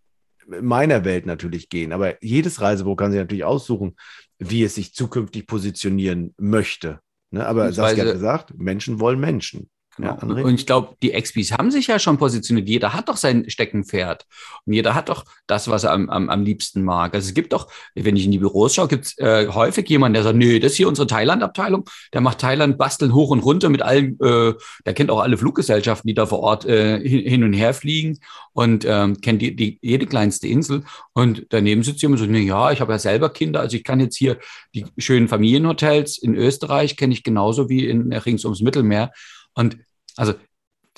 in 0.51 0.65
meiner 0.65 1.05
Welt 1.05 1.25
natürlich 1.25 1.69
gehen. 1.69 1.93
Aber 1.93 2.23
jedes 2.23 2.61
Reisebüro 2.61 2.95
kann 2.95 3.11
sich 3.11 3.19
natürlich 3.19 3.43
aussuchen, 3.43 3.95
wie 4.37 4.63
es 4.63 4.75
sich 4.75 4.93
zukünftig 4.93 5.47
positionieren 5.47 6.33
möchte. 6.37 6.99
Ne? 7.31 7.45
Aber 7.45 7.71
Saskia 7.71 8.05
hat 8.05 8.13
gesagt, 8.13 8.53
Menschen 8.57 8.99
wollen 8.99 9.19
Menschen. 9.19 9.69
Genau. 9.99 10.37
Ja, 10.37 10.43
und 10.45 10.55
ich 10.55 10.65
glaube, 10.65 10.95
die 11.03 11.11
XPs 11.11 11.51
haben 11.51 11.71
sich 11.71 11.87
ja 11.87 11.99
schon 11.99 12.17
positioniert. 12.17 12.69
Jeder 12.69 12.93
hat 12.93 13.09
doch 13.09 13.17
sein 13.17 13.49
Steckenpferd. 13.49 14.25
Und 14.65 14.71
jeder 14.71 14.95
hat 14.95 15.09
doch 15.09 15.25
das, 15.45 15.69
was 15.69 15.83
er 15.83 15.91
am, 15.91 16.09
am, 16.09 16.29
am 16.29 16.43
liebsten 16.43 16.83
mag. 16.83 17.13
Also 17.13 17.27
es 17.27 17.33
gibt 17.33 17.51
doch, 17.51 17.69
wenn 17.95 18.15
ich 18.15 18.23
in 18.23 18.31
die 18.31 18.37
Büros 18.37 18.75
schaue, 18.75 18.87
gibt 18.87 19.07
es 19.07 19.17
äh, 19.17 19.49
häufig 19.49 19.89
jemanden, 19.89 20.13
der 20.13 20.23
sagt, 20.23 20.37
nee, 20.37 20.59
das 20.59 20.71
ist 20.71 20.77
hier 20.77 20.87
unsere 20.87 21.05
Thailand-Abteilung. 21.05 21.89
Der 22.13 22.21
macht 22.21 22.39
Thailand 22.39 22.77
basteln 22.77 23.13
hoch 23.13 23.29
und 23.31 23.39
runter 23.39 23.67
mit 23.67 23.81
allen, 23.81 24.17
äh, 24.21 24.53
der 24.85 24.93
kennt 24.93 25.11
auch 25.11 25.19
alle 25.19 25.37
Fluggesellschaften, 25.37 26.07
die 26.07 26.13
da 26.13 26.25
vor 26.25 26.39
Ort 26.39 26.63
äh, 26.65 26.99
hin 27.01 27.43
und 27.43 27.51
her 27.51 27.73
fliegen 27.73 28.19
und 28.53 28.85
ähm, 28.87 29.19
kennt 29.19 29.41
die, 29.41 29.53
die, 29.53 29.79
jede 29.81 30.05
kleinste 30.05 30.47
Insel. 30.47 30.83
Und 31.11 31.45
daneben 31.49 31.83
sitzt 31.83 32.01
jemand 32.01 32.21
und 32.21 32.27
sagt, 32.27 32.31
nee, 32.31 32.47
ja, 32.47 32.71
ich 32.71 32.79
habe 32.79 32.93
ja 32.93 32.99
selber 32.99 33.31
Kinder, 33.31 33.59
also 33.59 33.75
ich 33.75 33.83
kann 33.83 33.99
jetzt 33.99 34.15
hier 34.15 34.37
die 34.73 34.85
schönen 34.97 35.27
Familienhotels 35.27 36.17
in 36.17 36.35
Österreich, 36.35 36.95
kenne 36.95 37.13
ich 37.13 37.23
genauso 37.23 37.67
wie 37.67 37.85
in 37.85 38.13
rings 38.13 38.45
ums 38.45 38.61
Mittelmeer. 38.61 39.11
Und 39.55 39.77
also 40.19 40.33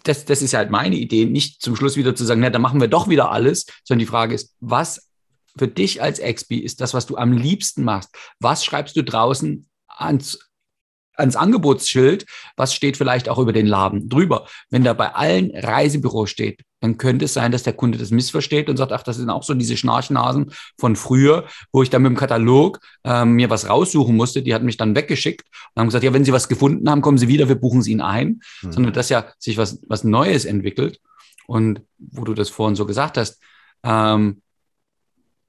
das, 0.03 0.25
das 0.25 0.41
ist 0.41 0.55
halt 0.55 0.71
meine 0.71 0.95
Idee, 0.95 1.25
nicht 1.25 1.61
zum 1.61 1.75
Schluss 1.75 1.95
wieder 1.95 2.15
zu 2.15 2.25
sagen, 2.25 2.41
na, 2.41 2.49
dann 2.49 2.61
machen 2.61 2.81
wir 2.81 2.87
doch 2.87 3.07
wieder 3.07 3.31
alles, 3.31 3.67
sondern 3.83 3.99
die 3.99 4.09
Frage 4.09 4.33
ist, 4.33 4.55
was 4.59 5.09
für 5.55 5.67
dich 5.67 6.01
als 6.01 6.17
Expi 6.19 6.57
ist 6.57 6.81
das, 6.81 6.93
was 6.93 7.05
du 7.05 7.17
am 7.17 7.31
liebsten 7.33 7.83
machst? 7.83 8.09
Was 8.39 8.65
schreibst 8.65 8.95
du 8.95 9.03
draußen 9.03 9.69
ans, 9.87 10.39
ans 11.21 11.35
Angebotsschild, 11.35 12.25
was 12.57 12.73
steht 12.73 12.97
vielleicht 12.97 13.29
auch 13.29 13.39
über 13.39 13.53
den 13.53 13.67
Laden 13.67 14.09
drüber. 14.09 14.47
Wenn 14.69 14.83
da 14.83 14.93
bei 14.93 15.13
allen 15.13 15.51
Reisebüros 15.55 16.29
steht, 16.29 16.61
dann 16.81 16.97
könnte 16.97 17.25
es 17.25 17.33
sein, 17.33 17.51
dass 17.51 17.63
der 17.63 17.73
Kunde 17.73 17.97
das 17.97 18.11
missversteht 18.11 18.67
und 18.67 18.77
sagt, 18.77 18.91
ach, 18.91 19.03
das 19.03 19.17
sind 19.17 19.29
auch 19.29 19.43
so 19.43 19.53
diese 19.53 19.77
Schnarchnasen 19.77 20.51
von 20.77 20.95
früher, 20.95 21.45
wo 21.71 21.83
ich 21.83 21.89
dann 21.89 22.01
mit 22.01 22.09
dem 22.09 22.17
Katalog 22.17 22.79
ähm, 23.03 23.33
mir 23.33 23.49
was 23.49 23.69
raussuchen 23.69 24.15
musste. 24.15 24.41
Die 24.41 24.53
hat 24.53 24.63
mich 24.63 24.77
dann 24.77 24.95
weggeschickt 24.95 25.45
und 25.73 25.79
haben 25.79 25.87
gesagt, 25.87 26.03
ja, 26.03 26.11
wenn 26.13 26.25
Sie 26.25 26.33
was 26.33 26.49
gefunden 26.49 26.89
haben, 26.89 27.01
kommen 27.01 27.19
Sie 27.19 27.27
wieder, 27.27 27.47
wir 27.47 27.55
buchen 27.55 27.83
Sie 27.83 27.91
ihn 27.91 28.01
ein. 28.01 28.41
Mhm. 28.63 28.71
Sondern 28.71 28.93
dass 28.93 29.09
ja 29.09 29.25
sich 29.37 29.57
was, 29.57 29.79
was 29.87 30.03
Neues 30.03 30.45
entwickelt. 30.45 30.99
Und 31.47 31.81
wo 31.97 32.23
du 32.23 32.33
das 32.33 32.49
vorhin 32.49 32.75
so 32.75 32.85
gesagt 32.85 33.17
hast, 33.17 33.39
ähm, 33.83 34.41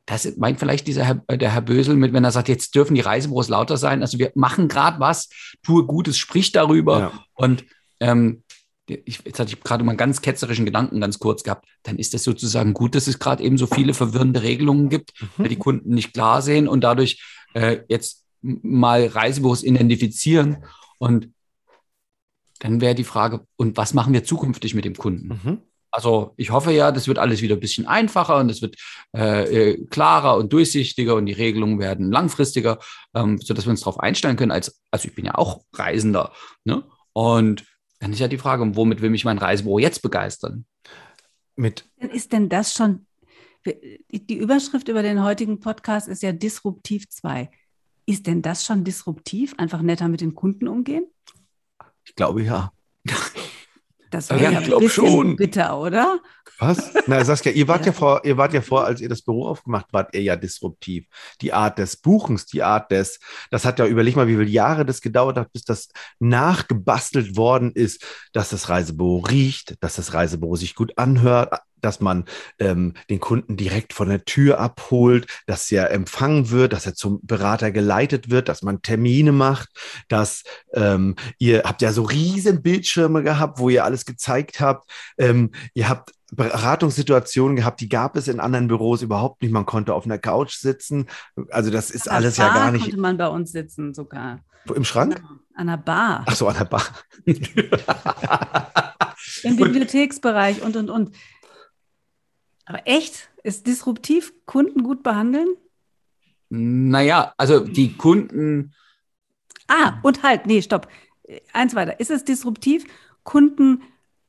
das 0.06 0.36
meint 0.36 0.58
vielleicht 0.58 0.86
dieser 0.86 1.04
Herr, 1.04 1.22
äh, 1.28 1.38
der 1.38 1.52
Herr 1.52 1.62
Bösel 1.62 1.96
mit, 1.96 2.12
wenn 2.12 2.24
er 2.24 2.32
sagt, 2.32 2.48
jetzt 2.48 2.74
dürfen 2.74 2.94
die 2.94 3.00
Reisebüros 3.00 3.48
lauter 3.48 3.76
sein. 3.76 4.02
Also 4.02 4.18
wir 4.18 4.32
machen 4.34 4.68
gerade 4.68 5.00
was, 5.00 5.28
tue 5.62 5.86
Gutes, 5.86 6.18
sprich 6.18 6.52
darüber. 6.52 6.98
Ja. 7.00 7.24
Und 7.34 7.64
ähm, 8.00 8.42
ich, 8.86 9.20
jetzt 9.24 9.38
hatte 9.38 9.52
ich 9.52 9.62
gerade 9.62 9.84
mal 9.84 9.92
einen 9.92 9.98
ganz 9.98 10.20
ketzerischen 10.22 10.66
Gedanken 10.66 11.00
ganz 11.00 11.18
kurz 11.18 11.44
gehabt, 11.44 11.66
dann 11.84 11.98
ist 11.98 12.14
es 12.14 12.24
sozusagen 12.24 12.74
gut, 12.74 12.94
dass 12.94 13.06
es 13.06 13.18
gerade 13.18 13.42
eben 13.42 13.56
so 13.56 13.66
viele 13.66 13.94
verwirrende 13.94 14.42
Regelungen 14.42 14.88
gibt, 14.88 15.12
mhm. 15.20 15.28
weil 15.36 15.48
die 15.48 15.56
Kunden 15.56 15.94
nicht 15.94 16.12
klar 16.12 16.42
sehen 16.42 16.68
und 16.68 16.82
dadurch 16.82 17.22
äh, 17.54 17.78
jetzt 17.88 18.24
mal 18.40 19.06
Reisebüros 19.06 19.62
identifizieren. 19.62 20.64
Und 20.98 21.30
dann 22.58 22.80
wäre 22.80 22.94
die 22.94 23.04
Frage, 23.04 23.46
und 23.56 23.76
was 23.76 23.94
machen 23.94 24.12
wir 24.12 24.24
zukünftig 24.24 24.74
mit 24.74 24.84
dem 24.84 24.96
Kunden? 24.96 25.28
Mhm. 25.28 25.62
Also 25.92 26.32
ich 26.38 26.50
hoffe 26.50 26.72
ja, 26.72 26.90
das 26.90 27.06
wird 27.06 27.18
alles 27.18 27.42
wieder 27.42 27.56
ein 27.56 27.60
bisschen 27.60 27.86
einfacher 27.86 28.38
und 28.38 28.50
es 28.50 28.62
wird 28.62 28.76
äh, 29.14 29.72
äh, 29.72 29.86
klarer 29.86 30.36
und 30.38 30.52
durchsichtiger 30.52 31.14
und 31.14 31.26
die 31.26 31.34
Regelungen 31.34 31.78
werden 31.78 32.10
langfristiger, 32.10 32.78
ähm, 33.14 33.38
sodass 33.38 33.66
wir 33.66 33.70
uns 33.70 33.80
darauf 33.80 34.00
einstellen 34.00 34.36
können. 34.36 34.52
Als, 34.52 34.80
also 34.90 35.06
ich 35.06 35.14
bin 35.14 35.26
ja 35.26 35.34
auch 35.34 35.62
Reisender. 35.74 36.32
Ne? 36.64 36.82
Und 37.12 37.64
dann 38.00 38.12
ist 38.12 38.20
ja 38.20 38.28
die 38.28 38.38
Frage, 38.38 38.74
womit 38.74 39.02
will 39.02 39.10
mich 39.10 39.26
mein 39.26 39.38
Reisebüro 39.38 39.78
jetzt 39.78 40.00
begeistern? 40.00 40.64
Mit 41.56 41.84
ist 41.98 42.32
denn 42.32 42.48
das 42.48 42.72
schon, 42.72 43.06
die 43.66 44.36
Überschrift 44.38 44.88
über 44.88 45.02
den 45.02 45.22
heutigen 45.22 45.60
Podcast 45.60 46.08
ist 46.08 46.22
ja 46.22 46.32
Disruptiv 46.32 47.08
2. 47.10 47.50
Ist 48.06 48.26
denn 48.26 48.42
das 48.42 48.64
schon 48.64 48.82
disruptiv? 48.82 49.54
Einfach 49.58 49.82
netter 49.82 50.08
mit 50.08 50.22
den 50.22 50.34
Kunden 50.34 50.66
umgehen? 50.66 51.06
Ich 52.04 52.14
glaube 52.14 52.42
ja. 52.42 52.72
Das 54.12 54.28
wäre 54.28 54.42
ja, 54.42 54.50
ja 54.50 54.58
ein 54.58 54.64
bisschen 54.64 55.06
schon. 55.06 55.36
bitter, 55.36 55.78
oder? 55.78 56.20
Was? 56.58 56.92
Na, 57.06 57.24
Saskia, 57.24 57.50
ihr 57.50 57.66
wart 57.66 57.80
ja. 57.80 57.86
ja 57.86 57.92
vor, 57.92 58.20
ihr 58.24 58.36
wart 58.36 58.52
ja 58.52 58.60
vor, 58.60 58.84
als 58.84 59.00
ihr 59.00 59.08
das 59.08 59.22
Büro 59.22 59.46
aufgemacht 59.48 59.86
wart, 59.92 60.14
eher 60.14 60.36
disruptiv. 60.36 61.06
Die 61.40 61.52
Art 61.52 61.78
des 61.78 61.96
Buchens, 61.96 62.44
die 62.44 62.62
Art 62.62 62.90
des, 62.90 63.20
das 63.50 63.64
hat 63.64 63.78
ja, 63.78 63.86
überleg 63.86 64.14
mal, 64.14 64.28
wie 64.28 64.36
viele 64.36 64.50
Jahre 64.50 64.84
das 64.84 65.00
gedauert 65.00 65.38
hat, 65.38 65.52
bis 65.52 65.64
das 65.64 65.88
nachgebastelt 66.20 67.36
worden 67.36 67.72
ist, 67.72 68.04
dass 68.32 68.50
das 68.50 68.68
Reisebüro 68.68 69.18
riecht, 69.20 69.82
dass 69.82 69.96
das 69.96 70.12
Reisebüro 70.12 70.56
sich 70.56 70.74
gut 70.74 70.98
anhört, 70.98 71.58
dass 71.84 72.00
man 72.00 72.24
ähm, 72.58 72.94
den 73.10 73.20
Kunden 73.20 73.56
direkt 73.56 73.92
von 73.92 74.08
der 74.08 74.24
Tür 74.24 74.58
abholt, 74.60 75.26
dass 75.46 75.70
er 75.70 75.90
empfangen 75.90 76.50
wird, 76.50 76.72
dass 76.72 76.86
er 76.86 76.94
zum 76.94 77.20
Berater 77.22 77.70
geleitet 77.70 78.30
wird, 78.30 78.48
dass 78.48 78.62
man 78.62 78.82
Termine 78.82 79.32
macht, 79.32 79.68
dass 80.08 80.44
ähm, 80.72 81.16
ihr 81.38 81.62
habt 81.64 81.82
ja 81.82 81.92
so 81.92 82.02
riesen 82.02 82.62
Bildschirme 82.62 83.22
gehabt, 83.22 83.58
wo 83.58 83.68
ihr 83.68 83.84
alles 83.84 84.04
gezeigt 84.04 84.60
habt. 84.60 84.90
Ähm, 85.18 85.50
ihr 85.74 85.88
habt 85.88 86.12
Beratungssituationen 86.34 87.56
gehabt, 87.56 87.80
die 87.80 87.90
gab 87.90 88.16
es 88.16 88.26
in 88.26 88.40
anderen 88.40 88.66
Büros 88.66 89.02
überhaupt 89.02 89.42
nicht. 89.42 89.52
Man 89.52 89.66
konnte 89.66 89.92
auf 89.94 90.06
einer 90.06 90.18
Couch 90.18 90.54
sitzen. 90.54 91.06
Also 91.50 91.70
das 91.70 91.90
ist 91.90 92.08
an 92.08 92.16
alles 92.16 92.38
Bar 92.38 92.46
ja 92.46 92.54
gar 92.54 92.72
nicht. 92.72 92.84
Konnte 92.84 93.00
man 93.00 93.18
bei 93.18 93.28
uns 93.28 93.52
sitzen 93.52 93.92
sogar. 93.92 94.40
Im 94.74 94.84
Schrank? 94.84 95.22
An 95.54 95.66
der 95.66 95.76
Bar. 95.76 96.24
Ach 96.26 96.34
so, 96.34 96.48
an 96.48 96.56
der 96.56 96.64
Bar. 96.64 96.84
Im 99.42 99.56
Bibliotheksbereich 99.56 100.62
und 100.62 100.76
und 100.76 100.88
und. 100.88 101.14
Aber 102.64 102.86
echt? 102.86 103.30
Ist 103.42 103.66
disruptiv 103.66 104.32
Kunden 104.46 104.82
gut 104.82 105.02
behandeln? 105.02 105.48
Naja, 106.48 107.34
also 107.36 107.60
die 107.60 107.96
Kunden. 107.96 108.74
Ah, 109.68 109.98
und 110.02 110.22
halt, 110.22 110.46
nee, 110.46 110.62
stopp. 110.62 110.88
Eins 111.52 111.74
weiter. 111.74 111.98
Ist 111.98 112.10
es 112.10 112.24
disruptiv, 112.24 112.84
Kunden 113.24 113.82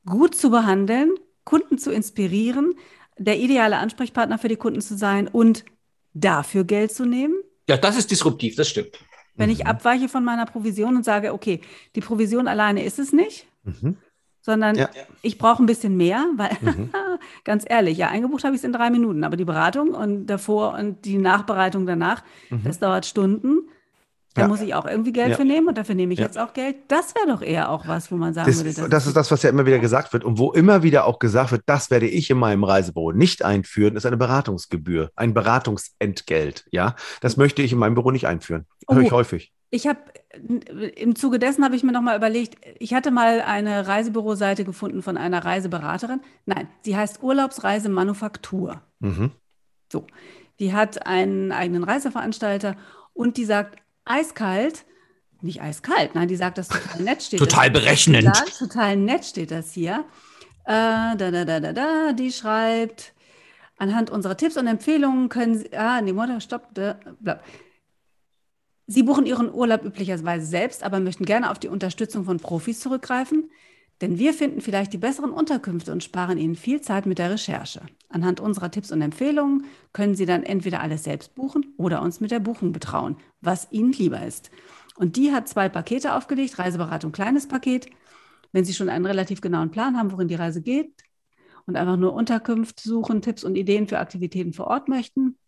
gut 0.06 0.34
zu 0.34 0.50
behandeln, 0.50 1.14
Kunden 1.44 1.78
zu 1.78 1.92
inspirieren, 1.92 2.74
der 3.18 3.38
ideale 3.38 3.78
Ansprechpartner 3.78 4.38
für 4.38 4.48
die 4.48 4.56
Kunden 4.56 4.80
zu 4.80 4.96
sein 4.96 5.28
und 5.28 5.64
dafür 6.14 6.64
Geld 6.64 6.92
zu 6.92 7.04
nehmen? 7.04 7.34
Ja, 7.68 7.76
das 7.76 7.96
ist 7.96 8.10
disruptiv, 8.10 8.56
das 8.56 8.68
stimmt. 8.68 8.98
Wenn 9.36 9.50
mhm. 9.50 9.56
ich 9.56 9.66
abweiche 9.66 10.08
von 10.08 10.24
meiner 10.24 10.46
Provision 10.46 10.96
und 10.96 11.04
sage, 11.04 11.32
okay, 11.32 11.60
die 11.94 12.00
Provision 12.00 12.48
alleine 12.48 12.84
ist 12.84 12.98
es 12.98 13.12
nicht, 13.12 13.46
mhm 13.64 13.96
sondern 14.44 14.76
ja. 14.76 14.90
ich 15.22 15.38
brauche 15.38 15.62
ein 15.62 15.66
bisschen 15.66 15.96
mehr, 15.96 16.26
weil 16.36 16.50
mhm. 16.60 16.90
ganz 17.44 17.64
ehrlich, 17.66 17.96
ja, 17.96 18.08
eingebucht 18.08 18.44
habe 18.44 18.54
ich 18.54 18.60
es 18.60 18.64
in 18.64 18.74
drei 18.74 18.90
Minuten, 18.90 19.24
aber 19.24 19.36
die 19.36 19.46
Beratung 19.46 19.94
und 19.94 20.26
davor 20.26 20.74
und 20.74 21.04
die 21.06 21.16
Nachbereitung 21.16 21.86
danach, 21.86 22.22
mhm. 22.50 22.62
das 22.62 22.78
dauert 22.78 23.06
Stunden. 23.06 23.70
Da 24.34 24.42
ja. 24.42 24.48
muss 24.48 24.60
ich 24.60 24.74
auch 24.74 24.84
irgendwie 24.84 25.12
Geld 25.12 25.30
ja. 25.30 25.36
für 25.36 25.44
nehmen 25.44 25.68
und 25.68 25.78
dafür 25.78 25.94
nehme 25.94 26.12
ich 26.12 26.18
ja. 26.18 26.26
jetzt 26.26 26.38
auch 26.38 26.52
Geld. 26.52 26.76
Das 26.88 27.14
wäre 27.14 27.28
doch 27.28 27.40
eher 27.40 27.70
auch 27.70 27.86
was, 27.86 28.10
wo 28.10 28.16
man 28.16 28.34
sagen 28.34 28.48
das, 28.48 28.56
würde. 28.64 28.74
Das, 28.74 28.88
das 28.90 29.06
ist 29.06 29.16
das, 29.16 29.30
was 29.30 29.42
ja 29.44 29.50
immer 29.50 29.64
wieder 29.64 29.78
gesagt 29.78 30.12
wird 30.12 30.24
und 30.24 30.38
wo 30.38 30.50
immer 30.52 30.82
wieder 30.82 31.06
auch 31.06 31.20
gesagt 31.20 31.52
wird, 31.52 31.62
das 31.66 31.88
werde 31.90 32.08
ich 32.08 32.28
in 32.30 32.38
meinem 32.38 32.64
Reisebüro 32.64 33.12
nicht 33.12 33.44
einführen, 33.44 33.96
ist 33.96 34.06
eine 34.06 34.16
Beratungsgebühr, 34.16 35.12
ein 35.14 35.34
Beratungsentgelt. 35.34 36.66
Ja, 36.72 36.96
das 37.20 37.36
möchte 37.36 37.62
ich 37.62 37.72
in 37.72 37.78
meinem 37.78 37.94
Büro 37.94 38.10
nicht 38.10 38.26
einführen. 38.26 38.66
Höre 38.90 39.02
ich 39.02 39.12
oh, 39.12 39.16
häufig. 39.16 39.52
Ich 39.70 39.86
habe 39.86 40.00
im 40.96 41.16
Zuge 41.16 41.38
dessen 41.38 41.64
habe 41.64 41.76
ich 41.76 41.82
mir 41.82 41.92
noch 41.92 42.02
mal 42.02 42.16
überlegt, 42.16 42.56
ich 42.78 42.94
hatte 42.94 43.10
mal 43.10 43.40
eine 43.40 43.86
Reisebüroseite 43.86 44.64
gefunden 44.64 45.02
von 45.02 45.16
einer 45.16 45.44
Reiseberaterin. 45.44 46.20
Nein, 46.46 46.68
sie 46.82 46.96
heißt 46.96 47.22
Urlaubsreisemanufaktur. 47.22 48.82
Mhm. 49.00 49.32
So, 49.92 50.06
die 50.58 50.72
hat 50.72 51.06
einen 51.06 51.52
eigenen 51.52 51.84
Reiseveranstalter 51.84 52.76
und 53.12 53.36
die 53.36 53.44
sagt 53.44 53.78
eiskalt, 54.04 54.84
nicht 55.40 55.60
eiskalt, 55.60 56.14
nein, 56.14 56.28
die 56.28 56.36
sagt 56.36 56.58
das 56.58 56.68
total 56.68 57.02
nett 57.02 57.22
steht. 57.22 57.38
total 57.38 57.70
berechnend. 57.70 58.24
Sagt, 58.24 58.58
total 58.58 58.96
nett 58.96 59.24
steht 59.24 59.50
das 59.50 59.72
hier. 59.72 60.04
Äh, 60.64 61.16
da, 61.16 61.30
da, 61.30 61.44
da, 61.44 61.60
da, 61.60 61.72
da, 61.72 62.12
die 62.12 62.32
schreibt, 62.32 63.12
anhand 63.76 64.10
unserer 64.10 64.36
Tipps 64.36 64.56
und 64.56 64.66
Empfehlungen 64.66 65.28
können 65.28 65.58
Sie, 65.58 65.76
ah, 65.76 66.00
nee, 66.00 66.14
stopp, 66.40 66.68
da, 66.74 66.98
bla. 67.20 67.40
Sie 68.86 69.02
buchen 69.02 69.24
Ihren 69.24 69.52
Urlaub 69.52 69.84
üblicherweise 69.84 70.46
selbst, 70.46 70.82
aber 70.82 71.00
möchten 71.00 71.24
gerne 71.24 71.50
auf 71.50 71.58
die 71.58 71.68
Unterstützung 71.68 72.24
von 72.24 72.38
Profis 72.38 72.80
zurückgreifen, 72.80 73.50
denn 74.00 74.18
wir 74.18 74.34
finden 74.34 74.60
vielleicht 74.60 74.92
die 74.92 74.98
besseren 74.98 75.30
Unterkünfte 75.30 75.92
und 75.92 76.04
sparen 76.04 76.36
Ihnen 76.36 76.56
viel 76.56 76.80
Zeit 76.80 77.06
mit 77.06 77.18
der 77.18 77.30
Recherche. 77.30 77.80
Anhand 78.08 78.40
unserer 78.40 78.70
Tipps 78.70 78.92
und 78.92 79.00
Empfehlungen 79.00 79.64
können 79.92 80.14
Sie 80.14 80.26
dann 80.26 80.42
entweder 80.42 80.80
alles 80.80 81.04
selbst 81.04 81.34
buchen 81.34 81.72
oder 81.78 82.02
uns 82.02 82.20
mit 82.20 82.30
der 82.30 82.40
Buchung 82.40 82.72
betrauen, 82.72 83.16
was 83.40 83.68
Ihnen 83.70 83.92
lieber 83.92 84.24
ist. 84.26 84.50
Und 84.96 85.16
die 85.16 85.32
hat 85.32 85.48
zwei 85.48 85.68
Pakete 85.68 86.14
aufgelegt, 86.14 86.58
Reiseberatung 86.58 87.12
kleines 87.12 87.48
Paket. 87.48 87.86
Wenn 88.52 88.64
Sie 88.64 88.74
schon 88.74 88.88
einen 88.88 89.06
relativ 89.06 89.40
genauen 89.40 89.70
Plan 89.70 89.96
haben, 89.96 90.12
worin 90.12 90.28
die 90.28 90.34
Reise 90.34 90.60
geht 90.60 90.92
und 91.66 91.76
einfach 91.76 91.96
nur 91.96 92.12
Unterkunft 92.12 92.80
suchen, 92.80 93.22
Tipps 93.22 93.44
und 93.44 93.56
Ideen 93.56 93.88
für 93.88 93.98
Aktivitäten 93.98 94.52
vor 94.52 94.66
Ort 94.66 94.88
möchten, 94.88 95.38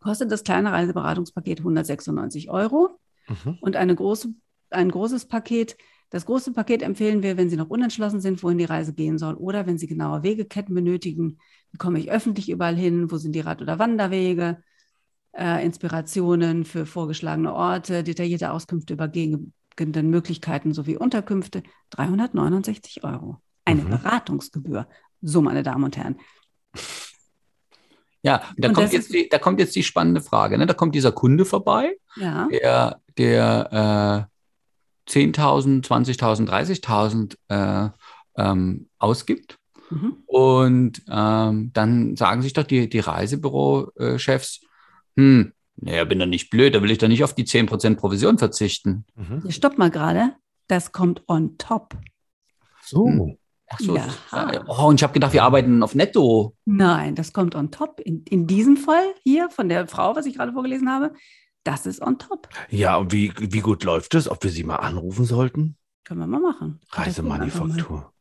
kostet 0.00 0.30
das 0.30 0.44
kleine 0.44 0.72
Reiseberatungspaket 0.72 1.58
196 1.60 2.50
Euro 2.50 2.98
mhm. 3.28 3.58
und 3.60 3.76
eine 3.76 3.94
große, 3.94 4.28
ein 4.70 4.90
großes 4.90 5.26
Paket. 5.26 5.76
Das 6.10 6.24
große 6.24 6.52
Paket 6.52 6.82
empfehlen 6.82 7.22
wir, 7.22 7.36
wenn 7.36 7.50
Sie 7.50 7.56
noch 7.56 7.68
unentschlossen 7.68 8.20
sind, 8.20 8.42
wohin 8.42 8.58
die 8.58 8.64
Reise 8.64 8.94
gehen 8.94 9.18
soll 9.18 9.34
oder 9.34 9.66
wenn 9.66 9.78
Sie 9.78 9.86
genaue 9.86 10.22
Wegeketten 10.22 10.74
benötigen. 10.74 11.38
Wie 11.70 11.78
komme 11.78 11.98
ich 11.98 12.10
öffentlich 12.10 12.48
überall 12.48 12.76
hin? 12.76 13.10
Wo 13.10 13.18
sind 13.18 13.32
die 13.34 13.40
Rad- 13.40 13.60
oder 13.60 13.78
Wanderwege? 13.78 14.62
Äh, 15.32 15.64
Inspirationen 15.64 16.64
für 16.64 16.86
vorgeschlagene 16.86 17.52
Orte, 17.52 18.02
detaillierte 18.02 18.50
Auskünfte 18.50 18.94
über 18.94 19.08
übernachtenden 19.78 20.10
Möglichkeiten 20.10 20.74
sowie 20.74 20.96
Unterkünfte 20.96 21.62
369 21.90 23.04
Euro. 23.04 23.40
Eine 23.64 23.82
mhm. 23.82 23.90
Beratungsgebühr. 23.90 24.88
So, 25.20 25.42
meine 25.42 25.62
Damen 25.62 25.84
und 25.84 25.96
Herren. 25.96 26.16
Ja, 28.28 28.42
da, 28.56 28.72
kommt 28.72 28.92
jetzt, 28.92 29.12
die, 29.12 29.28
da 29.28 29.38
kommt 29.38 29.58
jetzt 29.60 29.74
die 29.74 29.82
spannende 29.82 30.20
Frage. 30.20 30.58
Ne? 30.58 30.66
Da 30.66 30.74
kommt 30.74 30.94
dieser 30.94 31.12
Kunde 31.12 31.44
vorbei, 31.44 31.96
ja. 32.16 32.48
der, 32.48 33.00
der 33.16 34.28
äh, 35.08 35.10
10.000, 35.10 35.86
20.000, 35.86 36.48
30.000 36.48 37.36
äh, 37.48 37.90
ähm, 38.36 38.88
ausgibt. 38.98 39.58
Mhm. 39.90 40.16
Und 40.26 41.02
ähm, 41.10 41.70
dann 41.72 42.16
sagen 42.16 42.42
sich 42.42 42.52
doch 42.52 42.64
die, 42.64 42.88
die 42.88 43.00
Reisebürochefs, 43.00 44.60
hm, 45.16 45.52
naja, 45.76 46.04
bin 46.04 46.18
doch 46.18 46.26
nicht 46.26 46.50
blöd, 46.50 46.74
da 46.74 46.82
will 46.82 46.90
ich 46.90 46.98
doch 46.98 47.08
nicht 47.08 47.24
auf 47.24 47.34
die 47.34 47.46
10% 47.46 47.96
Provision 47.96 48.38
verzichten. 48.38 49.04
Mhm. 49.14 49.50
Stopp 49.50 49.78
mal 49.78 49.90
gerade, 49.90 50.34
das 50.66 50.92
kommt 50.92 51.22
on 51.28 51.56
top. 51.56 51.96
So. 52.82 53.06
Hm. 53.06 53.38
Ach 53.70 53.78
so. 53.80 53.96
Ja. 53.96 54.06
Oh, 54.66 54.86
und 54.86 54.96
ich 54.96 55.02
habe 55.02 55.12
gedacht, 55.12 55.32
wir 55.32 55.42
arbeiten 55.42 55.82
auf 55.82 55.94
Netto. 55.94 56.54
Nein, 56.64 57.14
das 57.14 57.32
kommt 57.32 57.54
on 57.54 57.70
top. 57.70 58.00
In, 58.00 58.24
in 58.24 58.46
diesem 58.46 58.76
Fall 58.76 59.04
hier 59.24 59.50
von 59.50 59.68
der 59.68 59.86
Frau, 59.86 60.16
was 60.16 60.26
ich 60.26 60.36
gerade 60.36 60.52
vorgelesen 60.52 60.90
habe, 60.90 61.12
das 61.64 61.86
ist 61.86 62.00
on 62.00 62.18
top. 62.18 62.48
Ja, 62.70 62.96
und 62.96 63.12
wie, 63.12 63.32
wie 63.36 63.60
gut 63.60 63.84
läuft 63.84 64.14
es? 64.14 64.28
Ob 64.28 64.42
wir 64.42 64.50
sie 64.50 64.64
mal 64.64 64.76
anrufen 64.76 65.24
sollten? 65.24 65.76
Können 66.04 66.20
wir 66.20 66.26
mal 66.26 66.40
machen. 66.40 66.80
Reisemanufaktur. 66.90 68.12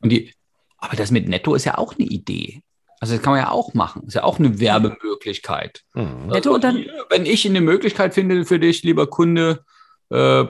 und 0.00 0.12
die, 0.12 0.34
aber 0.76 0.96
das 0.96 1.10
mit 1.10 1.28
Netto 1.28 1.54
ist 1.54 1.64
ja 1.64 1.78
auch 1.78 1.94
eine 1.94 2.06
Idee. 2.06 2.62
Also 3.00 3.14
das 3.14 3.22
kann 3.22 3.32
man 3.32 3.40
ja 3.40 3.50
auch 3.50 3.72
machen. 3.74 4.02
Das 4.02 4.08
ist 4.08 4.14
ja 4.14 4.24
auch 4.24 4.38
eine 4.38 4.60
Werbemöglichkeit. 4.60 5.82
Mhm. 5.94 6.30
Also, 6.30 6.62
wenn 7.10 7.26
ich 7.26 7.46
eine 7.46 7.60
Möglichkeit 7.60 8.14
finde 8.14 8.44
für 8.44 8.58
dich, 8.58 8.82
lieber 8.82 9.06
Kunde, 9.06 9.64
äh, 10.10 10.44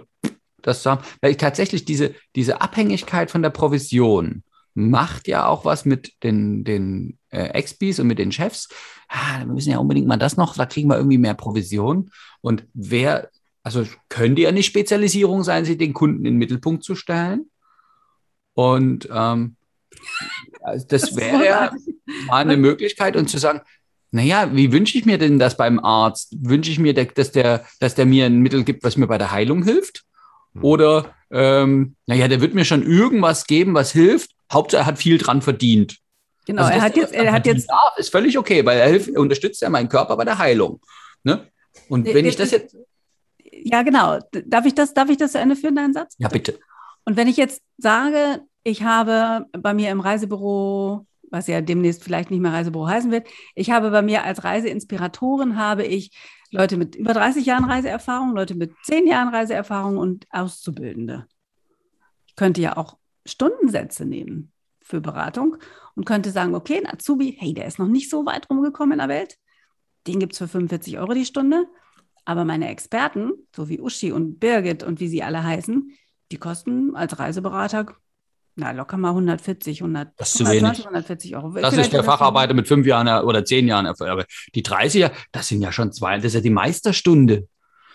das 0.67 0.83
zu 0.83 0.91
haben. 0.91 1.05
Weil 1.21 1.33
ich 1.33 1.37
tatsächlich 1.37 1.85
diese, 1.85 2.15
diese 2.35 2.61
Abhängigkeit 2.61 3.31
von 3.31 3.43
der 3.43 3.51
Provision 3.51 4.43
macht 4.75 5.29
ja 5.29 5.47
auch 5.47 5.65
was 5.65 5.85
mit 5.85 6.13
den, 6.23 6.65
den 6.65 7.19
äh, 7.31 7.63
XPs 7.63 8.01
und 8.01 8.09
mit 8.09 8.19
den 8.19 8.33
Chefs. 8.33 8.69
Ah, 9.09 9.39
wir 9.41 9.55
müssen 9.55 9.71
ja 9.71 9.79
unbedingt 9.79 10.09
mal 10.09 10.17
das 10.17 10.37
noch, 10.37 10.57
da 10.57 10.67
kriegen 10.67 10.89
wir 10.89 10.97
irgendwie 10.97 11.19
mehr 11.19 11.35
Provision. 11.35 12.11
Und 12.41 12.67
wer, 12.75 13.31
also 13.63 13.87
könnte 14.09 14.43
ja 14.43 14.53
nicht 14.53 14.67
Spezialisierung 14.67 15.45
sein, 15.45 15.65
sich 15.65 15.79
den 15.79 15.95
Kunden 15.95 16.25
in 16.25 16.35
den 16.35 16.39
Mittelpunkt 16.39 16.83
zu 16.83 16.97
stellen. 16.97 17.51
Und 18.55 19.09
ähm, 19.13 19.57
das, 20.61 20.87
das 20.87 21.17
wäre 21.17 21.45
ja 21.45 21.73
mal 22.27 22.39
eine 22.39 22.57
Möglichkeit 22.57 23.17
und 23.17 23.29
zu 23.29 23.39
sagen, 23.39 23.61
naja, 24.11 24.55
wie 24.55 24.71
wünsche 24.71 24.97
ich 24.97 25.07
mir 25.07 25.19
denn 25.19 25.41
das 25.41 25.57
beim 25.57 25.81
Arzt? 25.81 26.37
Wünsche 26.41 26.71
ich 26.71 26.79
mir, 26.79 26.95
dass 26.95 27.33
der, 27.33 27.65
dass 27.81 27.97
der 27.97 28.07
mir 28.07 28.27
ein 28.27 28.39
Mittel 28.39 28.63
gibt, 28.63 28.85
was 28.85 28.97
mir 28.97 29.09
bei 29.09 29.19
der 29.19 29.33
Heilung 29.33 29.65
hilft? 29.65 30.05
Hm. 30.55 30.65
Oder, 30.65 31.15
ähm, 31.31 31.97
naja, 32.07 32.29
der 32.29 32.41
wird 32.41 32.55
mir 32.55 32.65
schon 32.65 32.83
irgendwas 32.83 33.47
geben, 33.47 33.75
was 33.75 33.93
hilft. 33.93 34.31
Hauptsache, 34.53 34.83
er 34.83 34.87
hat 34.87 34.99
viel 34.99 35.19
dran 35.19 35.43
verdient. 35.43 35.99
Genau, 36.47 36.63
also, 36.63 36.75
er 36.75 36.83
hat 36.83 36.97
jetzt, 36.97 37.13
er 37.15 37.33
hat 37.33 37.47
jetzt. 37.47 37.69
Darf, 37.69 37.97
ist 37.97 38.11
völlig 38.11 38.37
okay, 38.39 38.65
weil 38.65 38.79
er, 38.79 38.89
hilft, 38.89 39.09
er 39.09 39.21
unterstützt 39.21 39.63
ja 39.63 39.71
meinen 39.71 39.89
Körper 39.89 40.17
bei 40.17 40.25
der 40.25 40.39
Heilung. 40.39 40.81
Ne? 41.23 41.49
Und 41.89 42.07
wenn 42.07 42.27
ich 42.27 42.37
das 42.37 42.51
jetzt. 42.51 42.77
Ja, 43.51 43.83
genau. 43.83 44.19
Darf 44.45 44.67
ich 44.67 44.75
das, 44.75 44.93
darf 44.93 45.09
ich 45.09 45.17
das 45.17 45.33
zu 45.33 45.39
Ende 45.39 45.57
führen, 45.57 45.77
deinen 45.77 45.95
Satz? 45.95 46.15
Ja, 46.19 46.29
bitte. 46.29 46.59
Und 47.05 47.17
wenn 47.17 47.29
ich 47.29 47.37
jetzt 47.37 47.63
sage, 47.79 48.43
ich 48.63 48.83
habe 48.83 49.47
bei 49.53 49.75
mir 49.75 49.91
im 49.91 50.01
Reisebüro, 50.01 51.07
was 51.31 51.47
ja 51.47 51.61
demnächst 51.61 52.05
vielleicht 52.05 52.31
nicht 52.31 52.41
mehr 52.41 52.53
Reisebüro 52.53 52.87
heißen 52.87 53.11
wird, 53.11 53.27
ich 53.55 53.71
habe 53.71 53.91
bei 53.91 54.03
mir 54.03 54.25
als 54.25 54.45
Reiseinspiratorin 54.45 55.57
habe 55.57 55.85
ich 55.85 56.11
Leute 56.55 56.77
mit 56.77 56.95
über 56.95 57.13
30 57.13 57.45
Jahren 57.47 57.65
Reiseerfahrung, 57.65 58.33
Leute 58.33 58.55
mit 58.55 58.73
10 58.85 59.09
Jahren 59.09 59.35
Reiseerfahrung 59.35 59.99
und 59.99 60.27
Auszubildende. 60.31 61.27
Ich 62.27 62.37
könnte 62.37 62.61
ja 62.61 62.77
auch 62.77 62.97
Stundensätze 63.27 64.05
nehmen 64.05 64.53
für 64.81 65.01
Beratung 65.01 65.57
und 65.97 66.07
könnte 66.07 66.31
sagen, 66.31 66.55
okay, 66.55 66.79
ein 66.79 66.87
Azubi, 66.87 67.37
hey, 67.41 67.55
der 67.55 67.67
ist 67.67 67.81
noch 67.81 67.89
nicht 67.89 68.09
so 68.09 68.25
weit 68.25 68.49
rumgekommen 68.49 68.93
in 68.93 68.99
der 68.99 69.09
Welt, 69.09 69.37
den 70.07 70.21
gibt 70.21 70.35
es 70.35 70.39
für 70.39 70.47
45 70.47 70.99
Euro 70.99 71.13
die 71.13 71.25
Stunde. 71.25 71.67
Aber 72.25 72.45
meine 72.45 72.69
Experten, 72.69 73.33
so 73.55 73.69
wie 73.69 73.81
Uschi 73.81 74.13
und 74.13 74.39
Birgit 74.39 74.85
und 74.85 75.01
wie 75.01 75.09
sie 75.09 75.25
alle 75.25 75.43
heißen, 75.43 75.91
die 76.31 76.39
kosten 76.39 76.95
als 76.95 77.19
Reiseberater 77.19 77.87
na, 78.57 78.71
locker 78.71 78.97
mal 78.97 79.11
140, 79.11 79.81
100, 79.81 80.13
das 80.17 80.29
ist 80.29 80.39
zu 80.39 80.45
120, 80.45 80.85
140 80.85 81.37
Euro. 81.37 81.51
Das 81.51 81.75
Vielleicht 81.75 81.87
ist 81.87 81.93
der 81.93 82.05
Facharbeiter 82.05 82.55
mit 82.55 82.69
fünf 82.69 82.87
Jahren 82.87 83.09
oder 83.25 83.45
zehn 83.45 83.67
Jahren. 83.67 83.87
Aber 83.87 84.25
die 84.55 84.63
30er, 84.63 85.11
das 85.33 85.49
sind 85.49 85.61
ja 85.61 85.73
schon 85.73 85.93
zwei, 85.93 86.17
das 86.17 86.27
ist 86.27 86.35
ja 86.35 86.41
die 86.41 86.51
Meisterstunde. 86.51 87.49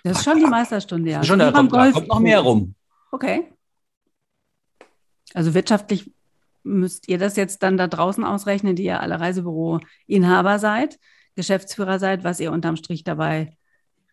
Das 0.03 0.19
ist 0.19 0.23
schon 0.25 0.37
die 0.37 0.45
Meisterstunde, 0.45 1.11
ja. 1.11 1.23
Schon, 1.23 1.39
da 1.39 1.51
kommt, 1.51 1.73
da 1.73 1.91
kommt 1.91 2.07
noch 2.07 2.19
mehr 2.19 2.39
rum. 2.41 2.75
Okay. 3.11 3.53
Also 5.33 5.53
wirtschaftlich 5.53 6.11
müsst 6.63 7.07
ihr 7.07 7.17
das 7.17 7.35
jetzt 7.35 7.63
dann 7.63 7.77
da 7.77 7.87
draußen 7.87 8.23
ausrechnen, 8.23 8.75
die 8.75 8.83
ihr 8.83 8.99
alle 8.99 9.19
Reisebüro-Inhaber 9.19 10.59
seid, 10.59 10.99
Geschäftsführer 11.35 11.99
seid, 11.99 12.23
was 12.23 12.39
ihr 12.39 12.51
unterm 12.51 12.75
Strich 12.75 13.03
dabei 13.03 13.57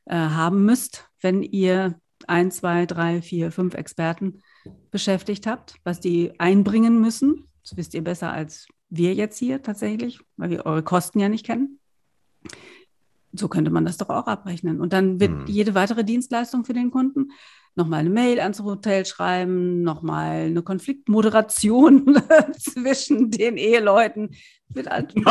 äh, 0.05 0.15
haben 0.15 0.65
müsst, 0.65 1.09
wenn 1.21 1.43
ihr 1.43 1.99
ein, 2.27 2.51
zwei, 2.51 2.87
drei, 2.87 3.21
vier, 3.21 3.51
fünf 3.51 3.75
Experten 3.75 4.43
beschäftigt 4.91 5.47
habt, 5.47 5.77
was 5.85 6.01
die 6.01 6.39
einbringen 6.39 7.01
müssen. 7.01 7.49
Das 7.63 7.77
wisst 7.77 7.95
ihr 7.95 8.03
besser 8.03 8.33
als 8.33 8.69
wir 8.89 9.15
jetzt 9.15 9.39
hier 9.39 9.63
tatsächlich, 9.63 10.21
weil 10.37 10.51
wir 10.51 10.67
eure 10.67 10.83
Kosten 10.83 11.19
ja 11.19 11.29
nicht 11.29 11.45
kennen. 11.45 11.81
So 13.33 13.49
könnte 13.49 13.71
man 13.71 13.85
das 13.85 13.97
doch 13.97 14.09
auch 14.09 14.27
abrechnen. 14.27 14.81
Und 14.81 14.93
dann 14.93 15.21
wird 15.21 15.33
hm. 15.33 15.47
jede 15.47 15.75
weitere 15.75 16.05
Dienstleistung 16.05 16.65
für 16.65 16.73
den 16.73 16.91
Kunden 16.91 17.33
nochmal 17.77 18.01
eine 18.01 18.11
Mail 18.11 18.41
ans 18.41 18.61
Hotel 18.61 19.05
schreiben, 19.05 19.83
nochmal 19.83 20.47
eine 20.47 20.63
Konfliktmoderation 20.63 22.23
zwischen 22.59 23.31
den 23.31 23.57
Eheleuten. 23.59 24.35
Mit, 24.69 24.87
mit 25.15 25.27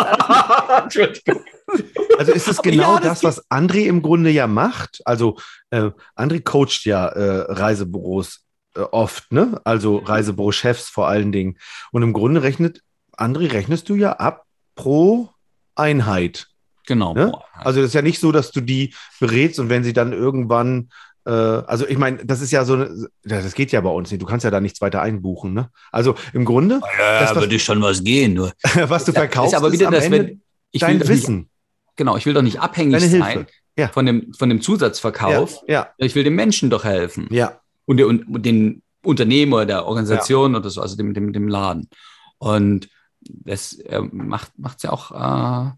also 2.17 2.31
ist 2.31 2.47
es 2.47 2.57
genau 2.61 2.95
ja, 2.95 2.99
das, 3.01 3.21
das 3.21 3.38
was 3.39 3.49
André 3.49 3.86
im 3.86 4.01
Grunde 4.01 4.29
ja 4.29 4.47
macht? 4.47 5.01
Also 5.05 5.38
äh, 5.71 5.89
André 6.15 6.41
coacht 6.41 6.86
ja 6.86 7.07
äh, 7.07 7.51
Reisebüros 7.51 8.44
oft, 8.76 9.32
ne? 9.32 9.59
Also 9.63 9.97
Reisebüro-Chefs 9.97 10.89
vor 10.89 11.07
allen 11.07 11.32
Dingen. 11.32 11.57
Und 11.91 12.03
im 12.03 12.13
Grunde 12.13 12.43
rechnet, 12.43 12.82
André, 13.17 13.51
rechnest 13.51 13.89
du 13.89 13.95
ja 13.95 14.13
ab 14.13 14.45
pro 14.76 15.30
Einheit. 15.76 16.47
Genau. 16.88 17.13
Ne? 17.13 17.32
Also 17.55 17.82
das 17.82 17.89
ist 17.89 17.93
ja 17.93 18.01
nicht 18.01 18.19
so, 18.19 18.32
dass 18.32 18.51
du 18.51 18.61
die 18.61 18.93
berätst 19.19 19.59
und 19.59 19.69
wenn 19.69 19.84
sie 19.84 19.93
dann 19.93 20.13
irgendwann, 20.13 20.89
äh, 21.26 21.32
also 21.32 21.88
ich 21.88 21.97
meine, 21.97 22.23
das 22.26 22.41
ist 22.41 22.51
ja 22.51 22.63
so, 22.65 22.73
eine, 22.73 23.07
das 23.23 23.55
geht 23.55 23.71
ja 23.71 23.82
bei 23.82 23.89
uns 23.89 24.11
nicht. 24.11 24.21
Du 24.21 24.26
kannst 24.26 24.43
ja 24.43 24.51
da 24.51 24.59
nichts 24.59 24.82
weiter 24.82 25.01
einbuchen. 25.01 25.53
Ne? 25.53 25.69
Also 25.91 26.15
im 26.34 26.45
Grunde. 26.45 26.82
Ja, 26.99 27.21
das, 27.21 27.36
würde 27.36 27.59
schon 27.59 27.82
was 27.82 28.03
gehen. 28.03 28.34
Nur. 28.34 28.53
was 28.88 29.05
du 29.05 29.13
verkaufst, 29.13 29.53
ist 29.53 29.57
aber 29.57 29.71
wieder 29.71 29.91
ist 29.91 30.03
das, 30.03 30.11
wenn, 30.11 30.41
ich 30.71 30.82
dein 30.82 31.05
Wissen. 31.07 31.38
Nicht, 31.38 31.49
genau, 31.95 32.17
ich 32.17 32.26
will 32.26 32.34
doch 32.34 32.43
nicht 32.43 32.59
abhängig 32.59 33.01
sein 33.09 33.47
ja. 33.78 33.88
von, 33.88 34.05
dem, 34.05 34.34
von 34.34 34.49
dem 34.49 34.61
Zusatzverkauf. 34.61 35.63
Ja, 35.67 35.73
ja. 35.73 35.89
Ich 35.97 36.13
will 36.13 36.23
dem 36.23 36.36
Menschen 36.36 36.69
doch 36.69 36.84
helfen. 36.84 37.28
Ja 37.32 37.59
und, 37.86 37.97
der, 37.97 38.07
und 38.07 38.45
den 38.45 38.81
Unternehmer, 39.03 39.65
der 39.65 39.86
Organisation 39.86 40.53
ja. 40.53 40.59
oder 40.59 40.69
so, 40.69 40.81
also 40.81 40.95
dem, 40.95 41.13
dem, 41.13 41.33
dem 41.33 41.47
Laden. 41.47 41.89
Und 42.38 42.89
das 43.21 43.73
äh, 43.73 44.01
macht 44.11 44.51
es 44.77 44.83
ja 44.83 44.91
auch, 44.91 45.11
äh, 45.11 45.71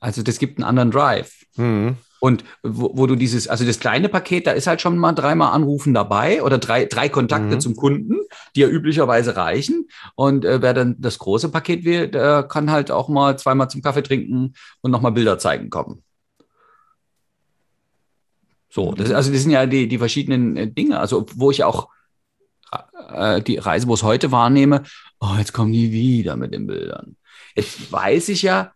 also 0.00 0.22
das 0.22 0.38
gibt 0.38 0.58
einen 0.58 0.68
anderen 0.68 0.90
Drive. 0.90 1.44
Mhm. 1.56 1.96
Und 2.20 2.44
wo, 2.62 2.90
wo, 2.94 3.06
du 3.06 3.16
dieses, 3.16 3.48
also 3.48 3.64
das 3.64 3.80
kleine 3.80 4.10
Paket, 4.10 4.46
da 4.46 4.52
ist 4.52 4.66
halt 4.66 4.82
schon 4.82 4.98
mal 4.98 5.12
dreimal 5.12 5.52
Anrufen 5.52 5.94
dabei 5.94 6.42
oder 6.42 6.58
drei, 6.58 6.84
drei 6.84 7.08
Kontakte 7.08 7.54
mhm. 7.54 7.60
zum 7.60 7.76
Kunden, 7.76 8.18
die 8.54 8.60
ja 8.60 8.68
üblicherweise 8.68 9.36
reichen. 9.36 9.88
Und 10.16 10.44
äh, 10.44 10.60
wer 10.60 10.74
dann 10.74 10.96
das 10.98 11.18
große 11.18 11.48
Paket 11.48 11.84
will, 11.84 12.08
der 12.08 12.42
kann 12.42 12.70
halt 12.70 12.90
auch 12.90 13.08
mal 13.08 13.38
zweimal 13.38 13.70
zum 13.70 13.80
Kaffee 13.80 14.02
trinken 14.02 14.52
und 14.82 14.90
nochmal 14.90 15.12
Bilder 15.12 15.38
zeigen 15.38 15.70
kommen. 15.70 16.02
So, 18.70 18.92
das, 18.92 19.10
also 19.10 19.32
das 19.32 19.42
sind 19.42 19.50
ja 19.50 19.66
die, 19.66 19.88
die 19.88 19.98
verschiedenen 19.98 20.56
äh, 20.56 20.70
Dinge. 20.70 20.98
Also 20.98 21.26
wo 21.34 21.50
ich 21.50 21.64
auch 21.64 21.88
äh, 23.12 23.42
die 23.42 23.58
Reisebus 23.58 24.02
heute 24.02 24.30
wahrnehme, 24.30 24.84
oh, 25.18 25.34
jetzt 25.36 25.52
kommen 25.52 25.72
die 25.72 25.92
wieder 25.92 26.36
mit 26.36 26.54
den 26.54 26.66
Bildern. 26.66 27.16
Jetzt 27.56 27.92
weiß 27.92 28.28
ich 28.28 28.42
ja, 28.42 28.72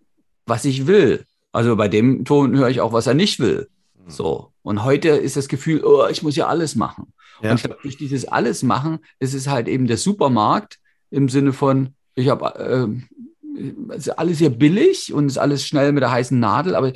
was 0.46 0.64
ich 0.64 0.86
will. 0.86 1.24
Also 1.52 1.76
bei 1.76 1.88
dem 1.88 2.24
Ton 2.24 2.56
höre 2.56 2.68
ich 2.68 2.80
auch, 2.80 2.92
was 2.92 3.06
er 3.06 3.14
nicht 3.14 3.38
will. 3.38 3.68
Mhm. 3.94 4.10
So. 4.10 4.52
Und 4.62 4.82
heute 4.82 5.10
ist 5.10 5.36
das 5.36 5.48
Gefühl, 5.48 5.84
oh, 5.84 6.06
ich 6.10 6.22
muss 6.22 6.34
ja 6.34 6.48
alles 6.48 6.74
machen. 6.74 7.12
Ja. 7.40 7.50
Und 7.50 7.56
ich 7.56 7.62
glaube, 7.62 7.80
durch 7.82 7.96
dieses 7.96 8.26
alles 8.26 8.64
machen, 8.64 8.98
ist 9.20 9.34
es 9.34 9.46
halt 9.46 9.68
eben 9.68 9.86
der 9.86 9.96
Supermarkt 9.96 10.78
im 11.10 11.28
Sinne 11.28 11.52
von, 11.52 11.94
ich 12.16 12.28
habe 12.28 12.58
äh, 12.58 13.94
ist 13.94 14.08
alles 14.18 14.38
sehr 14.38 14.50
billig 14.50 15.12
und 15.12 15.26
ist 15.26 15.38
alles 15.38 15.64
schnell 15.64 15.92
mit 15.92 16.02
der 16.02 16.10
heißen 16.10 16.38
Nadel, 16.38 16.74
aber 16.74 16.92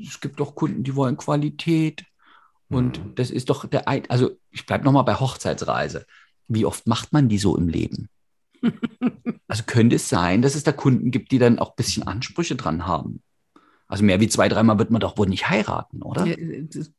es 0.00 0.20
gibt 0.20 0.40
doch 0.40 0.54
Kunden, 0.54 0.82
die 0.82 0.96
wollen 0.96 1.18
Qualität, 1.18 2.04
und 2.68 3.04
mhm. 3.04 3.14
das 3.14 3.30
ist 3.30 3.50
doch 3.50 3.66
der 3.66 3.88
ein, 3.88 4.08
also 4.08 4.30
ich 4.50 4.66
bleibe 4.66 4.84
nochmal 4.84 5.04
bei 5.04 5.14
Hochzeitsreise. 5.14 6.06
Wie 6.48 6.64
oft 6.64 6.86
macht 6.86 7.12
man 7.12 7.28
die 7.28 7.38
so 7.38 7.56
im 7.56 7.68
Leben? 7.68 8.08
also 9.48 9.62
könnte 9.66 9.96
es 9.96 10.08
sein, 10.08 10.42
dass 10.42 10.54
es 10.54 10.64
da 10.64 10.72
Kunden 10.72 11.10
gibt, 11.10 11.32
die 11.32 11.38
dann 11.38 11.58
auch 11.58 11.70
ein 11.70 11.76
bisschen 11.76 12.06
Ansprüche 12.06 12.56
dran 12.56 12.86
haben. 12.86 13.22
Also 13.86 14.04
mehr 14.04 14.20
wie 14.20 14.28
zwei, 14.28 14.48
dreimal 14.48 14.78
wird 14.78 14.90
man 14.90 15.00
doch 15.00 15.16
wohl 15.16 15.28
nicht 15.28 15.48
heiraten, 15.48 16.02
oder? 16.02 16.26
Das 16.26 16.90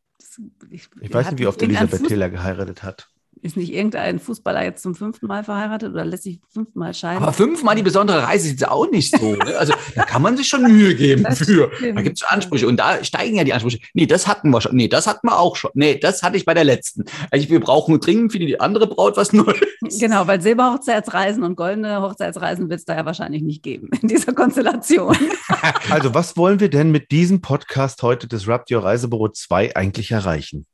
ich, 0.70 0.90
ich 1.00 1.14
weiß 1.14 1.32
nicht, 1.32 1.40
wie 1.40 1.48
oft 1.48 1.62
Elisabeth 1.62 2.08
Taylor 2.08 2.30
geheiratet 2.30 2.84
hat. 2.84 3.10
Ist 3.42 3.56
nicht 3.56 3.74
irgendein 3.74 4.20
Fußballer 4.20 4.64
jetzt 4.64 4.84
zum 4.84 4.96
fünften 4.96 5.28
Mal 5.28 5.46
verheiratet 5.46 5.94
oder 5.94 6.04
lässt 6.04 6.24
sich 6.24 6.42
fünfmal 6.50 6.94
scheiden? 6.94 7.24
Aber 7.24 7.32
fünfmal 7.32 7.74
die 7.74 7.84
besondere 7.84 8.24
Reise 8.24 8.50
ist 8.50 8.68
auch 8.68 8.92
nicht 8.92 9.18
so. 9.18 9.36
Ne? 9.36 9.58
Also 9.58 9.74
da 9.96 10.04
kann 10.04 10.22
man 10.22 10.36
sich 10.36 10.48
schon 10.48 10.64
Mühe 10.64 10.94
geben 10.94 11.24
das 11.24 11.40
für. 11.40 11.72
Stimmt. 11.74 11.98
Da 11.98 12.02
gibt 12.02 12.18
es 12.18 12.24
Ansprüche 12.24 12.68
und 12.68 12.78
da 12.78 13.02
steigen 13.02 13.38
ja 13.38 13.46
die 13.46 13.54
Ansprüche. 13.54 13.80
Nee, 13.94 14.08
das 14.08 14.28
hatten 14.28 14.50
wir 14.50 14.60
schon. 14.60 14.76
Nee, 14.76 14.90
das 14.90 15.08
hatten 15.08 15.26
wir 15.26 15.40
auch 15.40 15.56
schon. 15.56 15.72
Nee, 15.74 15.98
das 15.98 16.22
hatte 16.22 16.36
ich 16.36 16.44
bei 16.44 16.54
der 16.54 16.66
letzten. 16.66 17.06
Also 17.32 17.48
wir 17.48 17.62
brauchen 17.62 17.98
dringend 18.02 18.34
für 18.34 18.40
die 18.40 18.60
andere 18.60 18.88
Braut 18.88 19.16
was 19.16 19.32
Neues. 19.32 20.00
Genau, 20.00 20.28
weil 20.28 20.42
Silberhochzeitsreisen 20.42 21.44
und 21.44 21.56
goldene 21.56 22.02
Hochzeitsreisen 22.02 22.70
wird 22.70 22.80
es 22.80 22.86
da 22.86 22.98
ja 22.98 23.06
wahrscheinlich 23.06 23.42
nicht 23.42 23.64
geben 23.64 23.90
in 24.02 24.10
dieser 24.10 24.34
Konstellation. 24.34 25.16
also 25.90 26.14
was 26.14 26.36
wollen 26.36 26.60
wir 26.60 26.70
denn 26.70 26.92
mit 26.92 27.12
diesem 27.12 27.40
Podcast 27.40 28.04
heute 28.04 28.28
des 28.28 28.50
Rapt 28.50 28.70
Your 28.70 28.84
Reisebüro 28.84 29.30
2 29.30 29.78
eigentlich 29.78 30.12
erreichen? 30.12 30.66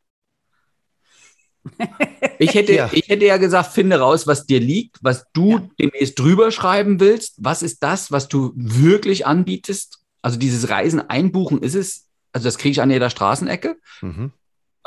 Ich 2.39 2.53
hätte, 2.53 2.73
ja. 2.73 2.89
ich 2.91 3.07
hätte 3.07 3.25
ja 3.25 3.37
gesagt, 3.37 3.73
finde 3.73 3.99
raus, 3.99 4.27
was 4.27 4.45
dir 4.45 4.59
liegt, 4.59 4.97
was 5.01 5.25
du 5.33 5.51
ja. 5.51 5.69
demnächst 5.79 6.19
drüber 6.19 6.51
schreiben 6.51 6.99
willst. 6.99 7.35
Was 7.43 7.61
ist 7.61 7.83
das, 7.83 8.11
was 8.11 8.27
du 8.27 8.51
wirklich 8.55 9.25
anbietest? 9.25 9.99
Also 10.21 10.37
dieses 10.39 10.69
Reisen 10.69 11.01
einbuchen 11.09 11.61
ist 11.61 11.75
es, 11.75 12.07
also 12.33 12.45
das 12.45 12.57
kriege 12.57 12.71
ich 12.71 12.81
an 12.81 12.91
jeder 12.91 13.09
Straßenecke. 13.09 13.77
Mhm. 14.01 14.31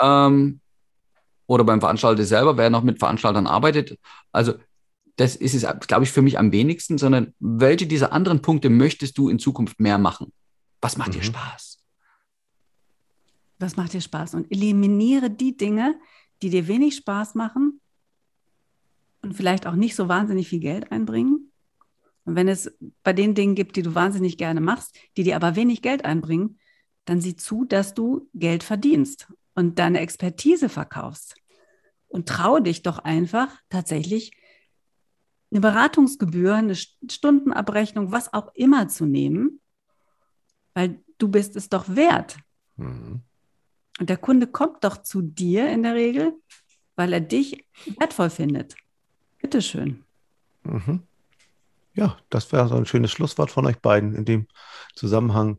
Ähm, 0.01 0.61
oder 1.47 1.65
beim 1.65 1.81
Veranstalter 1.81 2.25
selber, 2.25 2.57
wer 2.57 2.71
noch 2.71 2.83
mit 2.83 2.99
Veranstaltern 2.99 3.47
arbeitet. 3.47 3.99
Also 4.33 4.55
das 5.17 5.35
ist 5.35 5.55
es, 5.55 5.67
glaube 5.87 6.05
ich, 6.05 6.13
für 6.13 6.23
mich 6.23 6.39
am 6.39 6.53
wenigsten, 6.53 6.99
sondern 6.99 7.35
welche 7.41 7.87
dieser 7.87 8.13
anderen 8.13 8.41
Punkte 8.43 8.71
möchtest 8.71 9.19
du 9.19 9.29
in 9.29 9.39
Zukunft 9.39 9.81
mehr 9.81 9.99
machen? 9.99 10.33
Was 10.81 10.97
macht 10.97 11.11
mhm. 11.11 11.15
dir 11.15 11.23
Spaß? 11.25 11.79
Was 13.59 13.77
macht 13.77 13.93
dir 13.93 14.01
Spaß? 14.01 14.35
Und 14.35 14.51
eliminiere 14.53 15.31
die 15.31 15.57
Dinge, 15.57 15.99
die 16.43 16.51
dir 16.51 16.69
wenig 16.69 16.97
Spaß 16.97 17.35
machen 17.35 17.81
und 19.23 19.35
vielleicht 19.35 19.67
auch 19.67 19.75
nicht 19.75 19.95
so 19.95 20.09
wahnsinnig 20.09 20.49
viel 20.49 20.61
Geld 20.61 20.93
einbringen. 20.93 21.53
Und 22.25 22.35
wenn 22.35 22.49
es 22.49 22.71
bei 23.03 23.13
den 23.13 23.35
Dingen 23.35 23.55
gibt, 23.55 23.77
die 23.77 23.83
du 23.83 23.95
wahnsinnig 23.95 24.37
gerne 24.37 24.61
machst, 24.61 24.97
die 25.17 25.23
dir 25.23 25.37
aber 25.37 25.57
wenig 25.57 25.83
Geld 25.83 26.05
einbringen, 26.05 26.59
dann 27.05 27.21
sieh 27.21 27.37
zu, 27.37 27.65
dass 27.65 27.95
du 27.95 28.29
Geld 28.35 28.63
verdienst 28.63 29.33
und 29.55 29.79
deine 29.79 30.01
Expertise 30.01 30.69
verkaufst. 30.69 31.35
Und 32.07 32.29
traue 32.29 32.63
dich 32.63 32.83
doch 32.83 32.99
einfach 32.99 33.55
tatsächlich 33.69 34.33
eine 35.51 35.61
Beratungsgebühr, 35.61 36.55
eine 36.55 36.75
Stundenabrechnung, 36.75 38.13
was 38.13 38.33
auch 38.33 38.55
immer 38.55 38.89
zu 38.89 39.07
nehmen, 39.07 39.61
weil 40.75 41.03
du 41.19 41.29
bist 41.29 41.57
es 41.57 41.69
doch 41.69 41.89
wert. 41.89 42.37
Mhm. 42.77 43.23
Und 43.99 44.11
der 44.11 44.17
Kunde 44.17 44.47
kommt 44.47 44.85
doch 44.85 45.03
zu 45.03 45.23
dir 45.23 45.71
in 45.71 45.83
der 45.83 45.95
Regel, 45.95 46.35
weil 46.97 47.13
er 47.13 47.21
dich 47.21 47.67
wertvoll 47.99 48.31
findet. 48.31 48.77
Bitteschön. 49.41 50.05
Mhm. 50.65 51.03
Ja, 51.95 52.17
das 52.31 52.53
wäre 52.53 52.69
so 52.69 52.77
ein 52.77 52.87
schönes 52.87 53.11
Schlusswort 53.11 53.51
von 53.51 53.67
euch 53.67 53.79
beiden. 53.79 54.15
In 54.15 54.25
dem 54.25 54.47
Zusammenhang 54.95 55.59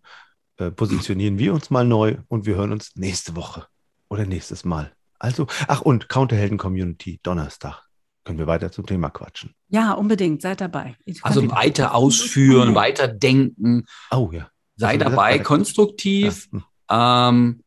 äh, 0.58 0.72
positionieren 0.72 1.38
wir 1.38 1.54
uns 1.54 1.70
mal 1.70 1.86
neu 1.86 2.18
und 2.28 2.46
wir 2.46 2.56
hören 2.56 2.72
uns 2.72 2.96
nächste 2.96 3.36
Woche 3.36 3.68
oder 4.08 4.26
nächstes 4.26 4.64
Mal. 4.64 4.94
Also, 5.18 5.48
ach 5.68 5.82
und 5.82 6.08
Counterhelden 6.08 6.58
Community 6.58 7.20
Donnerstag. 7.24 7.84
Können 8.24 8.40
wir 8.40 8.48
weiter 8.48 8.72
zum 8.72 8.86
Thema 8.86 9.10
quatschen? 9.10 9.54
Ja, 9.70 9.94
unbedingt. 9.94 10.42
Seid 10.42 10.62
dabei. 10.62 10.96
Also 11.24 11.50
weiter 11.52 11.96
ausführen, 11.96 12.76
weiter 12.76 13.08
denken. 13.08 13.86
Oh 14.12 14.30
ja. 14.32 14.50
Sei 14.76 14.98
dabei, 14.98 15.40
konstruktiv. 15.40 16.48
Ja. 16.52 16.60
Hm. 16.60 16.64
Ähm, 16.92 17.64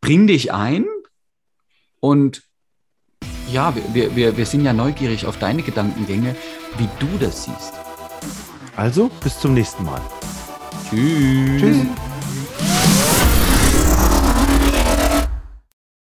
bring 0.00 0.26
dich 0.26 0.52
ein 0.52 0.86
und 2.00 2.42
ja, 3.50 3.74
wir, 3.92 4.14
wir, 4.14 4.36
wir 4.36 4.46
sind 4.46 4.64
ja 4.64 4.72
neugierig 4.72 5.26
auf 5.26 5.38
deine 5.38 5.62
Gedankengänge, 5.62 6.36
wie 6.76 6.88
du 6.98 7.08
das 7.18 7.44
siehst. 7.44 7.72
Also, 8.76 9.10
bis 9.22 9.40
zum 9.40 9.54
nächsten 9.54 9.84
Mal. 9.84 10.00
Tschüss. 10.90 11.60
Tschüss. 11.60 12.07